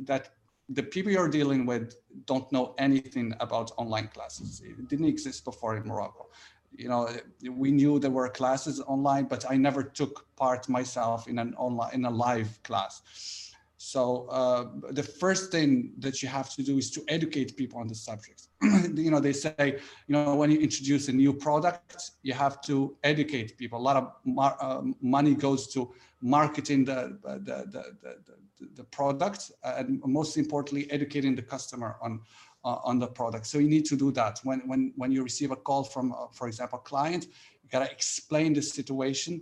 that 0.00 0.30
the 0.68 0.82
people 0.82 1.10
you're 1.10 1.28
dealing 1.28 1.66
with 1.66 1.96
don't 2.26 2.50
know 2.52 2.74
anything 2.78 3.34
about 3.40 3.72
online 3.76 4.08
classes. 4.08 4.62
It 4.64 4.88
didn't 4.88 5.06
exist 5.06 5.44
before 5.44 5.76
in 5.76 5.86
morocco. 5.86 6.28
You 6.72 6.88
know, 6.88 7.08
we 7.50 7.72
knew 7.72 7.98
there 7.98 8.12
were 8.12 8.28
classes 8.28 8.80
online, 8.80 9.24
but 9.24 9.44
I 9.50 9.56
never 9.56 9.82
took 9.82 10.26
part 10.36 10.68
myself 10.68 11.26
in 11.26 11.38
an 11.38 11.54
online 11.54 11.92
in 11.94 12.04
a 12.04 12.10
live 12.10 12.62
class. 12.62 13.49
So 13.82 14.26
uh, 14.28 14.66
the 14.90 15.02
first 15.02 15.50
thing 15.50 15.92
that 16.00 16.22
you 16.22 16.28
have 16.28 16.50
to 16.50 16.62
do 16.62 16.76
is 16.76 16.90
to 16.90 17.02
educate 17.08 17.56
people 17.56 17.80
on 17.80 17.88
the 17.88 17.94
subject. 17.94 18.48
you 18.62 19.10
know, 19.10 19.20
they 19.20 19.32
say, 19.32 19.54
you 19.58 20.12
know, 20.12 20.34
when 20.34 20.50
you 20.50 20.58
introduce 20.58 21.08
a 21.08 21.12
new 21.12 21.32
product, 21.32 22.10
you 22.22 22.34
have 22.34 22.60
to 22.68 22.94
educate 23.04 23.56
people. 23.56 23.78
A 23.78 23.86
lot 23.88 23.96
of 23.96 24.12
uh, 24.36 24.82
money 25.00 25.34
goes 25.34 25.66
to 25.68 25.94
marketing 26.20 26.84
the 26.84 27.18
the, 27.22 27.56
the, 27.72 27.82
the, 28.02 28.68
the 28.74 28.84
product, 28.84 29.50
and 29.64 29.98
most 30.04 30.36
importantly, 30.36 30.86
educating 30.92 31.34
the 31.34 31.42
customer 31.42 31.96
on 32.02 32.20
uh, 32.66 32.76
on 32.84 32.98
the 32.98 33.06
product. 33.06 33.46
So 33.46 33.56
you 33.56 33.70
need 33.70 33.86
to 33.86 33.96
do 33.96 34.12
that. 34.12 34.40
When 34.44 34.60
when 34.68 34.92
when 34.96 35.10
you 35.10 35.22
receive 35.22 35.52
a 35.52 35.56
call 35.56 35.84
from, 35.84 36.12
uh, 36.12 36.26
for 36.32 36.48
example, 36.48 36.80
a 36.80 36.82
client, 36.82 37.28
you 37.62 37.70
gotta 37.70 37.90
explain 37.90 38.52
the 38.52 38.60
situation, 38.60 39.40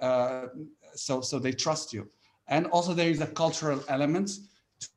uh, 0.00 0.46
so 0.96 1.20
so 1.20 1.38
they 1.38 1.52
trust 1.52 1.92
you. 1.92 2.10
And 2.48 2.66
also 2.66 2.94
there 2.94 3.10
is 3.10 3.20
a 3.20 3.26
cultural 3.26 3.82
element 3.88 4.30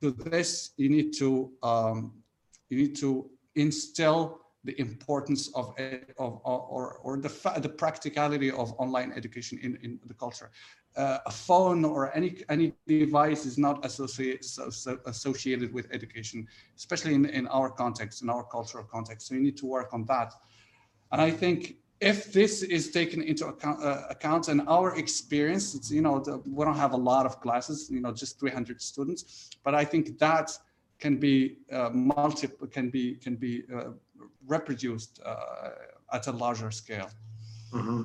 to 0.00 0.10
this. 0.10 0.70
You 0.76 0.88
need 0.88 1.12
to 1.18 1.50
um, 1.62 2.12
you 2.68 2.78
need 2.78 2.96
to 2.96 3.28
instill 3.56 4.40
the 4.62 4.78
importance 4.78 5.48
of, 5.54 5.74
of, 6.18 6.40
or, 6.44 6.98
or 7.02 7.16
the, 7.16 7.60
the 7.60 7.68
practicality 7.68 8.50
of 8.50 8.74
online 8.78 9.10
education 9.12 9.58
in, 9.62 9.78
in 9.82 9.98
the 10.06 10.14
culture. 10.14 10.50
Uh, 10.96 11.18
a 11.24 11.30
phone 11.30 11.84
or 11.84 12.14
any 12.16 12.42
any 12.48 12.74
device 12.86 13.46
is 13.46 13.56
not 13.56 13.84
associated 13.86 14.44
so, 14.44 14.70
associated 15.06 15.72
with 15.72 15.86
education, 15.92 16.46
especially 16.76 17.14
in, 17.14 17.26
in 17.26 17.46
our 17.46 17.70
context, 17.70 18.22
in 18.22 18.28
our 18.28 18.44
cultural 18.44 18.84
context. 18.84 19.28
So 19.28 19.34
you 19.34 19.40
need 19.40 19.56
to 19.58 19.66
work 19.66 19.94
on 19.94 20.04
that. 20.06 20.34
And 21.12 21.20
I 21.20 21.30
think 21.30 21.76
if 22.00 22.32
this 22.32 22.62
is 22.62 22.90
taken 22.90 23.22
into 23.22 23.46
account, 23.46 23.84
uh, 23.84 24.02
account 24.08 24.48
and 24.48 24.62
our 24.66 24.96
experience, 24.96 25.74
it's, 25.74 25.90
you 25.90 26.00
know, 26.00 26.18
the, 26.18 26.38
we 26.38 26.64
don't 26.64 26.76
have 26.76 26.92
a 26.92 26.96
lot 26.96 27.26
of 27.26 27.40
classes, 27.40 27.90
you 27.90 28.00
know, 28.00 28.12
just 28.12 28.40
300 28.40 28.80
students, 28.80 29.50
but 29.62 29.74
I 29.74 29.84
think 29.84 30.18
that 30.18 30.50
can 30.98 31.16
be 31.16 31.58
uh, 31.72 31.90
multiple, 31.90 32.66
can 32.66 32.90
be 32.90 33.14
can 33.16 33.36
be 33.36 33.64
uh, 33.74 33.90
reproduced 34.46 35.20
uh, 35.24 35.70
at 36.12 36.26
a 36.26 36.32
larger 36.32 36.70
scale. 36.70 37.10
Mm-hmm. 37.72 38.02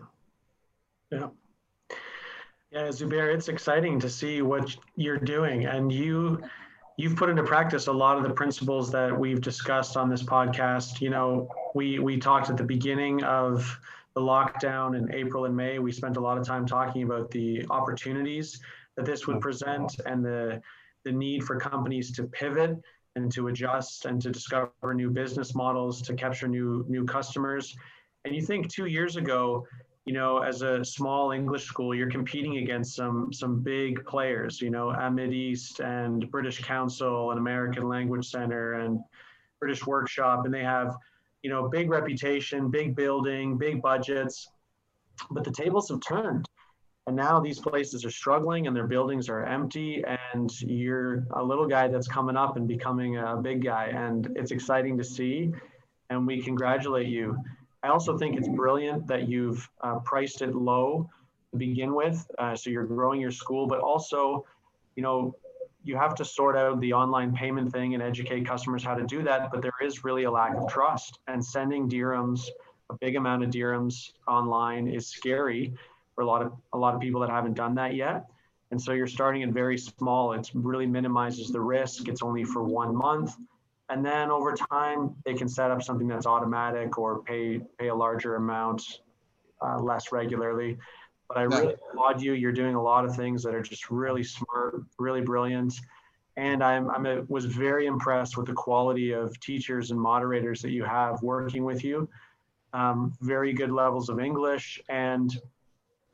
Yeah. 1.11 1.27
Yeah, 2.71 2.87
Zubir, 2.89 3.33
it's 3.33 3.47
exciting 3.47 3.99
to 4.01 4.09
see 4.09 4.41
what 4.41 4.75
you're 4.97 5.17
doing, 5.17 5.65
and 5.65 5.91
you 5.91 6.41
you've 6.97 7.15
put 7.15 7.29
into 7.29 7.43
practice 7.43 7.87
a 7.87 7.91
lot 7.91 8.17
of 8.17 8.23
the 8.23 8.29
principles 8.29 8.91
that 8.91 9.17
we've 9.17 9.41
discussed 9.41 9.97
on 9.97 10.09
this 10.09 10.23
podcast. 10.23 11.01
You 11.01 11.09
know, 11.09 11.49
we 11.73 11.99
we 11.99 12.17
talked 12.17 12.49
at 12.49 12.57
the 12.57 12.63
beginning 12.63 13.23
of 13.23 13.79
the 14.13 14.21
lockdown 14.21 14.97
in 14.97 15.13
April 15.13 15.45
and 15.45 15.55
May. 15.55 15.79
We 15.79 15.91
spent 15.91 16.17
a 16.17 16.21
lot 16.21 16.37
of 16.37 16.45
time 16.45 16.65
talking 16.65 17.03
about 17.03 17.29
the 17.31 17.65
opportunities 17.69 18.59
that 18.95 19.05
this 19.05 19.27
would 19.27 19.41
present 19.41 19.99
and 20.05 20.23
the 20.23 20.61
the 21.03 21.11
need 21.11 21.43
for 21.43 21.59
companies 21.59 22.11
to 22.13 22.23
pivot 22.23 22.77
and 23.15 23.31
to 23.31 23.47
adjust 23.47 24.05
and 24.05 24.21
to 24.21 24.31
discover 24.31 24.93
new 24.93 25.09
business 25.09 25.53
models 25.53 26.01
to 26.03 26.13
capture 26.13 26.47
new 26.47 26.85
new 26.87 27.05
customers. 27.05 27.75
And 28.23 28.35
you 28.35 28.41
think 28.41 28.69
two 28.69 28.87
years 28.87 29.17
ago, 29.17 29.67
you 30.05 30.13
know, 30.13 30.39
as 30.39 30.61
a 30.61 30.85
small 30.85 31.31
English 31.31 31.65
school, 31.65 31.95
you're 31.95 32.11
competing 32.11 32.57
against 32.57 32.95
some 32.95 33.33
some 33.33 33.61
big 33.61 34.05
players, 34.05 34.61
you 34.61 34.69
know, 34.69 34.89
AMIDEAST 34.89 35.79
and 35.79 36.29
British 36.29 36.61
Council 36.63 37.31
and 37.31 37.39
American 37.39 37.89
Language 37.89 38.29
Center 38.29 38.73
and 38.73 38.99
British 39.59 39.85
Workshop, 39.85 40.45
and 40.45 40.53
they 40.53 40.63
have, 40.63 40.95
you 41.41 41.49
know, 41.49 41.67
big 41.67 41.89
reputation, 41.89 42.69
big 42.69 42.95
building, 42.95 43.57
big 43.57 43.81
budgets. 43.81 44.47
But 45.31 45.43
the 45.43 45.51
tables 45.51 45.89
have 45.89 46.01
turned. 46.01 46.47
And 47.07 47.15
now 47.15 47.39
these 47.39 47.59
places 47.59 48.03
are 48.03 48.11
struggling 48.11 48.67
and 48.67 48.75
their 48.75 48.87
buildings 48.87 49.29
are 49.29 49.43
empty, 49.45 50.03
and 50.33 50.51
you're 50.61 51.25
a 51.31 51.43
little 51.43 51.67
guy 51.67 51.87
that's 51.87 52.07
coming 52.07 52.35
up 52.35 52.57
and 52.57 52.67
becoming 52.67 53.17
a 53.17 53.37
big 53.37 53.63
guy. 53.63 53.85
And 53.85 54.29
it's 54.35 54.51
exciting 54.51 54.97
to 54.97 55.03
see. 55.03 55.51
And 56.09 56.27
we 56.27 56.41
congratulate 56.41 57.07
you. 57.07 57.37
I 57.85 57.89
also 57.89 58.17
think 58.17 58.35
it's 58.35 58.47
brilliant 58.47 59.05
that 59.07 59.29
you've 59.29 59.69
uh, 59.81 59.99
priced 59.99 60.41
it 60.41 60.55
low 60.55 61.07
to 61.51 61.57
begin 61.57 61.93
with. 61.93 62.25
Uh, 62.39 62.55
so 62.55 62.71
you're 62.71 62.85
growing 62.85 63.21
your 63.21 63.29
school, 63.29 63.67
but 63.67 63.79
also, 63.79 64.43
you 64.95 65.03
know, 65.03 65.35
you 65.83 65.95
have 65.95 66.15
to 66.15 66.25
sort 66.25 66.57
out 66.57 66.79
the 66.79 66.93
online 66.93 67.31
payment 67.35 67.71
thing 67.71 67.93
and 67.93 68.01
educate 68.01 68.43
customers 68.47 68.83
how 68.83 68.95
to 68.95 69.05
do 69.05 69.21
that. 69.21 69.51
But 69.51 69.61
there 69.61 69.79
is 69.83 70.03
really 70.03 70.23
a 70.23 70.31
lack 70.31 70.55
of 70.57 70.67
trust, 70.67 71.19
and 71.27 71.45
sending 71.45 71.87
dirhams, 71.87 72.47
a 72.89 72.95
big 72.95 73.17
amount 73.17 73.43
of 73.43 73.51
dirhams 73.51 74.13
online, 74.27 74.87
is 74.87 75.05
scary 75.07 75.75
for 76.15 76.23
a 76.23 76.25
lot 76.25 76.41
of 76.41 76.53
a 76.73 76.77
lot 76.77 76.95
of 76.95 77.01
people 77.01 77.21
that 77.21 77.29
haven't 77.29 77.53
done 77.53 77.75
that 77.75 77.93
yet. 77.93 78.25
And 78.71 78.81
so 78.81 78.93
you're 78.93 79.05
starting 79.05 79.43
it 79.43 79.51
very 79.51 79.77
small. 79.77 80.33
It 80.33 80.49
really 80.55 80.87
minimizes 80.87 81.51
the 81.51 81.61
risk. 81.61 82.07
It's 82.07 82.23
only 82.23 82.45
for 82.45 82.63
one 82.63 82.95
month. 82.95 83.35
And 83.89 84.03
then 84.03 84.31
over 84.31 84.55
time, 84.55 85.15
they 85.25 85.33
can 85.33 85.47
set 85.47 85.69
up 85.69 85.83
something 85.83 86.07
that's 86.07 86.25
automatic 86.25 86.97
or 86.97 87.21
pay 87.21 87.59
pay 87.77 87.89
a 87.89 87.95
larger 87.95 88.35
amount 88.35 89.01
uh, 89.61 89.79
less 89.79 90.11
regularly. 90.11 90.77
But 91.27 91.37
I 91.37 91.41
really 91.43 91.75
applaud 91.91 92.21
you. 92.21 92.33
You're 92.33 92.51
doing 92.51 92.75
a 92.75 92.81
lot 92.81 93.05
of 93.05 93.15
things 93.15 93.43
that 93.43 93.55
are 93.55 93.61
just 93.61 93.89
really 93.89 94.23
smart, 94.23 94.83
really 94.99 95.21
brilliant. 95.21 95.73
And 96.37 96.63
I'm, 96.63 96.89
I'm 96.91 97.05
a, 97.05 97.23
was 97.27 97.45
very 97.45 97.87
impressed 97.87 98.37
with 98.37 98.47
the 98.47 98.53
quality 98.53 99.11
of 99.11 99.39
teachers 99.39 99.91
and 99.91 99.99
moderators 99.99 100.61
that 100.61 100.71
you 100.71 100.83
have 100.83 101.21
working 101.23 101.63
with 101.63 101.83
you. 101.83 102.09
Um, 102.73 103.13
very 103.21 103.53
good 103.53 103.71
levels 103.71 104.09
of 104.09 104.19
English 104.19 104.81
and 104.89 105.35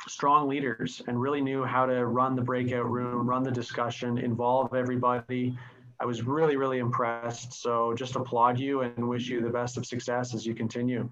strong 0.08 0.48
leaders 0.48 1.02
and 1.08 1.20
really 1.20 1.42
knew 1.42 1.64
how 1.64 1.86
to 1.86 2.06
run 2.06 2.36
the 2.36 2.42
breakout 2.42 2.90
room, 2.90 3.28
run 3.28 3.44
the 3.44 3.52
discussion, 3.52 4.18
involve 4.18 4.74
everybody. 4.74 5.58
I 6.02 6.06
was 6.06 6.24
really, 6.24 6.58
really 6.58 6.80
impressed. 6.80 7.54
So 7.54 7.94
just 7.94 8.16
applaud 8.16 8.58
you 8.60 8.82
and 8.82 9.08
wish 9.08 9.28
you 9.28 9.40
the 9.40 9.52
best 9.52 9.78
of 9.78 9.86
success 9.86 10.34
as 10.34 10.48
you 10.48 10.56
continue. 10.56 11.08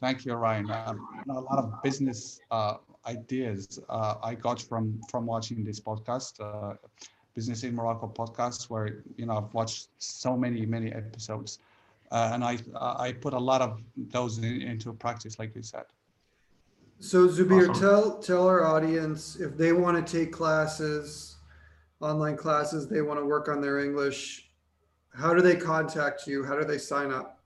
Thank 0.00 0.24
you, 0.24 0.34
Ryan. 0.34 0.70
Um, 0.70 1.24
a 1.28 1.40
lot 1.40 1.58
of 1.58 1.82
business 1.82 2.40
uh, 2.52 2.74
ideas 3.04 3.80
uh, 3.88 4.14
I 4.22 4.36
got 4.36 4.62
from 4.62 5.00
from 5.10 5.26
watching 5.26 5.64
this 5.64 5.80
podcast, 5.80 6.32
uh, 6.40 6.74
Business 7.34 7.64
in 7.64 7.74
Morocco 7.74 8.06
podcast, 8.06 8.70
where 8.70 9.02
you 9.16 9.26
know 9.26 9.38
I've 9.38 9.52
watched 9.54 9.88
so 9.98 10.36
many 10.36 10.64
many 10.66 10.92
episodes, 10.92 11.58
uh, 12.12 12.30
and 12.32 12.44
I 12.44 12.58
I 12.76 13.12
put 13.12 13.32
a 13.34 13.38
lot 13.50 13.60
of 13.60 13.80
those 13.96 14.38
in, 14.38 14.62
into 14.62 14.92
practice, 14.92 15.40
like 15.40 15.52
you 15.56 15.62
said. 15.62 15.86
So 17.00 17.26
Zubir, 17.26 17.68
awesome. 17.68 17.82
tell 17.82 18.18
tell 18.18 18.46
our 18.46 18.64
audience 18.64 19.34
if 19.34 19.56
they 19.56 19.72
want 19.72 19.94
to 19.98 20.18
take 20.18 20.32
classes, 20.32 21.37
online 22.00 22.36
classes, 22.36 22.88
they 22.88 23.02
want 23.02 23.20
to 23.20 23.24
work 23.24 23.48
on 23.48 23.60
their 23.60 23.80
English. 23.80 24.50
How 25.14 25.34
do 25.34 25.42
they 25.42 25.56
contact 25.56 26.26
you? 26.26 26.44
How 26.44 26.56
do 26.56 26.64
they 26.64 26.78
sign 26.78 27.12
up? 27.12 27.40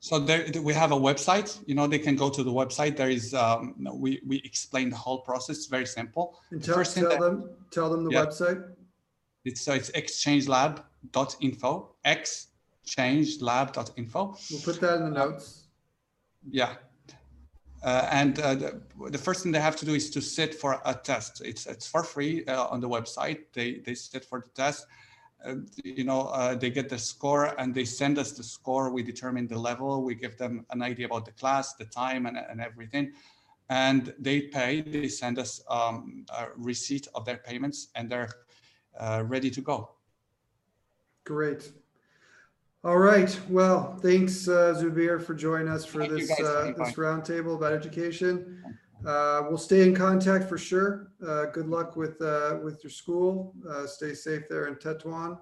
So 0.00 0.18
there, 0.18 0.46
we 0.62 0.74
have 0.74 0.92
a 0.92 0.96
website. 0.96 1.58
You 1.66 1.74
know, 1.74 1.86
they 1.86 1.98
can 1.98 2.16
go 2.16 2.28
to 2.28 2.42
the 2.42 2.50
website. 2.50 2.96
There 2.96 3.08
is 3.10 3.32
um, 3.34 3.74
we 3.94 4.20
we 4.26 4.42
explain 4.44 4.90
the 4.90 4.96
whole 4.96 5.20
process. 5.20 5.56
It's 5.56 5.66
very 5.66 5.86
simple. 5.86 6.38
And 6.50 6.62
tell, 6.62 6.74
First 6.76 6.96
tell 6.96 7.08
that, 7.10 7.20
them 7.20 7.50
tell 7.70 7.90
them 7.90 8.04
the 8.04 8.12
yeah, 8.12 8.26
website. 8.26 8.62
It's 9.44 9.62
so 9.62 9.72
it's 9.72 9.90
exchangelab.info. 9.90 11.94
Exchangelab.info. 12.04 14.36
We'll 14.50 14.60
put 14.60 14.80
that 14.80 14.96
in 14.96 15.04
the 15.04 15.10
notes. 15.10 15.62
Yeah, 16.48 16.74
uh, 17.82 18.08
and 18.10 18.38
uh, 18.40 18.54
the, 18.54 18.80
the, 19.10 19.18
first 19.18 19.42
thing 19.42 19.52
they 19.52 19.60
have 19.60 19.76
to 19.76 19.86
do 19.86 19.94
is 19.94 20.10
to 20.10 20.20
sit 20.20 20.54
for 20.54 20.80
a 20.84 20.94
test. 20.94 21.42
It's 21.44 21.66
it's 21.66 21.86
for 21.86 22.02
free 22.02 22.44
uh, 22.46 22.66
on 22.66 22.80
the 22.80 22.88
website. 22.88 23.44
They 23.52 23.80
they 23.84 23.94
sit 23.94 24.24
for 24.24 24.40
the 24.40 24.48
test. 24.50 24.86
You 25.84 26.02
know, 26.04 26.22
uh, 26.22 26.54
they 26.56 26.70
get 26.70 26.88
the 26.88 26.98
score 26.98 27.54
and 27.60 27.72
they 27.72 27.84
send 27.84 28.18
us 28.18 28.32
the 28.32 28.42
score. 28.42 28.90
We 28.90 29.02
determine 29.02 29.46
the 29.46 29.58
level. 29.58 30.02
We 30.02 30.14
give 30.14 30.36
them 30.36 30.66
an 30.70 30.82
idea 30.82 31.06
about 31.06 31.24
the 31.24 31.32
class, 31.32 31.74
the 31.74 31.84
time, 31.84 32.26
and, 32.26 32.36
and 32.36 32.60
everything. 32.60 33.12
And 33.68 34.12
they 34.18 34.42
pay. 34.42 34.80
They 34.80 35.08
send 35.08 35.38
us 35.38 35.62
um, 35.68 36.24
a 36.36 36.46
receipt 36.56 37.06
of 37.14 37.24
their 37.24 37.36
payments, 37.36 37.88
and 37.94 38.10
they're 38.10 38.30
uh, 38.98 39.22
ready 39.26 39.50
to 39.50 39.60
go. 39.60 39.90
Great. 41.24 41.70
All 42.86 42.98
right. 42.98 43.36
Well, 43.48 43.98
thanks, 44.00 44.46
uh, 44.46 44.72
Zubir, 44.80 45.20
for 45.20 45.34
joining 45.34 45.66
us 45.66 45.84
for 45.84 46.06
Thank 46.06 46.12
this 46.12 46.30
uh, 46.40 46.72
this 46.78 46.92
roundtable 46.92 47.56
about 47.56 47.72
education. 47.72 48.62
Uh, 49.04 49.42
we'll 49.48 49.58
stay 49.58 49.82
in 49.82 49.92
contact 49.92 50.48
for 50.48 50.56
sure. 50.56 51.10
Uh, 51.20 51.46
good 51.46 51.66
luck 51.66 51.96
with 51.96 52.22
uh, 52.22 52.60
with 52.62 52.84
your 52.84 52.92
school. 52.92 53.52
Uh, 53.68 53.88
stay 53.88 54.14
safe 54.14 54.42
there 54.48 54.68
in 54.68 54.76
Tetuan, 54.76 55.36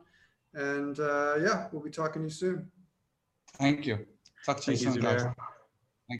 and 0.54 0.98
uh, 1.00 1.34
yeah, 1.38 1.66
we'll 1.70 1.82
be 1.82 1.90
talking 1.90 2.22
to 2.22 2.28
you 2.28 2.34
soon. 2.34 2.70
Thank 3.58 3.84
you. 3.84 4.06
Talk 4.46 4.56
to 4.60 4.62
Thank 4.62 4.80
you 4.80 4.92
soon, 4.92 5.02
guys. 5.02 5.26